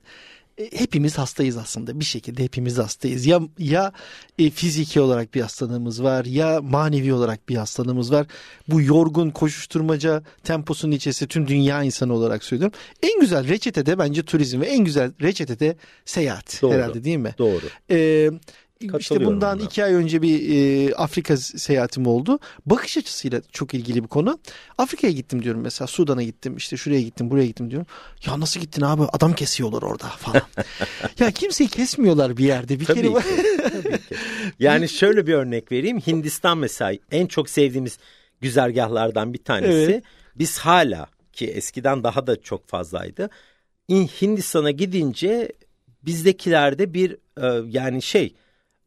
E, 0.59 0.81
hepimiz 0.81 1.19
hastayız 1.19 1.57
aslında 1.57 2.01
bir 2.01 2.05
şekilde 2.05 2.45
hepimiz 2.45 2.79
hastayız. 2.79 3.27
Ya 3.27 3.41
ya 3.59 3.93
e, 4.39 4.51
fiziki 4.51 5.01
olarak 5.01 5.35
bir 5.35 5.41
hastalığımız 5.41 6.03
var 6.03 6.25
ya 6.25 6.61
manevi 6.63 7.13
olarak 7.13 7.49
bir 7.49 7.57
hastalığımız 7.57 8.13
var. 8.13 8.27
Bu 8.69 8.83
yorgun 8.83 9.31
koşuşturmaca 9.31 10.23
temposunun 10.45 10.93
içerisinde 10.93 11.29
tüm 11.29 11.49
dünya 11.49 11.83
insanı 11.83 12.13
olarak 12.13 12.45
söylüyorum. 12.45 12.79
En 13.03 13.21
güzel 13.21 13.49
reçete 13.49 13.87
de 13.87 13.99
bence 13.99 14.23
turizm 14.23 14.61
ve 14.61 14.67
en 14.67 14.85
güzel 14.85 15.13
reçete 15.23 15.61
de 15.61 15.77
seyahat 16.05 16.59
Doğru. 16.63 16.73
herhalde 16.73 17.05
değil 17.05 17.17
mi? 17.17 17.35
Doğru. 17.39 17.65
Ee, 17.91 18.31
işte 18.99 19.25
bundan 19.25 19.59
iki 19.59 19.85
ay 19.85 19.95
önce 19.95 20.23
bir 20.23 20.51
e, 20.51 20.95
Afrika 20.95 21.37
seyahatim 21.37 22.07
oldu. 22.07 22.39
Bakış 22.67 22.97
açısıyla 22.97 23.43
çok 23.53 23.75
ilgili 23.75 24.03
bir 24.03 24.09
konu. 24.09 24.39
Afrika'ya 24.79 25.13
gittim 25.13 25.43
diyorum 25.43 25.61
mesela. 25.61 25.89
Sudan'a 25.89 26.23
gittim 26.23 26.57
işte 26.57 26.77
şuraya 26.77 27.01
gittim 27.01 27.31
buraya 27.31 27.47
gittim 27.47 27.71
diyorum. 27.71 27.87
Ya 28.27 28.41
nasıl 28.41 28.61
gittin 28.61 28.83
abi 28.83 29.03
adam 29.13 29.33
kesiyorlar 29.33 29.83
orada 29.83 30.05
falan. 30.09 30.43
ya 31.19 31.31
kimseyi 31.31 31.71
kesmiyorlar 31.71 32.37
bir 32.37 32.45
yerde. 32.45 32.81
Bir 32.81 32.85
tabii 32.85 33.03
kere 33.03 33.23
ki, 33.23 33.63
tabii 33.83 33.99
ki. 33.99 34.15
Yani 34.59 34.89
şöyle 34.89 35.27
bir 35.27 35.35
örnek 35.35 35.73
vereyim. 35.73 36.01
Hindistan 36.01 36.59
mesela 36.59 36.99
en 37.13 37.27
çok 37.27 37.51
sevdiğimiz 37.51 37.99
güzergahlardan 38.41 39.35
bir 39.35 39.45
tanesi. 39.45 39.93
Evet. 39.93 40.05
Biz 40.37 40.59
hala 40.59 41.07
ki 41.33 41.47
eskiden 41.47 42.05
daha 42.05 42.27
da 42.27 42.43
çok 42.43 42.69
fazlaydı. 42.69 43.31
Hindistan'a 43.91 44.71
gidince 44.71 45.53
bizdekilerde 46.03 46.95
bir 46.95 47.17
e, 47.43 47.71
yani 47.71 48.03
şey 48.03 48.35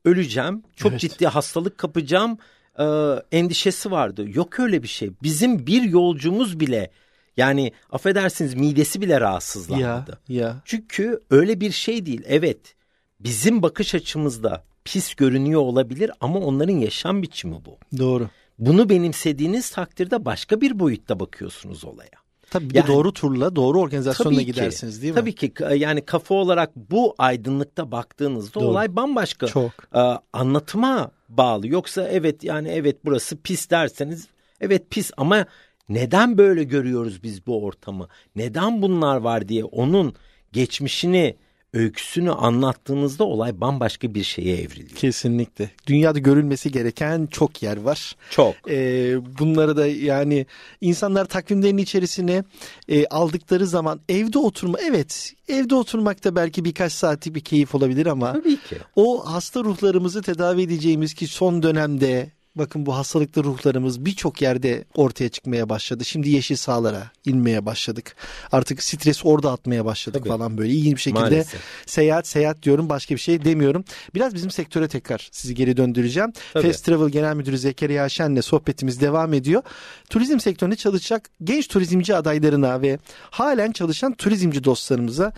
öleceğim, 0.06 0.64
çok 0.76 0.92
evet. 0.92 1.02
ciddi 1.02 1.28
hastalık 1.28 1.78
kapacağım 1.78 2.38
e, 2.80 2.86
endişesi 3.32 3.92
vardı. 3.92 4.26
Yok 4.34 4.60
öyle 4.60 4.84
bir 4.84 4.88
şey. 4.88 5.12
Bizim 5.24 5.68
bir 5.68 5.82
yolcumuz 5.82 6.60
bile 6.60 6.92
yani 7.38 7.72
affedersiniz 7.92 8.54
midesi 8.54 9.02
bile 9.02 9.22
rahatsızlanmadı. 9.22 10.20
Ya, 10.28 10.42
ya. 10.44 10.62
Çünkü 10.66 11.20
öyle 11.30 11.62
bir 11.62 11.72
şey 11.72 12.06
değil. 12.06 12.22
Evet 12.26 12.76
bizim 13.20 13.62
bakış 13.62 13.96
açımızda 13.96 14.64
pis 14.84 15.16
görünüyor 15.16 15.62
olabilir 15.62 16.12
ama 16.20 16.40
onların 16.40 16.78
yaşam 16.78 17.22
biçimi 17.22 17.66
bu. 17.66 17.78
Doğru. 17.98 18.30
Bunu 18.60 18.90
benimsediğiniz 18.90 19.70
takdirde 19.70 20.26
başka 20.26 20.62
bir 20.62 20.80
boyutta 20.80 21.20
bakıyorsunuz 21.20 21.86
olaya. 21.86 22.21
Tabii 22.52 22.70
bir 22.70 22.76
yani, 22.76 22.88
doğru 22.88 23.14
turla, 23.14 23.56
doğru 23.56 23.80
organizasyonla 23.80 24.36
tabii 24.36 24.46
gidersiniz 24.46 24.96
ki, 24.96 25.02
değil 25.02 25.14
mi? 25.14 25.20
Tabii 25.20 25.36
ki 25.36 25.54
yani 25.76 26.06
kafa 26.06 26.36
olarak 26.36 26.76
bu 26.76 27.16
aydınlıkta 27.18 27.92
baktığınızda 27.92 28.60
doğru. 28.60 28.66
olay 28.66 28.96
bambaşka. 28.96 29.48
Çok. 29.48 29.72
Ee, 29.96 30.00
anlatıma 30.34 31.12
bağlı. 31.30 31.68
Yoksa 31.68 32.08
evet 32.08 32.44
yani 32.44 32.70
evet 32.70 32.98
burası 33.06 33.38
pis 33.38 33.70
derseniz 33.70 34.28
evet 34.62 34.90
pis 34.90 35.12
ama 35.18 35.46
neden 35.90 36.38
böyle 36.38 36.64
görüyoruz 36.64 37.24
biz 37.24 37.48
bu 37.48 37.64
ortamı? 37.66 38.08
Neden 38.36 38.82
bunlar 38.82 39.18
var 39.18 39.48
diye 39.48 39.64
onun 39.64 40.16
geçmişini 40.52 41.38
öyküsünü 41.74 42.32
anlattığınızda 42.32 43.24
olay 43.24 43.62
bambaşka 43.62 44.14
bir 44.14 44.24
şeye 44.24 44.58
evriliyor. 44.58 44.90
Kesinlikle. 44.96 45.72
Dünyada 45.88 46.20
görülmesi 46.20 46.72
gereken 46.72 47.26
çok 47.32 47.64
yer 47.64 47.78
var. 47.78 48.16
Çok. 48.30 48.56
Ee, 48.70 49.16
bunları 49.40 49.78
da 49.78 49.88
yani 49.88 50.46
insanlar 50.82 51.26
takvimlerin 51.26 51.78
içerisine 51.78 52.44
e, 52.90 53.06
aldıkları 53.08 53.68
zaman 53.68 54.00
evde 54.10 54.40
oturma 54.40 54.78
evet 54.80 55.34
evde 55.48 55.76
oturmakta 55.76 56.36
belki 56.36 56.66
birkaç 56.66 56.92
saatlik 56.94 57.36
bir 57.36 57.42
keyif 57.42 57.76
olabilir 57.76 58.06
ama 58.06 58.34
Tabii 58.34 58.58
ki. 58.58 58.78
o 58.96 59.26
hasta 59.34 59.64
ruhlarımızı 59.64 60.22
tedavi 60.22 60.62
edeceğimiz 60.62 61.14
ki 61.14 61.28
son 61.28 61.64
dönemde 61.64 62.32
bakın 62.56 62.86
bu 62.86 62.96
hastalıklı 62.96 63.44
ruhlarımız 63.44 64.06
birçok 64.06 64.42
yerde 64.42 64.86
ortaya 64.96 65.30
çıkmaya 65.30 65.70
başladı. 65.70 66.06
Şimdi 66.06 66.30
yeşil 66.30 66.56
sahalara 66.56 67.12
inmeye 67.26 67.66
başladık. 67.66 68.16
Artık 68.52 68.84
stres 68.84 69.26
orada 69.26 69.52
atmaya 69.52 69.86
başladık 69.86 70.20
Tabii. 70.20 70.30
falan 70.30 70.58
böyle 70.58 70.74
ilginç 70.74 70.96
bir 70.96 71.02
şekilde. 71.02 71.22
Maalesef. 71.22 71.62
Seyahat 71.86 72.28
seyahat 72.28 72.64
diyorum 72.64 72.90
başka 72.90 73.16
bir 73.16 73.20
şey 73.20 73.46
demiyorum. 73.46 73.84
Biraz 74.16 74.36
bizim 74.36 74.52
sektöre 74.52 74.88
tekrar 74.88 75.30
sizi 75.32 75.56
geri 75.56 75.78
döndüreceğim. 75.78 76.34
Tabii. 76.54 76.68
Fast 76.68 76.86
Travel 76.86 77.10
Genel 77.10 77.36
Müdürü 77.36 77.58
Zekeriya 77.58 78.10
Şen'le 78.10 78.42
sohbetimiz 78.42 79.02
devam 79.02 79.34
ediyor. 79.34 79.64
Turizm 80.10 80.40
sektöründe 80.40 80.76
çalışacak 80.76 81.30
genç 81.44 81.68
turizmci 81.68 82.16
adaylarına 82.16 82.82
ve 82.82 83.00
halen 83.32 83.72
çalışan 83.72 84.14
turizmci 84.14 84.64
dostlarımıza 84.64 85.34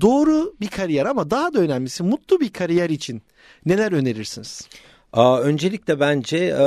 doğru 0.00 0.54
bir 0.60 0.68
kariyer 0.68 1.06
ama 1.06 1.30
daha 1.30 1.54
da 1.54 1.58
önemlisi 1.58 2.02
mutlu 2.02 2.40
bir 2.40 2.52
kariyer 2.52 2.90
için 2.90 3.22
neler 3.66 3.92
önerirsiniz? 3.92 4.68
Aa, 5.14 5.40
öncelikle 5.40 6.00
bence 6.00 6.36
e, 6.36 6.66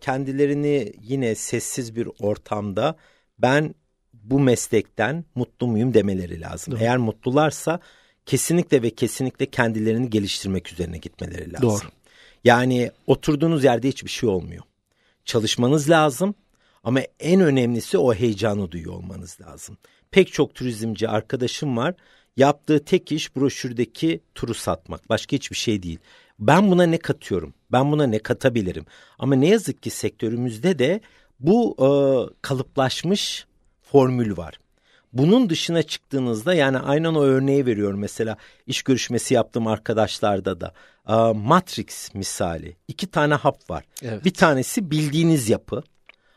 kendilerini 0.00 0.92
yine 1.02 1.34
sessiz 1.34 1.96
bir 1.96 2.08
ortamda 2.20 2.96
ben 3.38 3.74
bu 4.14 4.40
meslekten 4.40 5.24
mutlu 5.34 5.66
muyum 5.66 5.94
demeleri 5.94 6.40
lazım. 6.40 6.74
Doğru. 6.74 6.80
Eğer 6.80 6.96
mutlularsa 6.96 7.80
kesinlikle 8.26 8.82
ve 8.82 8.90
kesinlikle 8.90 9.46
kendilerini 9.46 10.10
geliştirmek 10.10 10.72
üzerine 10.72 10.98
gitmeleri 10.98 11.52
lazım. 11.52 11.68
Doğru. 11.68 11.90
Yani 12.44 12.90
oturduğunuz 13.06 13.64
yerde 13.64 13.88
hiçbir 13.88 14.10
şey 14.10 14.28
olmuyor. 14.28 14.62
Çalışmanız 15.24 15.90
lazım 15.90 16.34
ama 16.84 17.00
en 17.20 17.40
önemlisi 17.40 17.98
o 17.98 18.14
heyecanı 18.14 18.70
duyuyor 18.70 18.94
olmanız 18.94 19.38
lazım. 19.40 19.76
Pek 20.10 20.32
çok 20.32 20.54
turizmci 20.54 21.08
arkadaşım 21.08 21.76
var. 21.76 21.94
Yaptığı 22.36 22.84
tek 22.84 23.12
iş 23.12 23.36
broşürdeki 23.36 24.20
turu 24.34 24.54
satmak. 24.54 25.08
Başka 25.08 25.36
hiçbir 25.36 25.56
şey 25.56 25.82
değil. 25.82 25.98
Ben 26.40 26.70
buna 26.70 26.86
ne 26.86 26.98
katıyorum? 26.98 27.54
Ben 27.72 27.92
buna 27.92 28.06
ne 28.06 28.18
katabilirim? 28.18 28.86
Ama 29.18 29.34
ne 29.34 29.48
yazık 29.48 29.82
ki 29.82 29.90
sektörümüzde 29.90 30.78
de 30.78 31.00
bu 31.40 31.76
e, 31.78 31.88
kalıplaşmış 32.42 33.46
formül 33.82 34.36
var. 34.36 34.60
Bunun 35.12 35.50
dışına 35.50 35.82
çıktığınızda 35.82 36.54
yani 36.54 36.78
aynen 36.78 37.14
o 37.14 37.22
örneği 37.22 37.66
veriyorum 37.66 38.00
mesela 38.00 38.36
iş 38.66 38.82
görüşmesi 38.82 39.34
yaptığım 39.34 39.66
arkadaşlarda 39.66 40.60
da 40.60 40.72
e, 41.08 41.14
Matrix 41.32 42.14
misali 42.14 42.76
iki 42.88 43.06
tane 43.06 43.34
hap 43.34 43.70
var. 43.70 43.84
Evet. 44.02 44.24
Bir 44.24 44.34
tanesi 44.34 44.90
bildiğiniz 44.90 45.48
yapı 45.48 45.82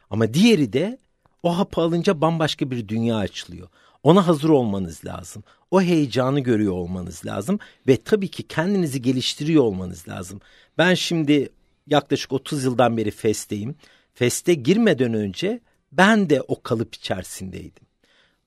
ama 0.10 0.34
diğeri 0.34 0.74
de 0.74 0.98
o 1.44 1.58
hapı 1.58 1.82
alınca 1.82 2.22
bambaşka 2.22 2.72
bir 2.72 2.88
dünya 2.88 3.18
açılıyor. 3.18 3.68
Ona 4.04 4.28
hazır 4.28 4.50
olmanız 4.50 5.06
lazım. 5.06 5.44
O 5.72 5.82
heyecanı 5.82 6.40
görüyor 6.40 6.74
olmanız 6.74 7.26
lazım 7.26 7.60
ve 7.88 7.98
tabii 7.98 8.28
ki 8.28 8.44
kendinizi 8.44 9.02
geliştiriyor 9.02 9.64
olmanız 9.64 10.08
lazım. 10.08 10.42
Ben 10.78 10.94
şimdi 10.94 11.50
yaklaşık 11.88 12.34
30 12.34 12.64
yıldan 12.64 12.98
beri 12.98 13.12
FES'teyim. 13.12 13.76
FES'te 14.14 14.54
girmeden 14.54 15.14
önce 15.14 15.60
ben 15.92 16.30
de 16.30 16.42
o 16.42 16.62
kalıp 16.62 16.96
içerisindeydim. 16.96 17.84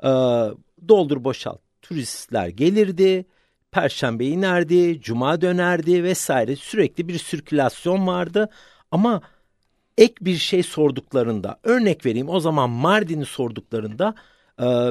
Ee, 0.02 0.08
doldur 0.88 1.24
boşalt. 1.24 1.60
Turistler 1.82 2.48
gelirdi, 2.48 3.26
perşembe 3.70 4.26
inerdi, 4.26 5.00
cuma 5.00 5.40
dönerdi 5.40 6.04
vesaire. 6.04 6.56
Sürekli 6.56 7.08
bir 7.08 7.18
sirkülasyon 7.18 8.06
vardı 8.06 8.48
ama 8.90 9.22
ek 9.98 10.14
bir 10.20 10.36
şey 10.36 10.62
sorduklarında 10.62 11.58
örnek 11.62 12.06
vereyim 12.06 12.28
o 12.28 12.40
zaman 12.40 12.70
Mardin'i 12.70 13.26
sorduklarında 13.26 14.14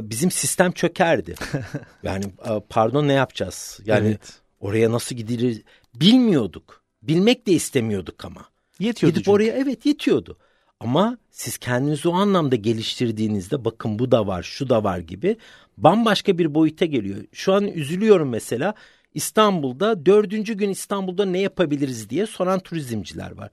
bizim 0.10 0.32
sistem 0.32 0.72
çökerdi. 0.72 1.36
yani 2.04 2.26
e, 2.26 2.62
pardon 2.70 3.08
ne 3.08 3.14
yapacağız? 3.14 3.80
Yani 3.86 4.08
evet. 4.08 4.34
oraya 4.60 4.92
nasıl 4.92 5.16
gidilir 5.16 5.64
bilmiyorduk. 5.96 6.84
Bilmek 7.02 7.48
de 7.48 7.52
istemiyorduk 7.52 8.26
ama. 8.26 8.46
Yetiyordu 8.80 9.14
Gidip 9.14 9.26
çünkü. 9.26 9.36
oraya 9.36 9.52
evet 9.52 9.86
yetiyordu. 9.86 10.38
Ama 10.80 11.18
siz 11.32 11.58
kendinizi 11.58 12.10
o 12.10 12.14
anlamda 12.14 12.56
geliştirdiğinizde 12.56 13.66
bakın 13.66 14.00
bu 14.00 14.12
da 14.12 14.28
var, 14.28 14.44
şu 14.44 14.70
da 14.70 14.84
var 14.84 15.00
gibi 15.00 15.38
bambaşka 15.78 16.38
bir 16.38 16.54
boyuta 16.54 16.86
geliyor. 16.86 17.18
Şu 17.32 17.54
an 17.54 17.68
üzülüyorum 17.68 18.30
mesela 18.30 18.74
İstanbul'da 19.14 20.06
dördüncü 20.06 20.54
gün 20.54 20.70
İstanbul'da 20.70 21.26
ne 21.26 21.40
yapabiliriz 21.40 22.10
diye 22.10 22.26
soran 22.26 22.60
turizmciler 22.60 23.32
var. 23.32 23.52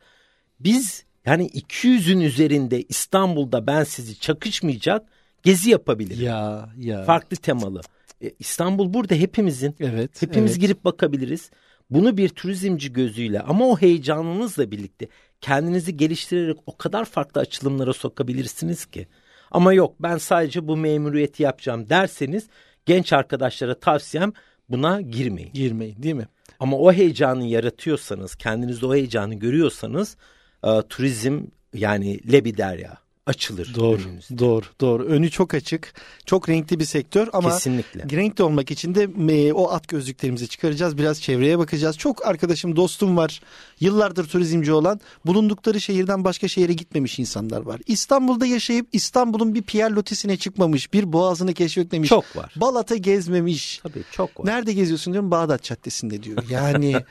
Biz 0.60 1.04
yani 1.26 1.46
200'ün 1.46 2.20
üzerinde 2.20 2.82
İstanbul'da 2.82 3.66
ben 3.66 3.84
sizi 3.84 4.20
çakışmayacak 4.20 5.08
gezi 5.42 5.70
yapabilirim. 5.70 6.24
Ya 6.24 6.68
ya. 6.78 7.04
Farklı 7.04 7.36
temalı. 7.36 7.80
E, 8.24 8.32
İstanbul 8.38 8.94
burada 8.94 9.14
hepimizin. 9.14 9.76
Evet. 9.80 10.22
Hepimiz 10.22 10.52
evet. 10.52 10.60
girip 10.60 10.84
bakabiliriz. 10.84 11.50
Bunu 11.90 12.16
bir 12.16 12.28
turizmci 12.28 12.92
gözüyle 12.92 13.40
ama 13.40 13.68
o 13.68 13.80
heyecanınızla 13.80 14.70
birlikte 14.70 15.08
kendinizi 15.40 15.96
geliştirerek 15.96 16.56
o 16.66 16.76
kadar 16.76 17.04
farklı 17.04 17.40
açılımlara 17.40 17.92
sokabilirsiniz 17.92 18.86
ki. 18.86 19.08
Ama 19.50 19.72
yok 19.72 19.94
ben 20.00 20.18
sadece 20.18 20.68
bu 20.68 20.76
memuriyeti 20.76 21.42
yapacağım 21.42 21.88
derseniz 21.88 22.46
genç 22.86 23.12
arkadaşlara 23.12 23.74
tavsiyem 23.80 24.32
buna 24.68 25.00
girmeyin. 25.00 25.52
Girmeyin 25.52 26.02
değil 26.02 26.14
mi? 26.14 26.26
Ama 26.60 26.76
o 26.78 26.92
heyecanı 26.92 27.46
yaratıyorsanız, 27.46 28.34
kendinizde 28.34 28.86
o 28.86 28.94
heyecanı 28.94 29.34
görüyorsanız 29.34 30.16
e, 30.64 30.82
turizm 30.88 31.40
yani 31.74 32.32
lebi 32.32 32.56
derya 32.56 32.98
açılır. 33.26 33.74
Doğru, 33.74 34.00
önümüzde. 34.02 34.38
doğru, 34.38 34.64
doğru. 34.80 35.04
Önü 35.04 35.30
çok 35.30 35.54
açık, 35.54 35.94
çok 36.26 36.48
renkli 36.48 36.80
bir 36.80 36.84
sektör 36.84 37.28
ama 37.32 37.50
Kesinlikle. 37.50 38.16
renkli 38.16 38.44
olmak 38.44 38.70
için 38.70 38.94
de 38.94 39.08
e, 39.28 39.52
o 39.52 39.70
at 39.70 39.88
gözlüklerimizi 39.88 40.48
çıkaracağız. 40.48 40.98
Biraz 40.98 41.22
çevreye 41.22 41.58
bakacağız. 41.58 41.98
Çok 41.98 42.26
arkadaşım, 42.26 42.76
dostum 42.76 43.16
var. 43.16 43.40
Yıllardır 43.80 44.28
turizmci 44.28 44.72
olan, 44.72 45.00
bulundukları 45.26 45.80
şehirden 45.80 46.24
başka 46.24 46.48
şehre 46.48 46.72
gitmemiş 46.72 47.18
insanlar 47.18 47.60
var. 47.60 47.80
İstanbul'da 47.86 48.46
yaşayıp 48.46 48.86
İstanbul'un 48.92 49.54
bir 49.54 49.62
Pierre 49.62 49.94
Lotis'ine 49.94 50.36
çıkmamış, 50.36 50.92
bir 50.92 51.12
boğazını 51.12 51.54
keşfetmemiş. 51.54 52.08
Çok 52.08 52.36
var. 52.36 52.54
Balat'a 52.56 52.96
gezmemiş. 52.96 53.80
Tabii 53.82 54.02
çok 54.12 54.40
var. 54.40 54.46
Nerede 54.46 54.72
geziyorsun 54.72 55.12
diyorum, 55.12 55.30
Bağdat 55.30 55.62
Caddesi'nde 55.62 56.22
diyor. 56.22 56.38
Yani 56.50 56.96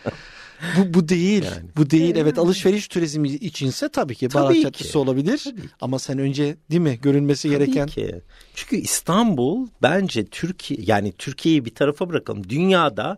bu 0.78 0.94
bu 0.94 1.10
değil. 1.10 1.44
Yani. 1.44 1.70
Bu 1.78 1.90
değil. 1.90 2.16
Evet 2.16 2.38
alışveriş 2.38 2.88
turizmi 2.88 3.30
içinse 3.30 3.90
tabii 3.90 4.16
ki 4.16 4.28
tabii 4.28 4.44
Barat 4.44 4.62
Caddesi 4.64 4.98
olabilir. 4.98 5.42
Tabii. 5.44 5.70
Ama 5.82 6.00
sen 6.00 6.20
önce 6.20 6.58
değil 6.72 6.82
mi 6.82 7.00
görülmesi 7.02 7.48
tabii 7.48 7.58
gereken. 7.58 7.88
Ki. 7.88 8.22
Çünkü 8.56 8.76
İstanbul 8.76 9.68
bence 9.82 10.26
Türkiye 10.26 10.80
yani 10.84 11.14
Türkiye'yi 11.18 11.66
bir 11.66 11.76
tarafa 11.76 12.10
bırakalım. 12.10 12.50
Dünyada 12.50 13.18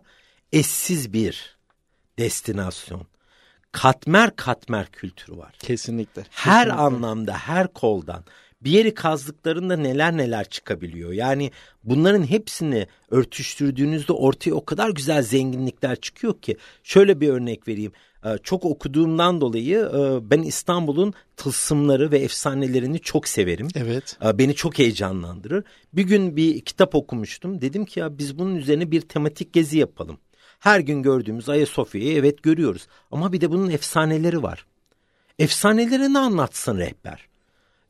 eşsiz 0.52 1.12
bir 1.12 1.56
destinasyon. 2.18 3.06
Katmer 3.72 4.36
katmer 4.36 4.86
kültürü 4.86 5.36
var. 5.36 5.54
Kesinlikle. 5.58 6.24
Her 6.30 6.64
Kesinlikle. 6.64 6.82
anlamda, 6.82 7.32
her 7.32 7.72
koldan 7.72 8.24
bir 8.64 8.70
yeri 8.70 8.94
kazdıklarında 8.94 9.76
neler 9.76 10.16
neler 10.16 10.44
çıkabiliyor. 10.44 11.12
Yani 11.12 11.50
bunların 11.84 12.30
hepsini 12.30 12.86
örtüştürdüğünüzde 13.10 14.12
ortaya 14.12 14.54
o 14.54 14.64
kadar 14.64 14.90
güzel 14.90 15.22
zenginlikler 15.22 15.96
çıkıyor 15.96 16.40
ki. 16.40 16.56
Şöyle 16.82 17.20
bir 17.20 17.28
örnek 17.28 17.68
vereyim. 17.68 17.92
Ee, 18.24 18.38
çok 18.42 18.64
okuduğumdan 18.64 19.40
dolayı 19.40 19.78
e, 19.78 20.30
ben 20.30 20.42
İstanbul'un 20.42 21.14
tılsımları 21.36 22.10
ve 22.10 22.18
efsanelerini 22.18 23.00
çok 23.00 23.28
severim. 23.28 23.68
Evet. 23.74 24.16
Ee, 24.24 24.38
beni 24.38 24.54
çok 24.54 24.78
heyecanlandırır. 24.78 25.64
Bir 25.92 26.02
gün 26.02 26.36
bir 26.36 26.60
kitap 26.60 26.94
okumuştum. 26.94 27.60
Dedim 27.60 27.84
ki 27.84 28.00
ya 28.00 28.18
biz 28.18 28.38
bunun 28.38 28.56
üzerine 28.56 28.90
bir 28.90 29.00
tematik 29.00 29.52
gezi 29.52 29.78
yapalım. 29.78 30.18
Her 30.58 30.80
gün 30.80 31.02
gördüğümüz 31.02 31.48
Ayasofya'yı 31.48 32.16
evet 32.16 32.42
görüyoruz. 32.42 32.86
Ama 33.10 33.32
bir 33.32 33.40
de 33.40 33.50
bunun 33.50 33.70
efsaneleri 33.70 34.42
var. 34.42 34.66
Efsanelerini 35.38 36.18
anlatsın 36.18 36.78
rehber. 36.78 37.33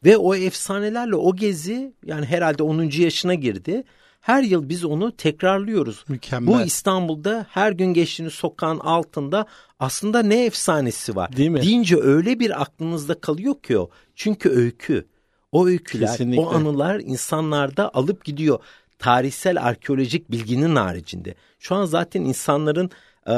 Ve 0.05 0.17
o 0.17 0.35
efsanelerle 0.35 1.17
o 1.17 1.37
gezi 1.37 1.95
yani 2.05 2.27
herhalde 2.27 2.63
10. 2.63 2.83
yaşına 2.83 3.35
girdi. 3.35 3.85
Her 4.21 4.43
yıl 4.43 4.69
biz 4.69 4.85
onu 4.85 5.17
tekrarlıyoruz. 5.17 6.05
Mükemmel. 6.09 6.55
Bu 6.55 6.61
İstanbul'da 6.61 7.47
her 7.51 7.73
gün 7.73 7.95
geçtiğiniz 7.95 8.33
sokağın 8.33 8.79
altında 8.79 9.47
aslında 9.79 10.23
ne 10.23 10.45
efsanesi 10.45 11.17
var. 11.17 11.37
Değil 11.37 11.51
mi? 11.51 11.63
Deyince 11.63 11.97
öyle 11.97 12.41
bir 12.41 12.63
aklınızda 12.63 13.21
kalıyor 13.21 13.63
ki 13.63 13.79
o. 13.79 13.91
Çünkü 14.15 14.51
öykü. 14.51 15.07
O 15.53 15.67
öyküler, 15.67 16.09
Kesinlikle. 16.09 16.41
o 16.41 16.55
anılar 16.55 17.01
insanlarda 17.01 17.91
alıp 17.95 18.25
gidiyor. 18.25 18.59
Tarihsel 18.99 19.63
arkeolojik 19.63 20.31
bilginin 20.31 20.77
haricinde. 20.77 21.35
Şu 21.59 21.75
an 21.75 21.85
zaten 21.85 22.21
insanların 22.21 22.91
e, 23.29 23.35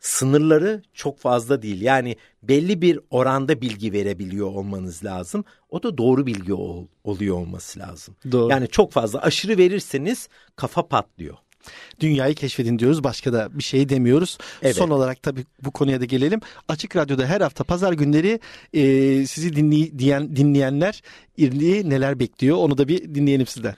sınırları 0.00 0.82
çok 0.94 1.18
fazla 1.18 1.62
değil. 1.62 1.80
Yani 1.80 2.16
belli 2.42 2.82
bir 2.82 3.00
oranda 3.10 3.60
bilgi 3.60 3.92
verebiliyor 3.92 4.46
olmanız 4.46 5.04
lazım. 5.04 5.44
O 5.70 5.82
da 5.82 5.98
doğru 5.98 6.26
bilgi 6.26 6.54
ol, 6.54 6.86
oluyor 7.04 7.36
olması 7.36 7.78
lazım. 7.78 8.16
Doğru. 8.32 8.50
Yani 8.50 8.68
çok 8.68 8.92
fazla 8.92 9.22
aşırı 9.22 9.58
verirseniz 9.58 10.28
kafa 10.56 10.88
patlıyor. 10.88 11.36
Dünyayı 12.00 12.34
keşfedin 12.34 12.78
diyoruz. 12.78 13.04
Başka 13.04 13.32
da 13.32 13.58
bir 13.58 13.62
şey 13.62 13.88
demiyoruz. 13.88 14.38
Evet. 14.62 14.76
Son 14.76 14.90
olarak 14.90 15.22
tabii 15.22 15.44
bu 15.64 15.70
konuya 15.70 16.00
da 16.00 16.04
gelelim. 16.04 16.40
Açık 16.68 16.96
Radyo'da 16.96 17.26
her 17.26 17.40
hafta 17.40 17.64
pazar 17.64 17.92
günleri 17.92 18.40
e, 18.72 19.26
sizi 19.26 19.56
dinley, 19.56 19.98
diyen, 19.98 20.36
dinleyenler 20.36 21.02
neler 21.88 22.18
bekliyor 22.18 22.56
onu 22.56 22.78
da 22.78 22.88
bir 22.88 23.14
dinleyelim 23.14 23.46
sizden. 23.46 23.74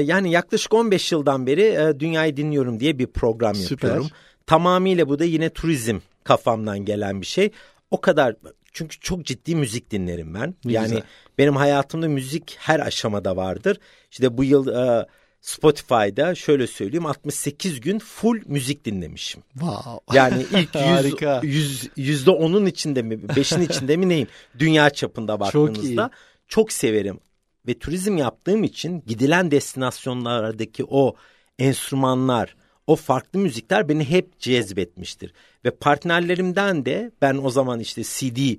Yani 0.00 0.30
yaklaşık 0.30 0.74
15 0.74 1.12
yıldan 1.12 1.46
beri 1.46 1.62
e, 1.62 2.00
Dünyayı 2.00 2.36
Dinliyorum 2.36 2.80
diye 2.80 2.98
bir 2.98 3.06
program 3.06 3.54
Süper. 3.54 3.88
yapıyorum. 3.88 4.10
Tamamıyla 4.46 5.08
bu 5.08 5.18
da 5.18 5.24
yine 5.24 5.50
turizm 5.50 5.98
kafamdan 6.24 6.78
gelen 6.78 7.20
bir 7.20 7.26
şey. 7.26 7.50
o 7.90 8.00
kadar 8.00 8.36
çünkü 8.72 9.00
çok 9.00 9.24
ciddi 9.26 9.56
müzik 9.56 9.90
dinlerim 9.90 10.34
ben. 10.34 10.54
Ne 10.64 10.72
yani 10.72 10.88
güzel. 10.88 11.02
benim 11.38 11.56
hayatımda 11.56 12.08
müzik 12.08 12.56
her 12.58 12.80
aşamada 12.80 13.36
vardır. 13.36 13.78
İşte 14.10 14.36
bu 14.36 14.44
yıl 14.44 14.68
e, 14.68 15.06
Spotify'da 15.40 16.34
şöyle 16.34 16.66
söyleyeyim 16.66 17.06
68 17.06 17.80
gün 17.80 17.98
full 17.98 18.40
müzik 18.46 18.84
dinlemişim. 18.84 19.42
Wow. 19.52 20.18
Yani 20.18 20.46
ilk 20.52 20.74
100, 21.42 21.42
100 21.42 21.90
yüzde 21.96 22.30
onun 22.30 22.66
içinde 22.66 23.02
mi, 23.02 23.28
beşin 23.36 23.60
içinde 23.60 23.96
mi 23.96 24.08
neyim? 24.08 24.28
Dünya 24.58 24.90
çapında 24.90 25.40
baktığınızda 25.40 26.02
çok, 26.02 26.12
çok 26.48 26.72
severim 26.72 27.20
ve 27.66 27.78
turizm 27.78 28.16
yaptığım 28.16 28.64
için 28.64 29.02
gidilen 29.06 29.50
destinasyonlardaki 29.50 30.84
o 30.88 31.14
enstrümanlar, 31.58 32.56
o 32.92 32.96
farklı 32.96 33.38
müzikler 33.38 33.88
beni 33.88 34.04
hep 34.04 34.38
cezbetmiştir. 34.38 35.32
Ve 35.64 35.70
partnerlerimden 35.70 36.84
de 36.84 37.12
ben 37.22 37.36
o 37.42 37.50
zaman 37.50 37.80
işte 37.80 38.02
CD 38.02 38.38
e, 38.38 38.56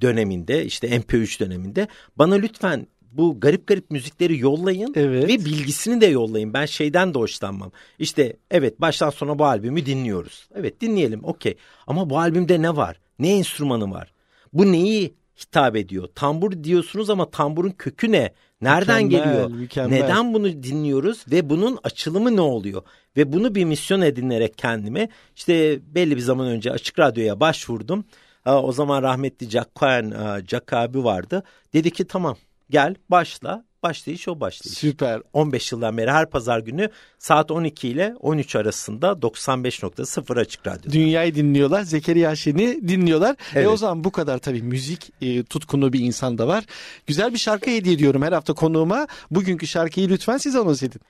döneminde 0.00 0.64
işte 0.64 0.88
MP3 0.88 1.40
döneminde 1.40 1.88
bana 2.16 2.34
lütfen 2.34 2.86
bu 3.12 3.40
garip 3.40 3.66
garip 3.66 3.90
müzikleri 3.90 4.38
yollayın 4.38 4.92
evet. 4.96 5.28
ve 5.28 5.44
bilgisini 5.44 6.00
de 6.00 6.06
yollayın. 6.06 6.54
Ben 6.54 6.66
şeyden 6.66 7.14
de 7.14 7.18
hoşlanmam. 7.18 7.72
İşte 7.98 8.36
evet 8.50 8.80
baştan 8.80 9.10
sona 9.10 9.38
bu 9.38 9.44
albümü 9.44 9.86
dinliyoruz. 9.86 10.48
Evet 10.54 10.80
dinleyelim 10.80 11.24
okey. 11.24 11.56
Ama 11.86 12.10
bu 12.10 12.18
albümde 12.18 12.62
ne 12.62 12.76
var? 12.76 13.00
Ne 13.18 13.36
enstrümanı 13.36 13.90
var? 13.90 14.12
Bu 14.52 14.72
neyi 14.72 15.14
hitap 15.40 15.76
ediyor? 15.76 16.08
Tambur 16.14 16.64
diyorsunuz 16.64 17.10
ama 17.10 17.30
tamburun 17.30 17.70
kökü 17.70 18.12
ne? 18.12 18.32
Nereden 18.62 19.04
mükemmel, 19.04 19.30
geliyor? 19.30 19.50
Mükemmel. 19.50 20.02
Neden 20.02 20.34
bunu 20.34 20.62
dinliyoruz 20.62 21.24
ve 21.30 21.50
bunun 21.50 21.78
açılımı 21.84 22.36
ne 22.36 22.40
oluyor? 22.40 22.82
Ve 23.16 23.32
bunu 23.32 23.54
bir 23.54 23.64
misyon 23.64 24.00
edinerek 24.00 24.58
kendime 24.58 25.08
işte 25.36 25.80
belli 25.94 26.16
bir 26.16 26.20
zaman 26.20 26.46
önce 26.46 26.70
Açık 26.70 26.98
Radyo'ya 26.98 27.40
başvurdum. 27.40 28.04
O 28.46 28.72
zaman 28.72 29.02
rahmetli 29.02 29.50
Jack 29.50 29.74
Cohen, 29.76 30.14
Jack 30.48 30.72
abi 30.72 31.04
vardı. 31.04 31.42
Dedi 31.72 31.90
ki 31.90 32.04
tamam 32.06 32.36
gel 32.70 32.94
başla 33.08 33.64
başlayış 33.82 34.28
o 34.28 34.40
başlayış. 34.40 34.78
Süper. 34.78 35.22
15 35.32 35.72
yıldan 35.72 35.96
beri 35.98 36.10
her 36.10 36.30
pazar 36.30 36.58
günü 36.58 36.90
saat 37.18 37.50
12 37.50 37.88
ile 37.88 38.14
13 38.20 38.56
arasında 38.56 39.06
95.0 39.06 40.40
Açık 40.40 40.66
Radyo. 40.66 40.92
Dünyayı 40.92 41.34
dinliyorlar. 41.34 41.82
Zekeriya 41.82 42.36
Şen'i 42.36 42.88
dinliyorlar. 42.88 43.36
Evet. 43.54 43.64
E 43.64 43.68
o 43.68 43.76
zaman 43.76 44.04
bu 44.04 44.12
kadar 44.12 44.38
tabii 44.38 44.62
müzik 44.62 45.10
e, 45.22 45.42
tutkunu 45.42 45.92
bir 45.92 46.00
insan 46.00 46.38
da 46.38 46.48
var. 46.48 46.64
Güzel 47.06 47.32
bir 47.32 47.38
şarkı 47.38 47.70
hediye 47.70 47.94
ediyorum 47.94 48.22
her 48.22 48.32
hafta 48.32 48.52
konuğuma. 48.54 49.06
Bugünkü 49.30 49.66
şarkıyı 49.66 50.08
lütfen 50.08 50.36
siz 50.36 50.56
anons 50.56 50.82
edin. 50.82 51.00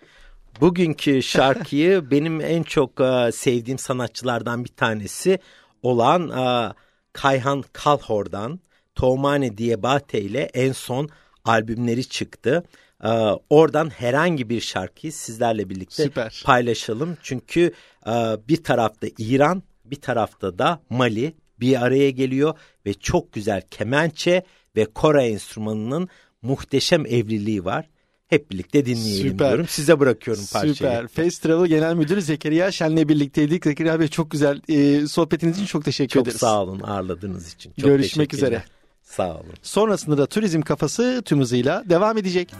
Bugünkü 0.60 1.22
şarkıyı 1.22 2.10
benim 2.10 2.40
en 2.40 2.62
çok 2.62 3.00
uh, 3.00 3.30
sevdiğim 3.30 3.78
sanatçılardan 3.78 4.64
bir 4.64 4.70
tanesi 4.70 5.38
olan 5.82 6.28
uh, 6.28 6.72
Kayhan 7.12 7.64
Kalhor'dan 7.72 8.60
Tomane 8.94 9.58
Diebate 9.58 10.20
ile 10.20 10.40
en 10.40 10.72
son 10.72 11.08
albümleri 11.44 12.04
çıktı. 12.04 12.64
Ee, 13.04 13.08
oradan 13.50 13.90
herhangi 13.90 14.48
bir 14.48 14.60
şarkıyı 14.60 15.12
sizlerle 15.12 15.70
birlikte 15.70 16.02
Süper. 16.02 16.42
paylaşalım. 16.44 17.16
Çünkü 17.22 17.72
e, 18.06 18.12
bir 18.48 18.64
tarafta 18.64 19.06
İran, 19.18 19.62
bir 19.84 20.00
tarafta 20.00 20.58
da 20.58 20.80
Mali 20.90 21.34
bir 21.60 21.84
araya 21.84 22.10
geliyor 22.10 22.54
ve 22.86 22.94
çok 22.94 23.32
güzel 23.32 23.62
kemençe 23.70 24.44
ve 24.76 24.84
kora 24.84 25.22
enstrümanının 25.22 26.08
muhteşem 26.42 27.06
evliliği 27.06 27.64
var. 27.64 27.88
Hep 28.28 28.50
birlikte 28.50 28.86
dinleyelim 28.86 29.32
Süper. 29.32 29.48
diyorum. 29.48 29.66
Size 29.68 30.00
bırakıyorum 30.00 30.44
parçayı. 30.52 30.74
Süper. 30.74 31.08
Face 31.08 31.36
Travel 31.42 31.66
Genel 31.66 31.94
Müdürü 31.94 32.22
Zekeriya 32.22 32.72
Şen'le 32.72 33.08
birlikteydik. 33.08 33.64
Zekeriya 33.64 34.00
Bey 34.00 34.08
çok 34.08 34.30
güzel 34.30 34.60
e, 34.68 35.06
sohbetiniz 35.06 35.56
için 35.56 35.66
çok 35.66 35.84
teşekkür 35.84 36.12
çok 36.12 36.22
ederiz. 36.22 36.40
Çok 36.40 36.48
sağ 36.48 36.62
olun 36.62 36.80
ağırladığınız 36.80 37.54
için. 37.54 37.72
Çok 37.80 37.84
Görüşmek 37.84 38.34
üzere. 38.34 38.64
Sağ 39.10 39.34
olun. 39.34 39.52
Sonrasında 39.62 40.18
da 40.18 40.26
turizm 40.26 40.60
kafası 40.60 41.22
tüm 41.24 41.40
hızıyla 41.40 41.82
devam 41.86 42.18
edecek. 42.18 42.54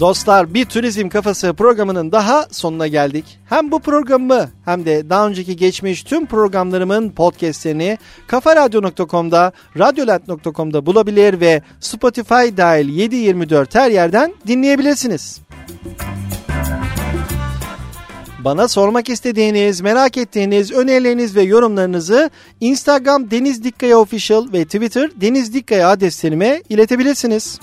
Dostlar 0.00 0.54
bir 0.54 0.64
turizm 0.64 1.08
kafası 1.08 1.54
programının 1.54 2.12
daha 2.12 2.46
sonuna 2.50 2.86
geldik. 2.86 3.24
Hem 3.48 3.70
bu 3.70 3.80
programı 3.80 4.50
hem 4.64 4.86
de 4.86 5.10
daha 5.10 5.28
önceki 5.28 5.56
geçmiş 5.56 6.02
tüm 6.02 6.26
programlarımın 6.26 7.10
podcastlerini 7.10 7.98
kafaradyo.com'da, 8.26 9.52
radyoland.com'da 9.78 10.86
bulabilir 10.86 11.40
ve 11.40 11.62
Spotify 11.80 12.56
dahil 12.56 12.88
724 12.88 13.74
her 13.74 13.90
yerden 13.90 14.34
dinleyebilirsiniz. 14.46 15.40
Bana 18.38 18.68
sormak 18.68 19.08
istediğiniz, 19.08 19.80
merak 19.80 20.16
ettiğiniz 20.16 20.72
önerileriniz 20.72 21.36
ve 21.36 21.42
yorumlarınızı 21.42 22.30
Instagram 22.60 23.30
Deniz 23.30 23.64
Dikkaya 23.64 23.98
Official 23.98 24.52
ve 24.52 24.64
Twitter 24.64 25.10
Deniz 25.20 25.54
Dikkaya 25.54 25.90
adreslerime 25.90 26.62
iletebilirsiniz. 26.68 27.60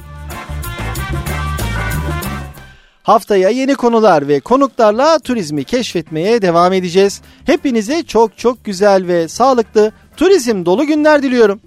Haftaya 3.07 3.49
yeni 3.49 3.75
konular 3.75 4.27
ve 4.27 4.39
konuklarla 4.39 5.19
turizmi 5.19 5.63
keşfetmeye 5.63 6.41
devam 6.41 6.73
edeceğiz. 6.73 7.21
Hepinize 7.45 8.03
çok 8.03 8.37
çok 8.37 8.65
güzel 8.65 9.07
ve 9.07 9.27
sağlıklı 9.27 9.91
turizm 10.17 10.65
dolu 10.65 10.85
günler 10.85 11.23
diliyorum. 11.23 11.59